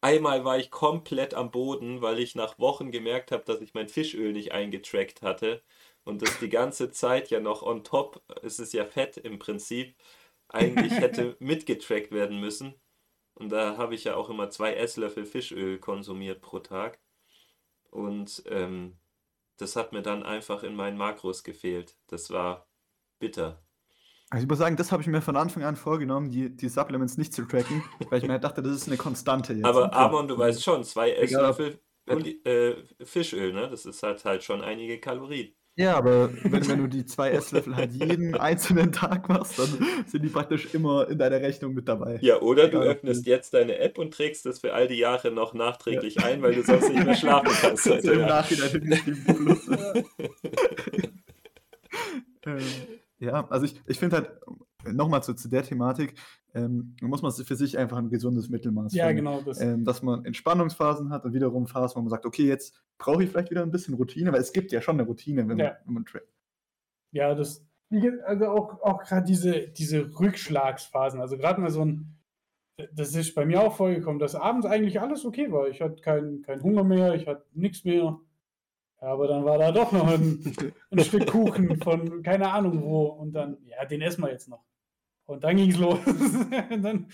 [0.00, 3.88] Einmal war ich komplett am Boden, weil ich nach Wochen gemerkt habe, dass ich mein
[3.88, 5.62] Fischöl nicht eingetrackt hatte.
[6.04, 9.94] Und das die ganze Zeit ja noch on top, es ist ja Fett im Prinzip,
[10.48, 12.74] eigentlich hätte mitgetrackt werden müssen.
[13.38, 16.98] Und da habe ich ja auch immer zwei Esslöffel Fischöl konsumiert pro Tag.
[17.90, 18.98] Und ähm,
[19.58, 21.96] das hat mir dann einfach in meinen Makros gefehlt.
[22.08, 22.68] Das war
[23.18, 23.62] bitter.
[24.30, 27.16] Also ich muss sagen, das habe ich mir von Anfang an vorgenommen, die, die Supplements
[27.16, 29.64] nicht zu tracken, weil ich mir dachte, das ist eine Konstante jetzt.
[29.64, 33.68] Aber Und, Amon, du weißt schon, zwei Esslöffel Oli- äh, Fischöl, ne?
[33.68, 35.54] Das ist halt halt schon einige Kalorien.
[35.78, 39.68] Ja, aber wenn, wenn du die zwei Esslöffel halt jeden einzelnen Tag machst, dann
[40.08, 42.18] sind die praktisch immer in deiner Rechnung mit dabei.
[42.20, 45.30] Ja, oder du Egal, öffnest jetzt deine App und trägst das für all die Jahre
[45.30, 47.84] noch nachträglich ein, weil du sonst nicht mehr schlafen kannst.
[47.84, 48.22] So heute im.
[48.22, 48.98] Nachhinein
[52.44, 52.58] ähm,
[53.20, 54.30] ja, also ich, ich finde halt,
[54.84, 56.14] nochmal zu, zu der Thematik,
[56.64, 59.24] ähm, muss man für sich einfach ein gesundes Mittelmaß ja finden.
[59.24, 59.40] genau.
[59.42, 63.22] Das, ähm, dass man Entspannungsphasen hat und wiederum Phasen, wo man sagt, okay, jetzt brauche
[63.24, 65.58] ich vielleicht wieder ein bisschen Routine, weil es gibt ja schon eine Routine, wenn man,
[65.58, 65.76] Ja.
[65.84, 66.20] wenn man tra-
[67.12, 67.64] Ja, das,
[68.26, 72.14] also auch, auch gerade diese, diese Rückschlagsphasen, also gerade mal so ein,
[72.92, 75.68] das ist bei mir auch vorgekommen, dass abends eigentlich alles okay war.
[75.68, 78.20] Ich hatte keinen keinen Hunger mehr, ich hatte nichts mehr.
[79.00, 80.40] Ja, aber dann war da doch noch ein,
[80.90, 84.64] ein Stück Kuchen von keine Ahnung wo und dann, ja, den essen wir jetzt noch.
[85.28, 85.98] Und dann ging es los.
[86.70, 87.06] dann, dann,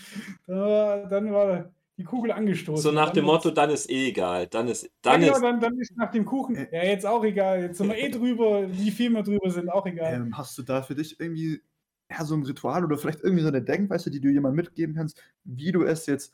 [0.46, 2.82] war, dann war die Kugel angestoßen.
[2.82, 4.46] So nach Dann dem Motto, dann ist eh egal.
[4.46, 6.68] Dann ist, ja, dann genau, ist, dann, dann ist nach dem Kuchen, Äh.
[6.72, 7.62] ja, jetzt auch egal.
[7.62, 10.14] Jetzt sind wir eh drüber, wie viel wir drüber sind, auch egal.
[10.14, 11.60] ähm, hast du da für dich irgendwie
[12.08, 15.20] ja, so ein Ritual oder vielleicht irgendwie so eine Denkweise, die du jemandem mitgeben kannst,
[15.42, 16.32] wie du es jetzt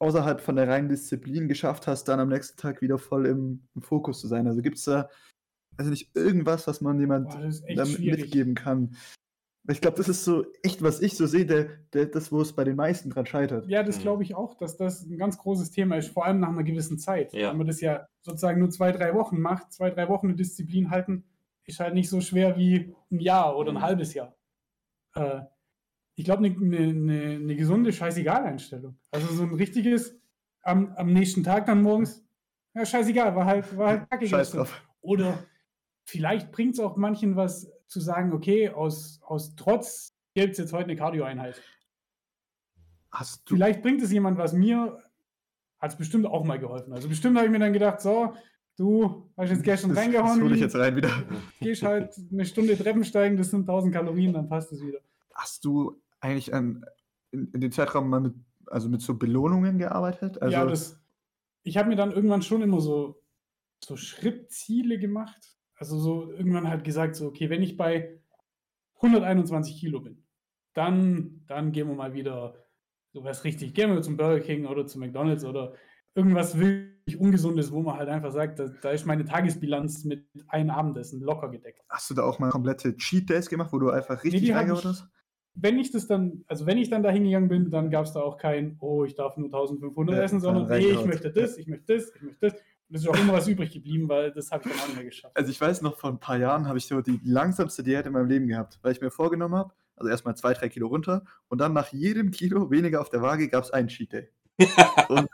[0.00, 3.82] außerhalb von der reinen Disziplin geschafft hast, dann am nächsten Tag wieder voll im, im
[3.82, 4.48] Fokus zu sein?
[4.48, 5.08] Also gibt es da
[5.76, 8.96] also nicht irgendwas, was man jemand Boah, mitgeben kann?
[9.66, 12.52] Ich glaube, das ist so echt, was ich so sehe, der, der, das, wo es
[12.52, 13.66] bei den meisten dran scheitert.
[13.66, 14.02] Ja, das Mhm.
[14.02, 16.98] glaube ich auch, dass das ein ganz großes Thema ist, vor allem nach einer gewissen
[16.98, 17.32] Zeit.
[17.32, 17.50] Ja.
[17.50, 20.90] Wenn man das ja sozusagen nur zwei, drei Wochen macht, zwei, drei Wochen eine Disziplin
[20.90, 21.24] halten,
[21.64, 23.82] ist halt nicht so schwer wie ein Jahr oder ein Mhm.
[23.82, 24.36] halbes Jahr.
[25.14, 25.40] Äh,
[26.16, 28.98] ich glaube, eine ne, ne, ne gesunde Scheißegal-Einstellung.
[29.10, 30.14] Also so ein richtiges
[30.62, 32.22] am, am nächsten Tag dann morgens,
[32.74, 34.82] ja, scheißegal, war halt, war halt kacke Scheiß drauf.
[35.00, 35.38] Oder
[36.04, 40.72] vielleicht bringt es auch manchen was zu sagen, okay, aus, aus Trotz gibt es jetzt
[40.72, 41.62] heute eine Cardio-Einheit.
[43.10, 45.00] Hast du, Vielleicht bringt es jemand was mir
[45.84, 46.94] hat es bestimmt auch mal geholfen.
[46.94, 48.34] Also bestimmt habe ich mir dann gedacht, so,
[48.76, 50.40] du hast jetzt gestern Das, reingehauen.
[50.40, 51.10] das ich jetzt rein wieder.
[51.60, 55.00] Gehst halt eine Stunde Treppen steigen, das sind 1000 Kalorien, dann passt es wieder.
[55.34, 56.86] Hast du eigentlich an,
[57.32, 58.34] in, in dem Zeitraum mal mit,
[58.66, 60.40] also mit so Belohnungen gearbeitet?
[60.40, 60.98] Also, ja, das,
[61.64, 63.22] ich habe mir dann irgendwann schon immer so,
[63.84, 65.53] so Schrittziele gemacht.
[65.76, 68.20] Also so irgendwann halt gesagt, so, okay, wenn ich bei
[68.96, 70.24] 121 Kilo bin,
[70.74, 72.54] dann, dann gehen wir mal wieder
[73.12, 73.74] sowas richtig.
[73.74, 75.74] Gehen wir zum Burger King oder zu McDonalds oder
[76.14, 80.70] irgendwas wirklich Ungesundes, wo man halt einfach sagt, da, da ist meine Tagesbilanz mit einem
[80.70, 81.80] Abendessen locker gedeckt.
[81.88, 84.84] hast du da auch mal komplette Cheat Days gemacht, wo du einfach richtig hab reingehauen
[84.84, 85.08] hast?
[85.56, 88.20] Wenn ich das dann, also wenn ich dann da hingegangen bin, dann gab es da
[88.20, 91.68] auch kein, oh, ich darf nur 1500 Ja, essen, sondern nee, ich möchte das, ich
[91.68, 92.54] möchte das, ich möchte das.
[92.88, 94.96] Und es ist auch immer was übrig geblieben, weil das habe ich dann auch nicht
[94.96, 95.36] mehr geschafft.
[95.36, 98.12] Also ich weiß noch, vor ein paar Jahren habe ich so die langsamste Diät in
[98.12, 101.60] meinem Leben gehabt, weil ich mir vorgenommen habe, also erstmal zwei, drei Kilo runter und
[101.60, 104.28] dann nach jedem Kilo weniger auf der Waage gab es einen Cheat Day.
[105.08, 105.28] Und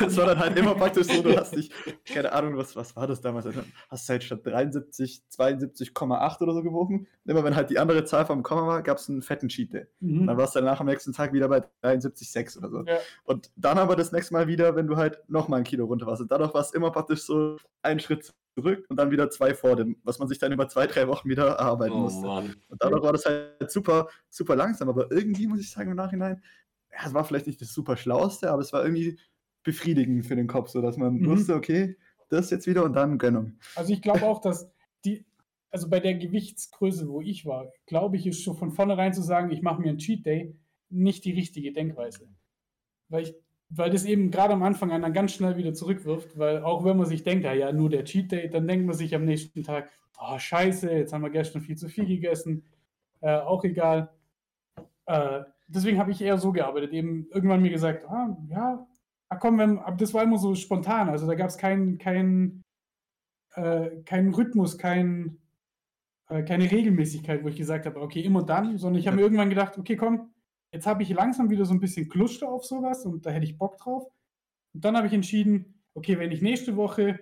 [0.00, 1.70] das war dann halt immer praktisch so, du hast dich,
[2.04, 3.46] keine Ahnung, was, was war das damals?
[3.46, 7.06] Also Hast halt statt 73, 72,8 oder so gewogen.
[7.24, 9.72] Und immer wenn halt die andere Zahl vom Komma war, gab es einen fetten Cheat
[9.72, 9.86] Day.
[10.00, 10.26] Und Mhm.
[10.26, 12.82] dann warst du danach am nächsten Tag wieder bei 73,6 oder so.
[12.84, 12.98] Ja.
[13.24, 16.22] Und dann aber das nächste Mal wieder, wenn du halt nochmal ein Kilo runter warst.
[16.22, 19.74] Und dadurch war es immer praktisch so ein Schritt zurück und dann wieder zwei vor
[19.76, 22.26] dem, was man sich dann über zwei, drei Wochen wieder erarbeiten Oh musste.
[22.26, 22.54] Mann.
[22.68, 24.88] Und dadurch war das halt super, super langsam.
[24.88, 26.42] Aber irgendwie muss ich sagen, im Nachhinein,
[26.94, 29.18] ja, es war vielleicht nicht das super Schlauste, aber es war irgendwie
[29.62, 31.26] befriedigend für den Kopf, so dass man Mhm.
[31.26, 31.96] wusste, okay,
[32.28, 33.58] das jetzt wieder und dann Gönnung.
[33.74, 34.70] Also ich glaube auch, dass
[35.04, 35.24] die,
[35.70, 39.50] also bei der Gewichtsgröße, wo ich war, glaube ich, ist schon von vornherein zu sagen,
[39.50, 40.56] ich mache mir einen Cheat Day,
[40.90, 42.28] nicht die richtige Denkweise.
[43.08, 43.34] Weil ich,
[43.68, 46.96] weil das eben gerade am Anfang einen dann ganz schnell wieder zurückwirft, weil auch wenn
[46.96, 49.62] man sich denkt, ja, ja, nur der Cheat Day, dann denkt man sich am nächsten
[49.62, 49.90] Tag,
[50.20, 52.64] oh scheiße, jetzt haben wir gestern viel zu viel gegessen,
[53.20, 54.10] äh, auch egal.
[55.06, 58.86] Äh, deswegen habe ich eher so gearbeitet, eben irgendwann mir gesagt, ah, ja,
[59.28, 62.62] ah, komm, wenn, aber das war immer so spontan, also da gab es keinen kein,
[63.54, 65.38] äh, keinen Rhythmus, kein,
[66.28, 69.50] äh, keine Regelmäßigkeit, wo ich gesagt habe, okay, immer dann, sondern ich habe mir irgendwann
[69.50, 70.30] gedacht, okay, komm,
[70.72, 73.58] jetzt habe ich langsam wieder so ein bisschen Kluster auf sowas und da hätte ich
[73.58, 74.06] Bock drauf.
[74.74, 77.20] Und dann habe ich entschieden, okay, wenn ich nächste Woche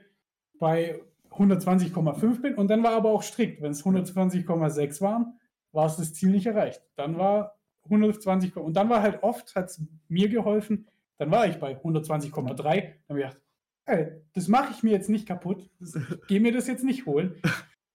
[0.59, 1.01] bei
[1.31, 5.39] 120,5 bin und dann war aber auch strikt, wenn es 120,6 waren,
[5.73, 6.83] war es das Ziel nicht erreicht.
[6.97, 10.87] Dann war 120, und dann war halt oft, hat es mir geholfen,
[11.19, 13.41] dann war ich bei 120,3, dann habe ich gedacht,
[13.87, 17.07] ey, das mache ich mir jetzt nicht kaputt, das, ich gehe mir das jetzt nicht
[17.07, 17.35] holen.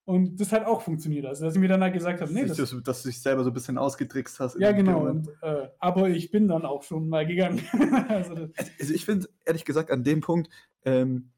[0.06, 1.26] Und das hat auch funktioniert.
[1.26, 3.22] Also, dass ich mir dann halt gesagt habe, nee, Dass, das, du- dass du dich
[3.22, 4.58] selber so ein bisschen ausgetrickst hast.
[4.58, 5.06] ja, genau.
[5.06, 7.62] Und, äh, aber ich bin dann auch schon mal gegangen.
[8.08, 10.50] also, das, Also ich finde, ehrlich gesagt, an dem Punkt,
[10.86, 11.32] ähm,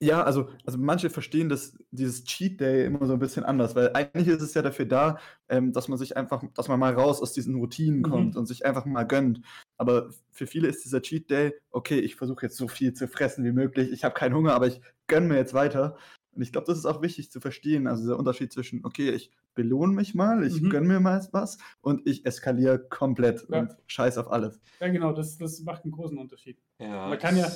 [0.00, 3.90] ja, also, also manche verstehen das, dieses Cheat Day immer so ein bisschen anders, weil
[3.94, 5.18] eigentlich ist es ja dafür da,
[5.48, 8.02] ähm, dass man sich einfach, dass man mal raus aus diesen Routinen Mhm.
[8.04, 9.40] kommt und sich einfach mal gönnt.
[9.76, 13.44] Aber für viele ist dieser Cheat Day, okay, ich versuche jetzt so viel zu fressen
[13.44, 15.96] wie möglich, ich habe keinen Hunger, aber ich gönne mir jetzt weiter.
[16.32, 19.32] Und ich glaube, das ist auch wichtig zu verstehen, also der Unterschied zwischen, okay, ich
[19.56, 20.70] belohne mich mal, ich Mhm.
[20.70, 23.60] gönne mir mal was und ich eskaliere komplett Ja.
[23.60, 24.60] und scheiß auf alles.
[24.78, 26.58] ja, genau, das, das macht einen großen Unterschied.
[26.78, 27.50] Ja, Man kann ja-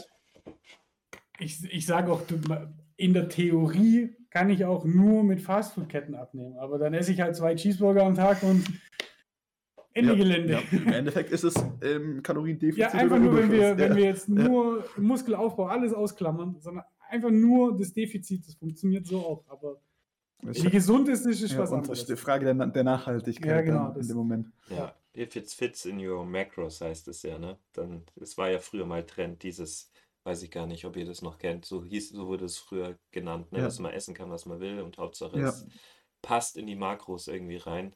[1.38, 2.22] Ich, ich sage auch,
[2.96, 6.56] in der Theorie kann ich auch nur mit Fastfood-Ketten abnehmen.
[6.59, 8.64] Aber dann esse ich halt zwei Cheeseburger am Tag und
[9.94, 10.52] Ende Ja, Gelände.
[10.52, 12.78] Ja, Im Endeffekt ist es ähm, Kaloriendefizit.
[12.78, 13.78] Ja, einfach nur, wenn wir, Überschuss.
[13.78, 13.96] wenn ja.
[13.96, 19.44] wir jetzt nur Muskelaufbau alles ausklammern, sondern einfach nur das Defizit, das funktioniert so auch.
[19.48, 19.80] Aber
[20.42, 22.00] wie gesund ist, ist, ist ja, was und anderes.
[22.00, 24.48] das ist die Frage der, der Nachhaltigkeit Ja, genau, in dem Moment.
[24.70, 27.59] Ja, if it fits in your macros heißt es ja, ne?
[27.74, 29.92] Dann, es war ja früher mal Trend, dieses,
[30.24, 32.99] weiß ich gar nicht, ob ihr das noch kennt, so hieß, so wurde es früher
[33.11, 33.59] genannt, ne?
[33.59, 33.65] Ja.
[33.65, 35.49] Dass man essen kann, was man will und Hauptsache Ja.
[35.49, 35.66] es
[36.23, 37.94] passt in die Makros irgendwie rein.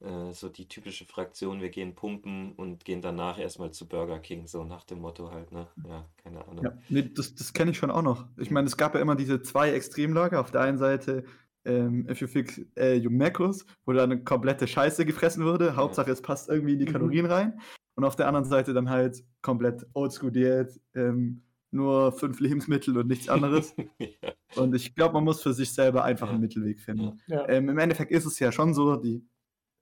[0.00, 4.46] Äh, so die typische Fraktion, wir gehen pumpen und gehen danach erstmal zu Burger King,
[4.48, 5.68] so nach dem Motto halt, ne?
[5.88, 6.64] Ja, keine Ahnung.
[6.64, 8.26] Ja, nee, das, das kenne ich schon auch noch.
[8.36, 10.40] Ich meine, es gab ja immer diese zwei Extremlager.
[10.40, 11.24] Auf der einen Seite,
[11.64, 15.76] ähm, if you fix äh, your macros, wo dann eine komplette Scheiße gefressen wurde.
[15.76, 16.92] Hauptsache, es passt irgendwie in die Mhm.
[16.92, 17.60] Kalorien rein.
[17.96, 23.28] Und auf der anderen Seite dann halt komplett Oldschool-Diät, ähm, nur fünf Lebensmittel und nichts
[23.28, 23.74] anderes.
[23.98, 24.32] ja.
[24.56, 27.20] und ich glaube, man muss für sich selber einfach einen Mittelweg finden.
[27.26, 27.48] Ja.
[27.48, 29.26] Ähm, Im Endeffekt ist es ja schon so, die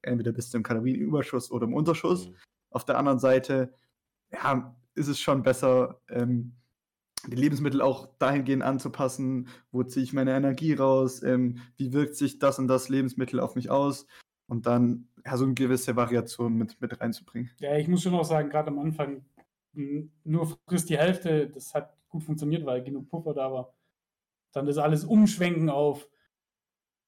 [0.03, 2.29] entweder bist du im Kalorienüberschuss oder im Unterschuss.
[2.29, 2.35] Mhm.
[2.71, 3.73] Auf der anderen Seite,
[4.31, 6.53] ja, ist es schon besser, ähm,
[7.27, 12.39] die Lebensmittel auch dahingehend anzupassen, wo ziehe ich meine Energie raus, ähm, wie wirkt sich
[12.39, 14.07] das und das Lebensmittel auf mich aus
[14.53, 17.51] und dann ja, so eine gewisse Variation mit, mit reinzubringen.
[17.59, 19.25] Ja, ich muss schon auch sagen, gerade am Anfang
[19.73, 23.75] nur frisst die Hälfte, das hat gut funktioniert, weil genug Puffer da war.
[24.53, 26.07] Dann das alles umschwenken auf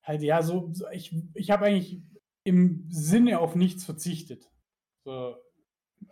[0.02, 2.00] halt, ja, so, so ich, ich habe eigentlich
[2.44, 4.50] im Sinne auf nichts verzichtet.
[5.04, 5.36] So,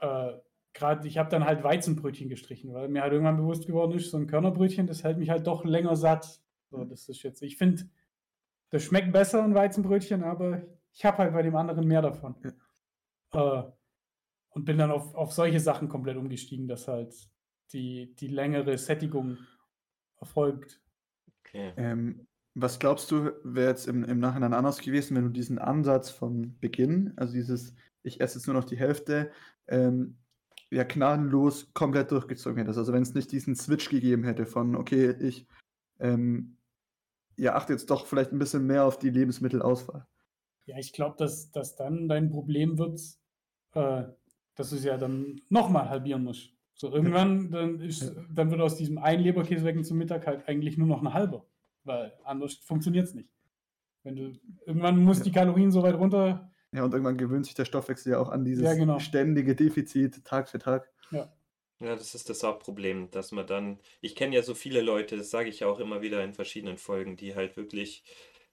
[0.00, 0.32] äh,
[0.74, 4.18] gerade, ich habe dann halt Weizenbrötchen gestrichen, weil mir halt irgendwann bewusst geworden ist, so
[4.18, 6.42] ein Körnerbrötchen, das hält mich halt doch länger satt.
[6.70, 7.88] So, das ist jetzt, ich finde,
[8.68, 10.62] das schmeckt besser, ein Weizenbrötchen, aber
[10.92, 12.36] ich habe halt bei dem anderen mehr davon.
[13.32, 13.60] Ja.
[13.60, 13.72] Äh,
[14.50, 17.14] und bin dann auf, auf solche Sachen komplett umgestiegen, dass halt
[17.72, 19.38] die, die längere Sättigung
[20.20, 20.82] erfolgt.
[21.40, 21.72] Okay.
[21.76, 26.10] Ähm, was glaubst du, wäre jetzt im, im Nachhinein anders gewesen, wenn du diesen Ansatz
[26.10, 29.30] von Beginn, also dieses, ich esse jetzt nur noch die Hälfte,
[29.68, 30.18] ähm,
[30.70, 32.78] ja gnadenlos komplett durchgezogen hättest?
[32.78, 35.46] Also wenn es nicht diesen Switch gegeben hätte von, okay, ich
[35.98, 36.58] ähm,
[37.36, 40.06] ja, achte jetzt doch vielleicht ein bisschen mehr auf die Lebensmittelauswahl.
[40.66, 43.00] Ja, ich glaube, dass, dass dann dein Problem wird,
[43.74, 44.04] äh,
[44.54, 46.52] dass du es ja dann nochmal halbieren musst.
[46.74, 48.10] So irgendwann, dann, ist, ja.
[48.32, 51.46] dann wird aus diesem einen Leberkäsewecken zum Mittag halt eigentlich nur noch ein halber,
[51.84, 53.28] weil anders funktioniert es nicht.
[54.02, 54.32] Wenn du,
[54.66, 55.24] irgendwann muss ja.
[55.24, 56.50] die Kalorien so weit runter.
[56.72, 58.98] Ja, und irgendwann gewöhnt sich der Stoffwechsel ja auch an dieses ja, genau.
[58.98, 60.90] ständige Defizit Tag für Tag.
[61.10, 61.32] Ja.
[61.82, 65.30] Ja, das ist das Hauptproblem, dass man dann, ich kenne ja so viele Leute, das
[65.30, 68.04] sage ich ja auch immer wieder in verschiedenen Folgen, die halt wirklich,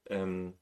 [0.08, 0.56] ähm,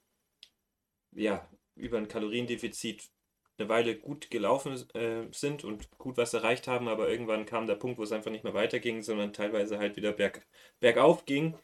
[1.18, 3.10] ja, über ein Kaloriendefizit
[3.58, 7.76] eine Weile gut gelaufen äh, sind und gut was erreicht haben, aber irgendwann kam der
[7.76, 10.46] Punkt, wo es einfach nicht mehr weiterging, sondern teilweise halt wieder berg,
[10.80, 11.58] bergauf ging.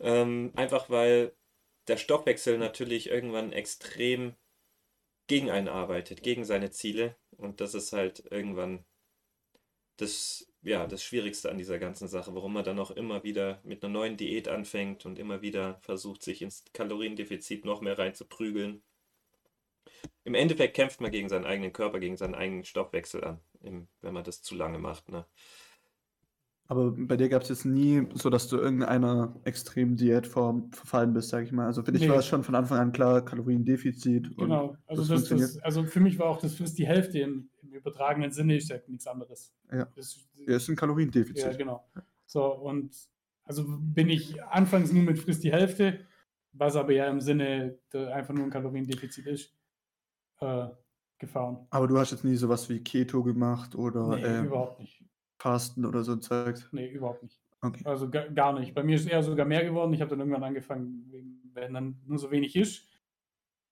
[0.00, 1.32] Ähm, einfach weil
[1.88, 4.34] der Stoffwechsel natürlich irgendwann extrem
[5.26, 7.16] gegen einen arbeitet, gegen seine Ziele.
[7.36, 8.84] Und das ist halt irgendwann
[9.98, 13.84] das, ja, das Schwierigste an dieser ganzen Sache, warum man dann auch immer wieder mit
[13.84, 18.82] einer neuen Diät anfängt und immer wieder versucht, sich ins Kaloriendefizit noch mehr reinzuprügeln
[20.24, 24.24] im Endeffekt kämpft man gegen seinen eigenen Körper, gegen seinen eigenen Stoffwechsel an, wenn man
[24.24, 25.08] das zu lange macht.
[25.08, 25.24] Ne?
[26.70, 31.30] Aber bei dir gab es jetzt nie so, dass du irgendeiner extremen Diätform verfallen bist,
[31.30, 31.64] sag ich mal.
[31.64, 32.10] Also für dich nee.
[32.10, 34.36] war es schon von Anfang an klar, Kaloriendefizit.
[34.36, 37.48] Genau, also, das, das, das, also für mich war auch das frisst die Hälfte im,
[37.62, 39.54] im übertragenen Sinne, ist ja nichts anderes.
[39.72, 41.42] Ja, das, ja, ist ein Kaloriendefizit.
[41.42, 41.88] Ja, genau.
[42.26, 42.94] So, und
[43.44, 46.00] also bin ich anfangs nur mit frisst die Hälfte,
[46.52, 49.54] was aber ja im Sinne einfach nur ein Kaloriendefizit ist
[50.40, 50.68] äh,
[51.18, 51.66] gefahren.
[51.70, 55.02] Aber du hast jetzt nie sowas wie Keto gemacht oder nee, ähm, überhaupt nicht.
[55.38, 56.68] Fasten oder so Zeugs?
[56.72, 57.40] Nee, überhaupt nicht.
[57.60, 57.82] Okay.
[57.84, 58.74] Also gar nicht.
[58.74, 59.92] Bei mir ist eher sogar mehr geworden.
[59.92, 61.10] Ich habe dann irgendwann angefangen,
[61.54, 62.88] wenn dann nur so wenig ist,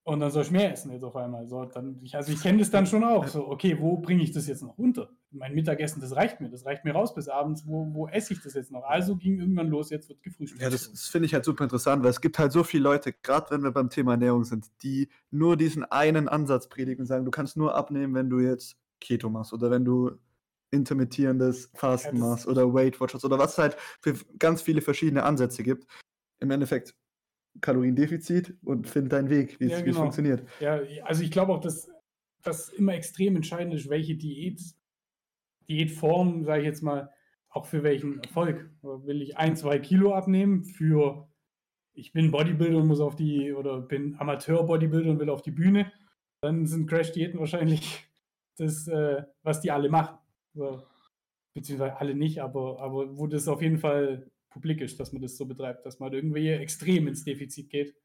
[0.07, 1.45] und dann soll ich mehr essen jetzt auf einmal.
[1.47, 3.27] So, dann, ich, also ich kenne das dann schon auch.
[3.27, 5.09] So, okay, wo bringe ich das jetzt noch unter?
[5.31, 6.49] Mein Mittagessen, das reicht mir.
[6.49, 7.67] Das reicht mir raus bis abends.
[7.67, 8.83] Wo, wo esse ich das jetzt noch?
[8.83, 10.61] Also ging irgendwann los, jetzt wird gefrühstückt.
[10.61, 13.11] Ja, das, das finde ich halt super interessant, weil es gibt halt so viele Leute,
[13.11, 17.25] gerade wenn wir beim Thema Ernährung sind, die nur diesen einen Ansatz predigen und sagen,
[17.25, 20.11] du kannst nur abnehmen, wenn du jetzt Keto machst oder wenn du
[20.71, 25.63] intermittierendes Fasten ja, oder Weight Watchers oder was es halt für ganz viele verschiedene Ansätze
[25.63, 25.87] gibt.
[26.39, 26.95] Im Endeffekt
[27.61, 30.01] Kaloriendefizit und find deinen Weg, wie ja, es genau.
[30.01, 30.47] funktioniert.
[30.59, 31.89] Ja, also ich glaube auch, dass
[32.43, 34.61] das immer extrem entscheidend ist, welche Diät,
[35.67, 37.11] Diätform, sage ich jetzt mal,
[37.49, 38.69] auch für welchen Erfolg.
[38.81, 41.27] Will ich ein, zwei Kilo abnehmen für,
[41.93, 45.91] ich bin Bodybuilder und muss auf die, oder bin Amateur-Bodybuilder und will auf die Bühne,
[46.41, 48.07] dann sind Crash-Diäten wahrscheinlich
[48.57, 50.17] das, äh, was die alle machen.
[51.53, 55.37] Beziehungsweise alle nicht, aber, aber wo das auf jeden Fall publik ist, dass man das
[55.37, 57.95] so betreibt, dass man irgendwie extrem ins Defizit geht.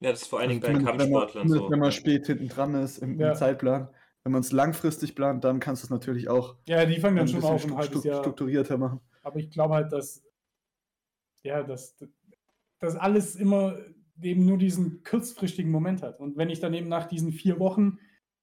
[0.00, 1.70] Ja, das ist vor allen Dingen also bei Kampfsportlern so.
[1.70, 3.30] Wenn man spät hinten dran ist im, ja.
[3.30, 3.88] im Zeitplan.
[4.22, 6.56] Wenn man es langfristig plant, dann kannst du es natürlich auch.
[6.66, 9.00] Ja, die fangen dann schon auch ein halbes Jahr strukturierter machen.
[9.22, 10.22] Aber ich glaube halt, dass
[11.42, 11.96] ja, dass
[12.80, 13.78] das alles immer
[14.22, 16.20] eben nur diesen kurzfristigen Moment hat.
[16.20, 17.98] Und wenn ich dann eben nach diesen vier Wochen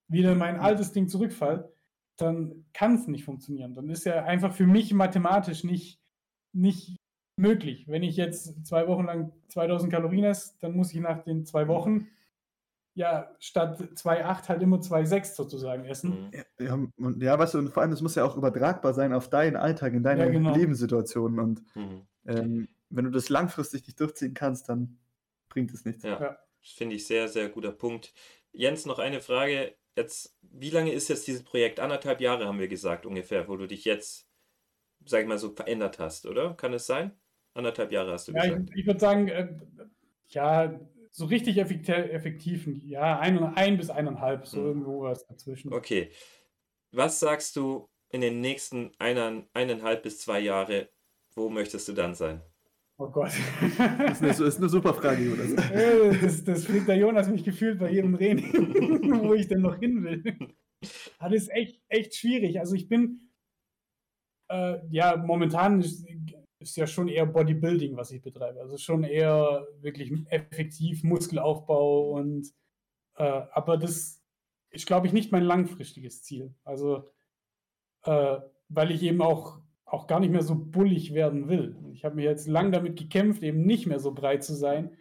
[0.07, 1.72] wieder in mein altes Ding zurückfalle,
[2.18, 3.73] dann kann es nicht funktionieren.
[3.73, 5.99] Dann ist ja einfach für mich mathematisch nicht,
[6.53, 6.98] nicht
[7.38, 7.88] möglich.
[7.88, 11.68] Wenn ich jetzt zwei Wochen lang 2000 Kalorien esse, dann muss ich nach den zwei
[11.68, 12.07] Wochen
[12.95, 16.31] ja statt 2,8 halt immer 2,6 sozusagen essen.
[16.60, 19.30] Ja, und, ja, weißt du, und vor allem, das muss ja auch übertragbar sein auf
[19.30, 20.56] deinen Alltag, in deine ja, genau.
[20.56, 21.39] Lebenssituationen.
[21.39, 22.07] Und mhm.
[22.26, 24.98] ähm, wenn du das langfristig nicht durchziehen kannst, dann
[25.48, 26.03] bringt es nichts.
[26.03, 26.38] Ja, ja.
[26.60, 28.14] das finde ich sehr, sehr guter Punkt.
[28.52, 29.76] Jens, noch eine Frage.
[29.98, 31.80] Jetzt, wie lange ist jetzt dieses Projekt?
[31.80, 34.30] Anderthalb Jahre haben wir gesagt ungefähr, wo du dich jetzt,
[35.03, 36.53] sag ich mal so, verändert hast, oder?
[36.53, 37.19] Kann es sein?
[37.56, 38.69] Anderthalb Jahre hast du ja, gesagt.
[38.69, 39.56] Ich, ich würde sagen, äh,
[40.30, 40.80] ja,
[41.10, 44.65] so richtig effektiv, ja, ein, ein bis eineinhalb, so hm.
[44.68, 45.74] irgendwo was dazwischen.
[45.74, 46.11] Okay.
[46.91, 50.90] Was sagst du in den nächsten einer, eineinhalb bis zwei Jahre,
[51.34, 52.44] wo möchtest du dann sein?
[52.99, 53.32] Oh Gott.
[53.78, 55.53] Das ist eine, ist eine super Frage, Jonas.
[56.22, 58.53] Das, das fragt der Jonas mich gefühlt bei jedem Training,
[59.24, 60.24] wo ich denn noch hin will.
[61.19, 62.60] Das ist echt, echt schwierig.
[62.60, 63.30] Also ich bin,
[64.49, 66.07] äh, ja, momentan ist,
[66.60, 68.61] ist ja schon eher Bodybuilding, was ich betreibe.
[68.61, 72.52] Also schon eher wirklich effektiv Muskelaufbau und
[73.15, 74.24] äh, aber das
[74.72, 76.56] ist, glaube ich, nicht mein langfristiges Ziel.
[76.64, 77.11] Also
[78.03, 81.76] äh, weil ich eben auch, auch gar nicht mehr so bullig werden will.
[81.93, 84.97] Ich habe mir jetzt lang damit gekämpft, eben nicht mehr so breit zu sein.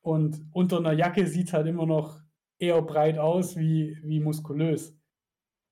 [0.00, 2.20] Und unter einer Jacke sieht es halt immer noch
[2.58, 4.98] eher breit aus wie, wie muskulös.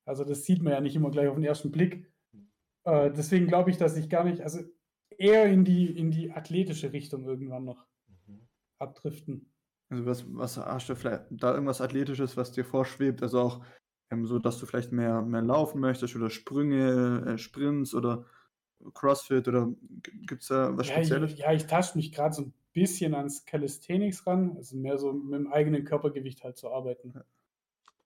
[0.05, 2.13] Also das sieht man ja nicht immer gleich auf den ersten Blick.
[2.85, 4.61] Äh, deswegen glaube ich, dass ich gar nicht, also
[5.11, 7.85] eher in die, in die athletische Richtung irgendwann noch
[8.27, 8.47] mhm.
[8.79, 9.53] abdriften.
[9.89, 13.23] Also was, was hast du vielleicht da irgendwas Athletisches, was dir vorschwebt?
[13.23, 13.65] Also auch
[14.13, 18.27] ähm, so, dass du vielleicht mehr, mehr laufen möchtest oder Sprünge, äh, Sprints oder
[18.95, 19.69] Crossfit oder
[20.27, 21.33] gibt es da was ja, Spezielles?
[21.33, 25.13] Ich, ja, ich tasche mich gerade so ein bisschen ans Calisthenics ran, also mehr so
[25.13, 27.15] mit dem eigenen Körpergewicht halt zu arbeiten.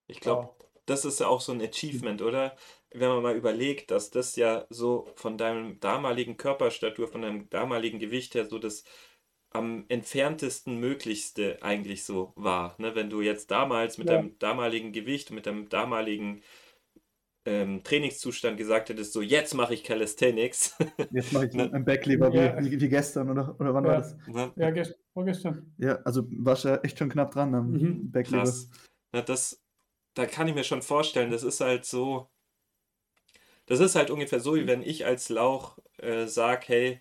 [0.06, 0.50] Ich glaube,
[0.86, 2.56] das ist ja auch so ein Achievement, oder?
[2.92, 7.98] Wenn man mal überlegt, dass das ja so von deinem damaligen Körperstatur, von deinem damaligen
[7.98, 8.84] Gewicht her so das
[9.52, 12.76] am entferntesten möglichste eigentlich so war.
[12.78, 12.94] Ne?
[12.94, 14.16] Wenn du jetzt damals mit ja.
[14.16, 16.42] deinem damaligen Gewicht, mit deinem damaligen
[17.46, 20.76] ähm, Trainingszustand gesagt hättest, so jetzt mache ich Calisthenics.
[21.10, 21.72] Jetzt mache ich ne?
[21.72, 22.62] ein Backlever ja.
[22.62, 23.90] wie, wie, gestern oder, oder wann ja.
[23.90, 24.16] war das?
[24.56, 25.72] Ja, gest vorgestern.
[25.78, 28.10] Ja, also warst ja echt schon knapp dran am mhm.
[28.10, 28.44] Backlever.
[28.44, 28.68] Krass.
[29.12, 29.62] Na, das,
[30.14, 32.28] da kann ich mir schon vorstellen, das ist halt so,
[33.66, 37.00] das ist halt ungefähr so, wie wenn ich als Lauch äh, sage, hey,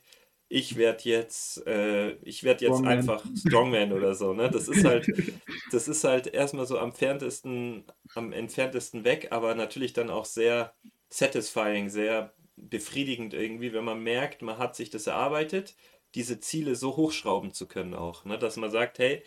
[0.50, 2.98] ich werde jetzt, äh, ich werde jetzt Strongman.
[2.98, 4.50] einfach Strongman oder so, ne?
[4.50, 5.08] Das ist halt,
[5.72, 7.84] das ist halt erstmal so am entferntesten,
[8.16, 10.74] am entferntesten weg, aber natürlich dann auch sehr
[11.10, 15.76] satisfying, sehr befriedigend irgendwie, wenn man merkt, man hat sich das erarbeitet,
[16.16, 18.40] diese Ziele so hochschrauben zu können auch, ne?
[18.40, 19.24] Dass man sagt, hey,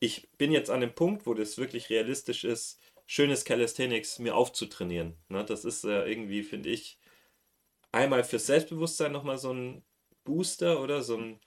[0.00, 5.16] ich bin jetzt an dem Punkt, wo das wirklich realistisch ist, schönes Calisthenics mir aufzutrainieren.
[5.28, 5.44] Ne?
[5.44, 6.98] Das ist äh, irgendwie, finde ich,
[7.92, 9.84] einmal fürs Selbstbewusstsein nochmal so ein
[10.24, 11.40] Booster oder so ein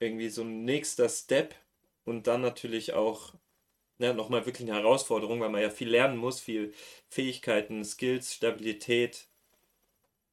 [0.00, 1.54] irgendwie so ein nächster Step
[2.04, 3.34] und dann natürlich auch
[3.98, 6.72] ja, nochmal wirklich eine Herausforderung, weil man ja viel lernen muss, viel
[7.08, 9.28] Fähigkeiten, Skills, Stabilität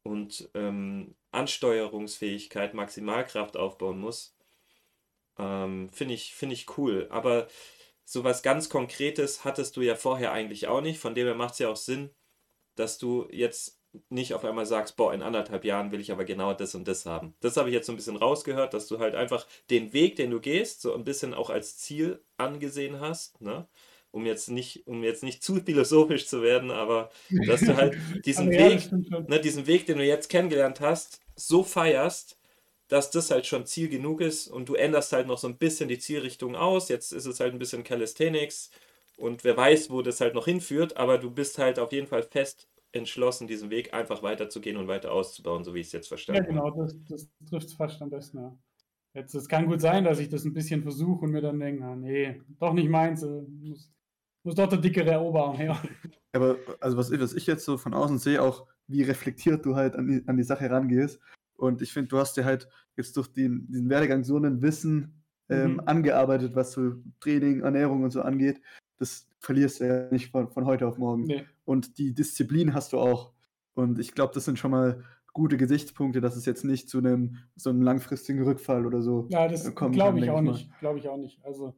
[0.04, 4.36] und ähm, Ansteuerungsfähigkeit, Maximalkraft aufbauen muss.
[5.38, 7.08] Ähm, Finde ich, find ich cool.
[7.12, 7.48] Aber
[8.04, 11.00] sowas ganz Konkretes hattest du ja vorher eigentlich auch nicht.
[11.00, 12.10] Von dem her macht es ja auch Sinn,
[12.76, 16.53] dass du jetzt nicht auf einmal sagst, boah, in anderthalb Jahren will ich aber genau
[16.53, 17.34] das und das haben.
[17.41, 20.31] Das habe ich jetzt so ein bisschen rausgehört, dass du halt einfach den Weg, den
[20.31, 23.68] du gehst, so ein bisschen auch als Ziel angesehen hast, ne?
[24.13, 27.11] Um jetzt nicht, um jetzt nicht zu philosophisch zu werden, aber
[27.47, 27.95] dass du halt
[28.26, 32.38] diesen ja, Weg, ne, diesen Weg, den du jetzt kennengelernt hast, so feierst,
[32.89, 35.88] dass das halt schon Ziel genug ist und du änderst halt noch so ein bisschen
[35.88, 36.89] die Zielrichtung aus.
[36.89, 38.69] Jetzt ist es halt ein bisschen Calisthenics
[39.15, 42.23] und wer weiß, wo das halt noch hinführt, aber du bist halt auf jeden Fall
[42.23, 46.43] fest entschlossen, diesen Weg einfach weiterzugehen und weiter auszubauen, so wie ich es jetzt verstanden
[46.43, 46.53] habe.
[46.55, 48.38] Ja, genau, das, das trifft es fast am besten.
[48.39, 48.57] Ja.
[49.13, 51.84] Jetzt, es kann gut sein, dass ich das ein bisschen versuche und mir dann denke,
[51.84, 53.91] ah, nee, doch nicht meins, äh, muss,
[54.43, 55.81] muss doch der dickere Oberarm her.
[56.34, 59.76] Aber also was ich, was ich jetzt so von außen sehe, auch wie reflektiert du
[59.76, 61.19] halt an die, an die Sache rangehst.
[61.57, 65.22] Und ich finde, du hast dir halt jetzt durch den, diesen Werdegang so ein Wissen
[65.49, 65.80] ähm, mhm.
[65.81, 68.61] angearbeitet, was so Training, Ernährung und so angeht,
[68.97, 71.23] das verlierst du ja nicht von, von heute auf morgen.
[71.23, 71.43] Nee.
[71.72, 73.31] Und die Disziplin hast du auch.
[73.76, 77.38] Und ich glaube, das sind schon mal gute Gesichtspunkte, dass es jetzt nicht zu einem
[77.56, 79.95] so einem langfristigen Rückfall oder so ja, das kommt.
[79.95, 80.69] Glaube ich auch nicht.
[80.80, 81.39] Glaube ich auch nicht.
[81.45, 81.73] Also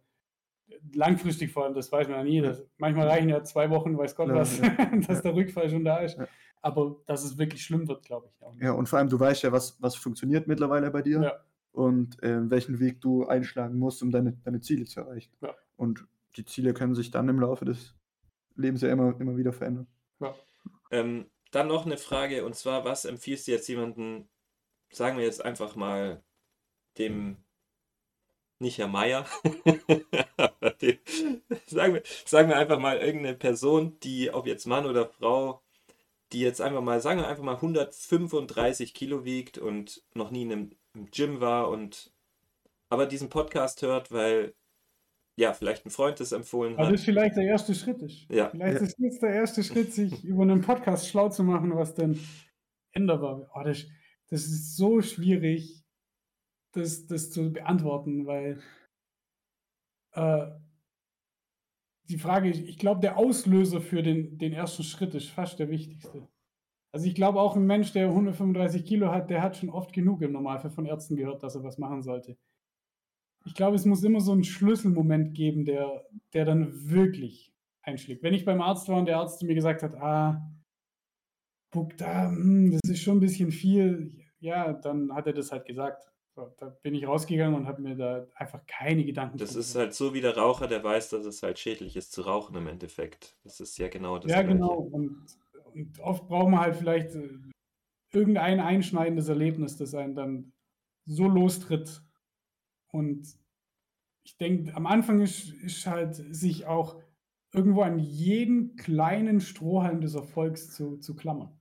[0.94, 2.42] langfristig vor allem, das weiß man ja nie.
[2.42, 4.96] Das, manchmal reichen ja zwei Wochen, weiß Gott ja, was, ja.
[5.08, 6.18] dass der Rückfall schon da ist.
[6.64, 8.64] Aber dass es wirklich schlimm wird, glaube ich auch nicht.
[8.64, 11.34] Ja, und vor allem, du weißt ja, was, was funktioniert mittlerweile bei dir ja.
[11.72, 15.32] und äh, welchen Weg du einschlagen musst, um deine, deine Ziele zu erreichen.
[15.42, 15.54] Ja.
[15.76, 17.94] Und die Ziele können sich dann im Laufe des
[18.56, 19.88] Lebens ja immer, immer wieder verändern.
[20.20, 20.36] Ja.
[20.92, 24.28] Ähm, dann noch eine Frage, und zwar, was empfiehlst du jetzt jemanden,
[24.92, 26.24] sagen wir jetzt einfach mal
[26.98, 27.38] dem
[28.60, 29.26] nicht Herr Meier,
[31.68, 35.62] sagen, wir, sagen wir einfach mal irgendeine Person, die, ob jetzt Mann oder Frau,
[36.32, 40.52] die jetzt einfach mal, sagen wir einfach mal 135 Kilo wiegt und noch nie in
[40.52, 40.72] einem
[41.12, 42.12] Gym war und
[42.90, 44.54] aber diesen Podcast hört, weil
[45.36, 46.82] ja, vielleicht ein Freund das empfohlen hat.
[46.82, 48.30] Aber das vielleicht der erste Schritt ist.
[48.30, 48.50] Ja.
[48.50, 52.20] Vielleicht ist jetzt der erste Schritt, sich über einen Podcast schlau zu machen, was denn
[52.92, 53.88] änderbar oh, das,
[54.30, 55.84] das ist so schwierig,
[56.74, 58.62] das, das zu beantworten, weil
[60.12, 60.48] äh,
[62.10, 66.28] die Frage, ich glaube, der Auslöser für den, den ersten Schritt ist fast der wichtigste.
[66.92, 70.22] Also ich glaube auch ein Mensch, der 135 Kilo hat, der hat schon oft genug
[70.22, 72.38] im Normalfall von Ärzten gehört, dass er was machen sollte
[73.46, 78.24] ich glaube, es muss immer so einen Schlüsselmoment geben, der, der dann wirklich einschlägt.
[78.24, 80.50] Wenn ich beim Arzt war und der Arzt mir gesagt hat, ah,
[81.72, 85.66] guck da, hm, das ist schon ein bisschen viel, ja, dann hat er das halt
[85.66, 86.10] gesagt.
[86.36, 89.94] So, da bin ich rausgegangen und habe mir da einfach keine Gedanken Das ist halt
[89.94, 93.38] so wie der Raucher, der weiß, dass es halt schädlich ist zu rauchen im Endeffekt.
[93.44, 94.32] Das ist ja genau das.
[94.32, 94.58] Ja, Gleiche.
[94.58, 94.74] genau.
[94.74, 95.28] Und
[95.74, 97.30] und oft braucht man halt vielleicht äh,
[98.12, 100.54] irgendein einschneidendes Erlebnis, das einen dann
[101.06, 102.02] so lostritt.
[102.94, 103.28] Und
[104.24, 107.02] ich denke, am Anfang ist, ist halt sich auch
[107.52, 111.60] irgendwo an jeden kleinen Strohhalm des Erfolgs zu, zu klammern.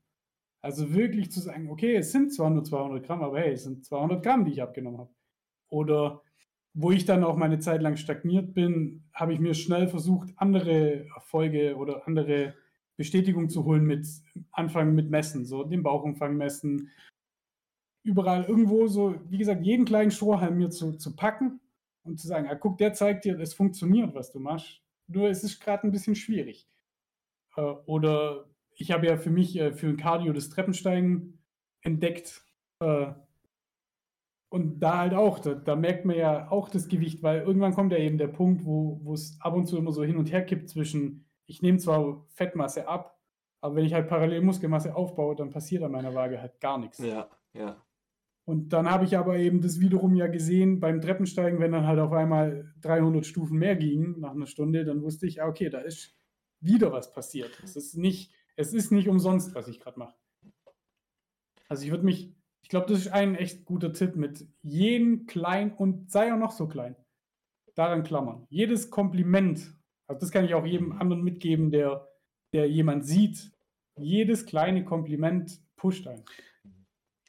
[0.63, 3.85] Also wirklich zu sagen, okay, es sind zwar nur 200 Gramm, aber hey, es sind
[3.85, 5.15] 200 Gramm, die ich abgenommen habe.
[5.71, 6.23] Oder
[6.75, 11.07] wo ich dann auch meine Zeit lang stagniert bin, habe ich mir schnell versucht, andere
[11.15, 12.55] Erfolge oder andere
[12.97, 14.07] Bestätigung zu holen mit
[14.53, 16.91] Anfangen mit Messen, so den Bauchumfang messen,
[18.03, 21.61] überall irgendwo so, wie gesagt, jeden kleinen Strohhalm mir zu, zu packen
[22.03, 24.83] und zu sagen, ah, guck, der zeigt dir, es funktioniert, was du machst.
[25.07, 26.69] Nur es ist gerade ein bisschen schwierig.
[27.57, 31.39] Äh, oder ich habe ja für mich äh, für ein Cardio das Treppensteigen
[31.83, 32.45] entdeckt.
[32.81, 33.13] Äh,
[34.49, 37.93] und da halt auch, da, da, merkt man ja auch das Gewicht, weil irgendwann kommt
[37.93, 40.69] ja eben der Punkt, wo es ab und zu immer so hin und her kippt
[40.69, 43.19] zwischen, ich nehme zwar Fettmasse ab,
[43.63, 46.99] aber wenn ich halt parallel Muskelmasse aufbaue, dann passiert an meiner Waage halt gar nichts.
[46.99, 47.83] Ja, ja.
[48.45, 52.01] Und dann habe ich aber eben das wiederum ja gesehen beim Treppensteigen, wenn dann halt
[52.01, 56.17] auf einmal 300 Stufen mehr gingen nach einer Stunde, dann wusste ich, okay, da ist
[56.61, 57.61] wieder was passiert.
[57.63, 60.17] Es ist nicht, es ist nicht umsonst, was ich gerade mache.
[61.69, 65.75] Also ich würde mich ich glaube, das ist ein echt guter Tipp mit jedem klein
[65.75, 66.97] und sei auch noch so klein.
[67.75, 68.47] Daran klammern.
[68.49, 69.75] Jedes Kompliment,
[70.07, 72.09] also das kann ich auch jedem anderen mitgeben, der,
[72.53, 73.51] der jemand sieht.
[73.99, 76.25] Jedes kleine Kompliment pusht einen.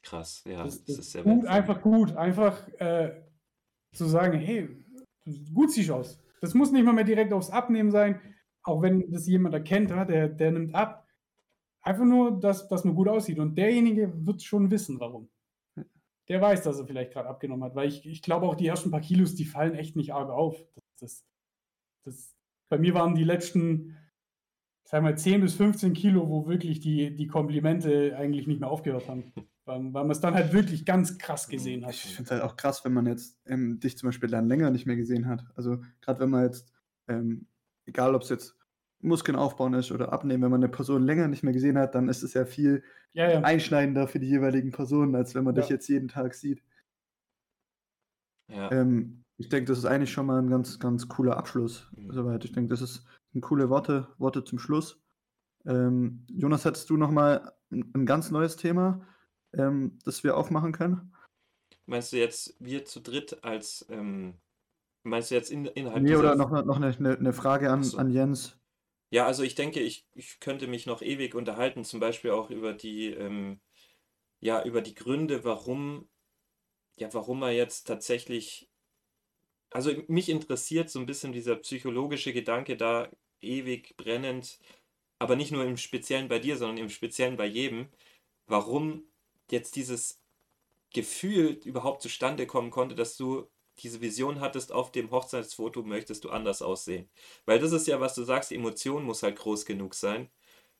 [0.04, 0.62] Krass, ja.
[0.62, 2.14] Das, das ist sehr gut, einfach gut.
[2.14, 3.22] Einfach äh,
[3.94, 4.68] zu sagen, hey,
[5.52, 6.22] gut siehst du aus.
[6.40, 8.20] Das muss nicht mal mehr direkt aufs Abnehmen sein,
[8.62, 11.08] auch wenn das jemand erkennt, der, der nimmt ab.
[11.82, 13.38] Einfach nur, dass, dass man gut aussieht.
[13.38, 15.30] Und derjenige wird schon wissen, warum.
[16.28, 17.74] Der weiß, dass er vielleicht gerade abgenommen hat.
[17.74, 20.56] Weil ich, ich glaube auch, die ersten paar Kilos, die fallen echt nicht arg auf.
[20.74, 21.26] Das, das,
[22.04, 22.36] das,
[22.70, 23.96] bei mir waren die letzten,
[24.84, 29.08] sagen wir 10 bis 15 Kilo, wo wirklich die, die Komplimente eigentlich nicht mehr aufgehört
[29.08, 29.32] haben.
[29.66, 31.94] Weil, weil man es dann halt wirklich ganz krass gesehen hat.
[31.94, 34.70] Ich finde es halt auch krass, wenn man jetzt ähm, dich zum Beispiel dann länger
[34.70, 35.44] nicht mehr gesehen hat.
[35.54, 36.72] Also gerade wenn man jetzt,
[37.08, 37.46] ähm,
[37.86, 38.56] egal ob es jetzt
[39.00, 42.08] Muskeln aufbauen ist oder abnehmen, wenn man eine Person länger nicht mehr gesehen hat, dann
[42.08, 42.82] ist es ja viel
[43.12, 43.40] ja, ja.
[43.40, 45.62] einschneidender für die jeweiligen Personen, als wenn man ja.
[45.62, 46.62] dich jetzt jeden Tag sieht.
[48.48, 51.90] Ähm, ich denke, das ist eigentlich schon mal ein ganz, ganz cooler Abschluss.
[51.96, 52.12] Mhm.
[52.12, 52.44] Soweit.
[52.44, 53.04] Ich denke, das ist
[53.34, 55.02] ein coole Worte, Worte zum Schluss.
[55.66, 59.06] Ähm, Jonas, hättest du noch mal ein, ein ganz neues Thema,
[59.58, 61.14] ähm, das wir aufmachen können?
[61.86, 64.34] Meinst du jetzt wir zu dritt als ähm,
[65.04, 67.98] meinst du jetzt in, innerhalb Nee, oder noch, noch eine, eine Frage an, so.
[67.98, 68.58] an Jens.
[69.10, 72.72] Ja, also ich denke, ich, ich könnte mich noch ewig unterhalten, zum Beispiel auch über
[72.72, 73.60] die, ähm,
[74.40, 76.08] ja, über die Gründe, warum,
[76.96, 78.68] ja, warum er jetzt tatsächlich,
[79.70, 83.08] also mich interessiert so ein bisschen dieser psychologische Gedanke da
[83.40, 84.58] ewig brennend,
[85.18, 87.88] aber nicht nur im Speziellen bei dir, sondern im Speziellen bei jedem,
[88.46, 89.04] warum
[89.50, 90.20] jetzt dieses
[90.92, 93.48] Gefühl überhaupt zustande kommen konnte, dass du
[93.78, 97.08] diese Vision hattest, auf dem Hochzeitsfoto möchtest du anders aussehen.
[97.44, 100.30] Weil das ist ja, was du sagst, die Emotion muss halt groß genug sein.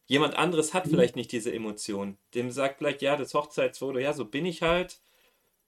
[0.07, 0.91] Jemand anderes hat mhm.
[0.91, 2.19] vielleicht nicht diese Emotion.
[2.35, 5.01] Dem sagt vielleicht, ja, das Hochzeitsfoto, ja, so bin ich halt.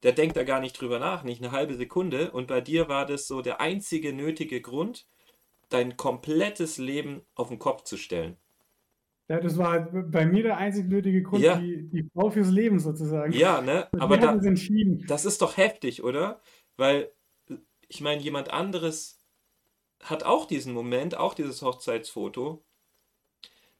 [0.02, 2.31] Der denkt da gar nicht drüber nach, nicht eine halbe Sekunde.
[2.31, 5.06] Und bei dir war das so der einzige nötige Grund,
[5.68, 8.36] dein komplettes Leben auf den Kopf zu stellen.
[9.28, 11.56] Ja, das war halt bei mir der einzig nötige Grund, ja.
[11.56, 13.32] die, die Frau fürs Leben sozusagen.
[13.32, 13.88] Ja, ne?
[13.98, 16.40] Aber da, das ist doch heftig, oder?
[16.76, 17.10] Weil
[17.88, 19.20] ich meine, jemand anderes
[20.02, 22.64] hat auch diesen Moment, auch dieses Hochzeitsfoto,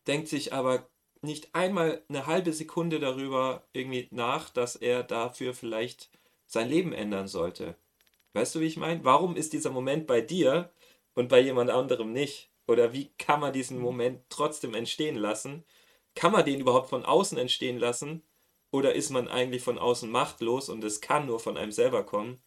[0.07, 0.89] denkt sich aber
[1.23, 6.11] nicht einmal eine halbe Sekunde darüber irgendwie nach, dass er dafür vielleicht
[6.47, 7.77] sein Leben ändern sollte.
[8.33, 9.05] Weißt du, wie ich meine?
[9.05, 10.71] Warum ist dieser Moment bei dir
[11.15, 12.51] und bei jemand anderem nicht?
[12.67, 15.65] Oder wie kann man diesen Moment trotzdem entstehen lassen?
[16.15, 18.23] Kann man den überhaupt von außen entstehen lassen?
[18.73, 22.39] Oder ist man eigentlich von außen machtlos und es kann nur von einem selber kommen?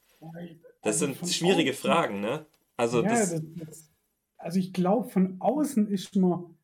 [0.82, 2.46] Das also sind schwierige Fragen, ne?
[2.76, 3.91] Also, ja, das, das,
[4.38, 6.58] also ich glaube, von außen ist man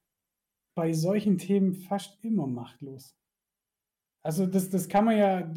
[0.76, 3.16] bei solchen Themen fast immer machtlos.
[4.24, 5.54] Also das, das kann man ja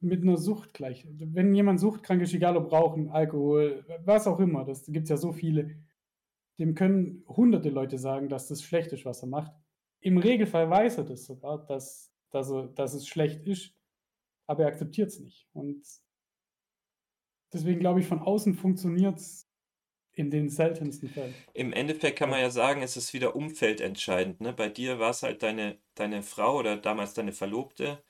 [0.00, 1.06] mit einer Sucht gleich.
[1.08, 5.16] Wenn jemand suchtkrank ist, egal ob Rauchen, Alkohol, was auch immer, das gibt es ja
[5.16, 5.76] so viele,
[6.58, 9.52] dem können hunderte Leute sagen, dass das schlecht ist, was er macht.
[10.00, 13.74] Im Regelfall weiß er das sogar, dass, dass, er, dass es schlecht ist,
[14.46, 15.48] aber er akzeptiert es nicht.
[15.52, 15.84] Und
[17.52, 19.48] Deswegen glaube ich, von außen funktioniert es
[20.12, 21.34] in den seltensten Fällen.
[21.52, 24.40] Im Endeffekt kann man ja sagen, es ist wieder umfeldentscheidend.
[24.40, 24.52] Ne?
[24.52, 28.02] Bei dir war es halt deine, deine Frau oder damals deine Verlobte.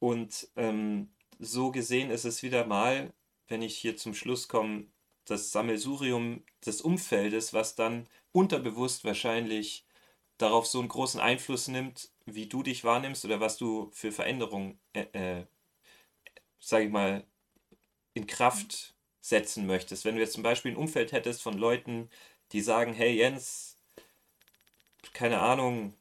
[0.00, 3.12] Und ähm, so gesehen ist es wieder mal,
[3.46, 4.86] wenn ich hier zum Schluss komme,
[5.30, 9.86] das Sammelsurium des Umfeldes, was dann unterbewusst wahrscheinlich
[10.38, 14.78] darauf so einen großen Einfluss nimmt, wie du dich wahrnimmst oder was du für Veränderungen,
[14.92, 15.46] äh, äh,
[16.60, 17.26] sage ich mal,
[18.14, 20.04] in Kraft setzen möchtest.
[20.04, 22.08] Wenn du jetzt zum Beispiel ein Umfeld hättest von Leuten,
[22.52, 23.78] die sagen, hey Jens,
[25.12, 25.94] keine Ahnung,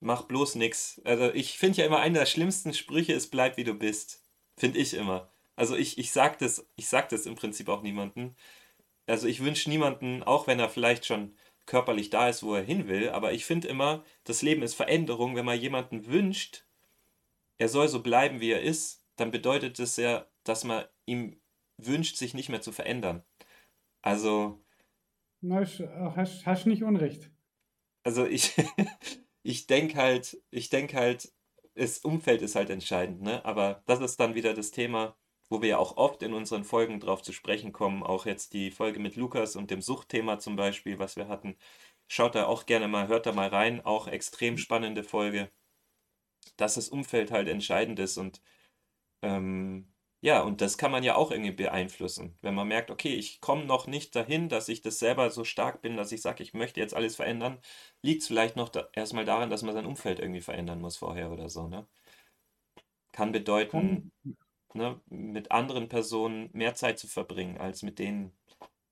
[0.00, 1.00] mach bloß nix.
[1.04, 4.22] Also ich finde ja immer, einer der schlimmsten Sprüche ist, bleib wie du bist.
[4.56, 5.30] Finde ich immer.
[5.56, 8.34] Also ich, ich sag das, ich sag das im Prinzip auch niemandem.
[9.06, 11.34] Also ich wünsche niemanden, auch wenn er vielleicht schon
[11.64, 15.34] körperlich da ist, wo er hin will, aber ich finde immer, das Leben ist Veränderung.
[15.34, 16.64] Wenn man jemanden wünscht,
[17.58, 21.40] er soll so bleiben, wie er ist, dann bedeutet das ja, dass man ihm
[21.78, 23.24] wünscht, sich nicht mehr zu verändern.
[24.02, 24.62] Also.
[25.40, 25.60] Na,
[26.16, 27.30] hast, hast nicht Unrecht.
[28.04, 28.54] Also ich,
[29.42, 31.32] ich denke halt, ich denke halt,
[31.74, 33.44] das Umfeld ist halt entscheidend, ne?
[33.44, 35.16] Aber das ist dann wieder das Thema,
[35.48, 38.70] wo wir ja auch oft in unseren Folgen drauf zu sprechen kommen, auch jetzt die
[38.70, 41.56] Folge mit Lukas und dem Suchtthema zum Beispiel, was wir hatten.
[42.08, 45.50] Schaut da auch gerne mal, hört da mal rein, auch extrem spannende Folge,
[46.56, 48.40] dass das Umfeld halt entscheidend ist und
[49.22, 49.92] ähm,
[50.22, 52.38] ja, und das kann man ja auch irgendwie beeinflussen.
[52.42, 55.82] Wenn man merkt, okay, ich komme noch nicht dahin, dass ich das selber so stark
[55.82, 57.60] bin, dass ich sage, ich möchte jetzt alles verändern,
[58.02, 61.30] liegt es vielleicht noch da, erstmal daran, dass man sein Umfeld irgendwie verändern muss vorher
[61.32, 61.86] oder so, ne?
[63.12, 64.12] Kann bedeuten,
[64.76, 68.32] ne, mit anderen Personen mehr Zeit zu verbringen, als mit denen,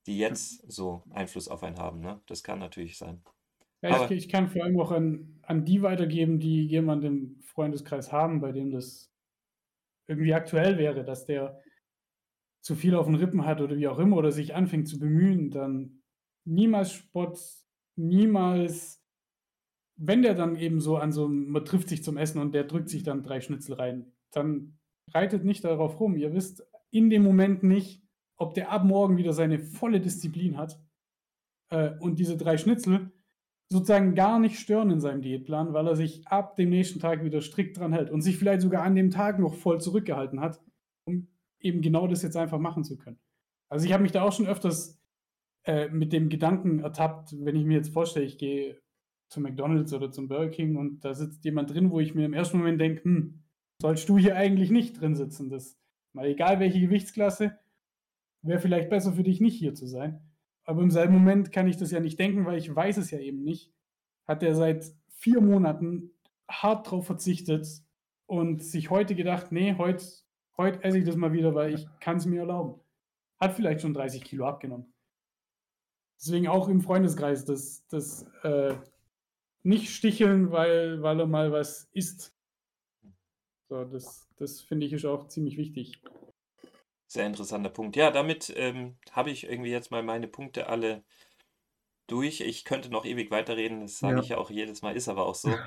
[0.07, 2.21] die jetzt so Einfluss auf einen haben, ne?
[2.27, 3.23] Das kann natürlich sein.
[3.83, 8.13] Ja, ich, ich, kann vor allem auch an, an die weitergeben, die jemanden im Freundeskreis
[8.13, 9.13] haben, bei dem das
[10.07, 11.61] irgendwie aktuell wäre, dass der
[12.63, 15.51] zu viel auf den Rippen hat oder wie auch immer oder sich anfängt zu bemühen,
[15.51, 16.03] dann
[16.45, 17.39] niemals Spott,
[17.97, 19.03] niemals,
[19.97, 22.89] wenn der dann eben so an so, man trifft sich zum Essen und der drückt
[22.89, 24.79] sich dann drei Schnitzel rein, dann
[25.13, 26.17] reitet nicht darauf rum.
[26.17, 28.03] Ihr wisst in dem Moment nicht,
[28.37, 30.81] ob der ab morgen wieder seine volle Disziplin hat
[31.71, 33.13] äh, und diese drei Schnitzel
[33.71, 37.41] sozusagen gar nicht stören in seinem Diätplan, weil er sich ab dem nächsten Tag wieder
[37.41, 40.61] strikt dran hält und sich vielleicht sogar an dem Tag noch voll zurückgehalten hat,
[41.07, 41.29] um
[41.61, 43.19] eben genau das jetzt einfach machen zu können.
[43.69, 45.01] Also ich habe mich da auch schon öfters
[45.65, 48.81] äh, mit dem Gedanken ertappt, wenn ich mir jetzt vorstelle, ich gehe
[49.31, 52.35] zu McDonald's oder zum Burger King und da sitzt jemand drin, wo ich mir im
[52.35, 53.44] ersten Moment denke, hm,
[53.85, 55.51] sollst du hier eigentlich nicht drin sitzen.
[55.51, 55.79] Das,
[56.15, 57.59] mal egal welche Gewichtsklasse,
[58.41, 60.23] wäre vielleicht besser für dich nicht hier zu sein.
[60.65, 63.19] Aber im selben Moment kann ich das ja nicht denken, weil ich weiß es ja
[63.19, 63.75] eben nicht.
[64.27, 66.13] Hat er seit vier Monaten
[66.49, 67.69] hart drauf verzichtet
[68.25, 70.03] und sich heute gedacht, nee, heute,
[70.57, 72.81] heute esse ich das mal wieder, weil ich kann es mir erlauben.
[73.39, 74.95] Hat vielleicht schon 30 Kilo abgenommen.
[76.19, 78.77] Deswegen auch im Freundeskreis das, das äh,
[79.63, 82.34] nicht sticheln, weil, weil er mal was isst.
[83.69, 86.01] So, das, das finde ich ist auch ziemlich wichtig.
[87.07, 87.97] Sehr interessanter Punkt.
[87.97, 91.03] Ja, damit ähm, habe ich irgendwie jetzt mal meine Punkte alle
[92.07, 92.41] durch.
[92.41, 94.23] Ich könnte noch ewig weiterreden, das sage Ja.
[94.23, 95.51] ich ja auch jedes Mal, ist aber auch so.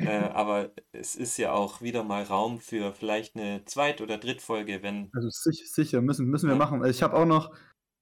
[0.00, 4.82] Äh, aber es ist ja auch wieder mal Raum für vielleicht eine Zweit- oder Drittfolge,
[4.82, 5.10] wenn.
[5.14, 6.58] Also sich, sicher, müssen, müssen wir Ja.
[6.58, 6.80] machen.
[6.82, 7.54] Also ich habe auch noch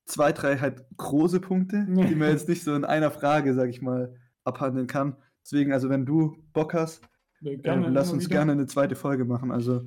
[0.04, 3.82] zwei, drei halt große Punkte, die man jetzt nicht so in einer Frage, sag ich
[3.82, 5.16] mal, abhandeln kann.
[5.44, 7.02] Deswegen, also wenn du Bock hast,
[7.44, 8.36] Äh, gerne, lass immer uns wieder.
[8.36, 9.50] gerne eine zweite Folge machen.
[9.50, 9.84] Also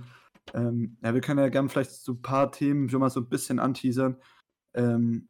[0.53, 3.29] ähm, ja, wir können ja gerne vielleicht so ein paar Themen schon mal so ein
[3.29, 4.17] bisschen anteasern.
[4.73, 5.27] Ähm,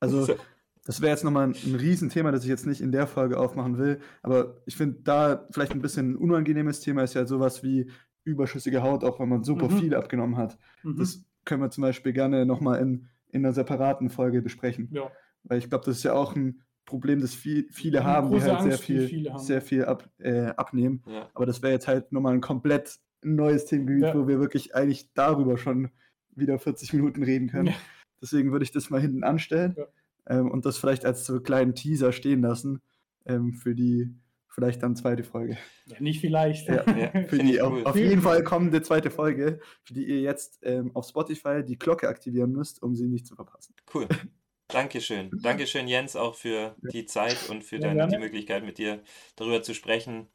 [0.00, 0.26] also
[0.84, 3.78] das wäre jetzt nochmal ein, ein Riesenthema, das ich jetzt nicht in der Folge aufmachen
[3.78, 4.00] will.
[4.22, 7.90] Aber ich finde da vielleicht ein bisschen ein unangenehmes Thema ist ja sowas wie
[8.24, 9.78] überschüssige Haut, auch wenn man super Mhm.
[9.78, 10.58] viel abgenommen hat.
[10.82, 10.96] Mhm.
[10.96, 14.88] Das können wir zum Beispiel gerne nochmal in, in einer separaten Folge besprechen.
[14.92, 15.10] ja.
[15.48, 18.44] Weil ich glaube, das ist ja auch ein Problem, das viel, viele haben, die halt
[18.44, 19.42] sehr Angst, die viel, viele haben.
[19.42, 21.02] sehr viel ab, äh, abnehmen.
[21.06, 24.14] Ja, Aber das wäre jetzt halt nochmal ein komplett neues Themengebiet, Ja.
[24.14, 25.90] wo wir wirklich eigentlich darüber schon
[26.34, 27.68] wieder 40 Minuten reden können.
[27.68, 27.74] Ja.
[28.22, 29.86] Deswegen würde ich das mal hinten anstellen Ja.
[30.28, 32.80] ähm, und das vielleicht als so kleinen Teaser stehen lassen
[33.26, 34.14] ähm, für die
[34.48, 35.58] vielleicht dann zweite Folge.
[35.86, 36.66] ja, nicht vielleicht.
[36.68, 37.84] Ja, ja, Für die ich auf, cool.
[37.84, 42.08] auf jeden Fall kommende zweite Folge, für die ihr jetzt ähm, auf Spotify die Glocke
[42.08, 43.74] aktivieren müsst, um sie nicht zu verpassen.
[43.92, 44.06] Cool.
[44.68, 45.30] Dankeschön.
[45.42, 48.18] Dankeschön, Jens, auch für die Zeit und für Ja, deine, die.
[48.18, 49.02] Möglichkeit, mit dir
[49.36, 50.28] darüber zu sprechen.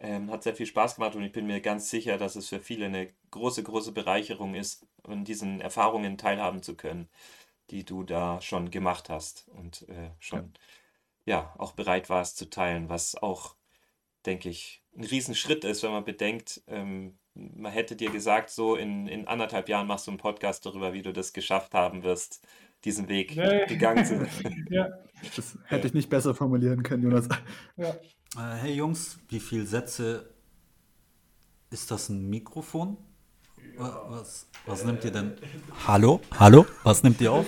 [0.00, 2.60] Ähm, hat sehr viel Spaß gemacht und ich bin mir ganz sicher, dass es für
[2.60, 7.08] viele eine große, große Bereicherung ist, an diesen Erfahrungen teilhaben zu können,
[7.70, 10.54] die du da schon gemacht hast und äh, schon
[11.24, 11.54] ja.
[11.58, 13.56] auch bereit warst zu teilen, was auch,
[14.26, 19.06] denke ich, ein Riesenschritt ist, wenn man bedenkt, ähm, man hätte dir gesagt, so in,
[19.06, 22.46] in anderthalb Jahren machst du einen Podcast darüber, wie du das geschafft haben wirst,
[22.84, 23.66] diesen Weg Nee.
[23.66, 24.66] gegangen zu sein.
[24.70, 24.88] ja,
[25.36, 27.28] Das hätte ich nicht besser formulieren können, Jonas.
[27.76, 27.88] ja.
[28.36, 30.28] Äh, hey Jungs, wie viele Sätze
[31.70, 32.96] ist das ein Mikrofon?
[33.76, 35.32] Wa- Was, was nimmt ihr denn?
[35.86, 36.20] Hallo?
[36.38, 36.66] Hallo?
[36.84, 37.46] Was nimmt ihr auf?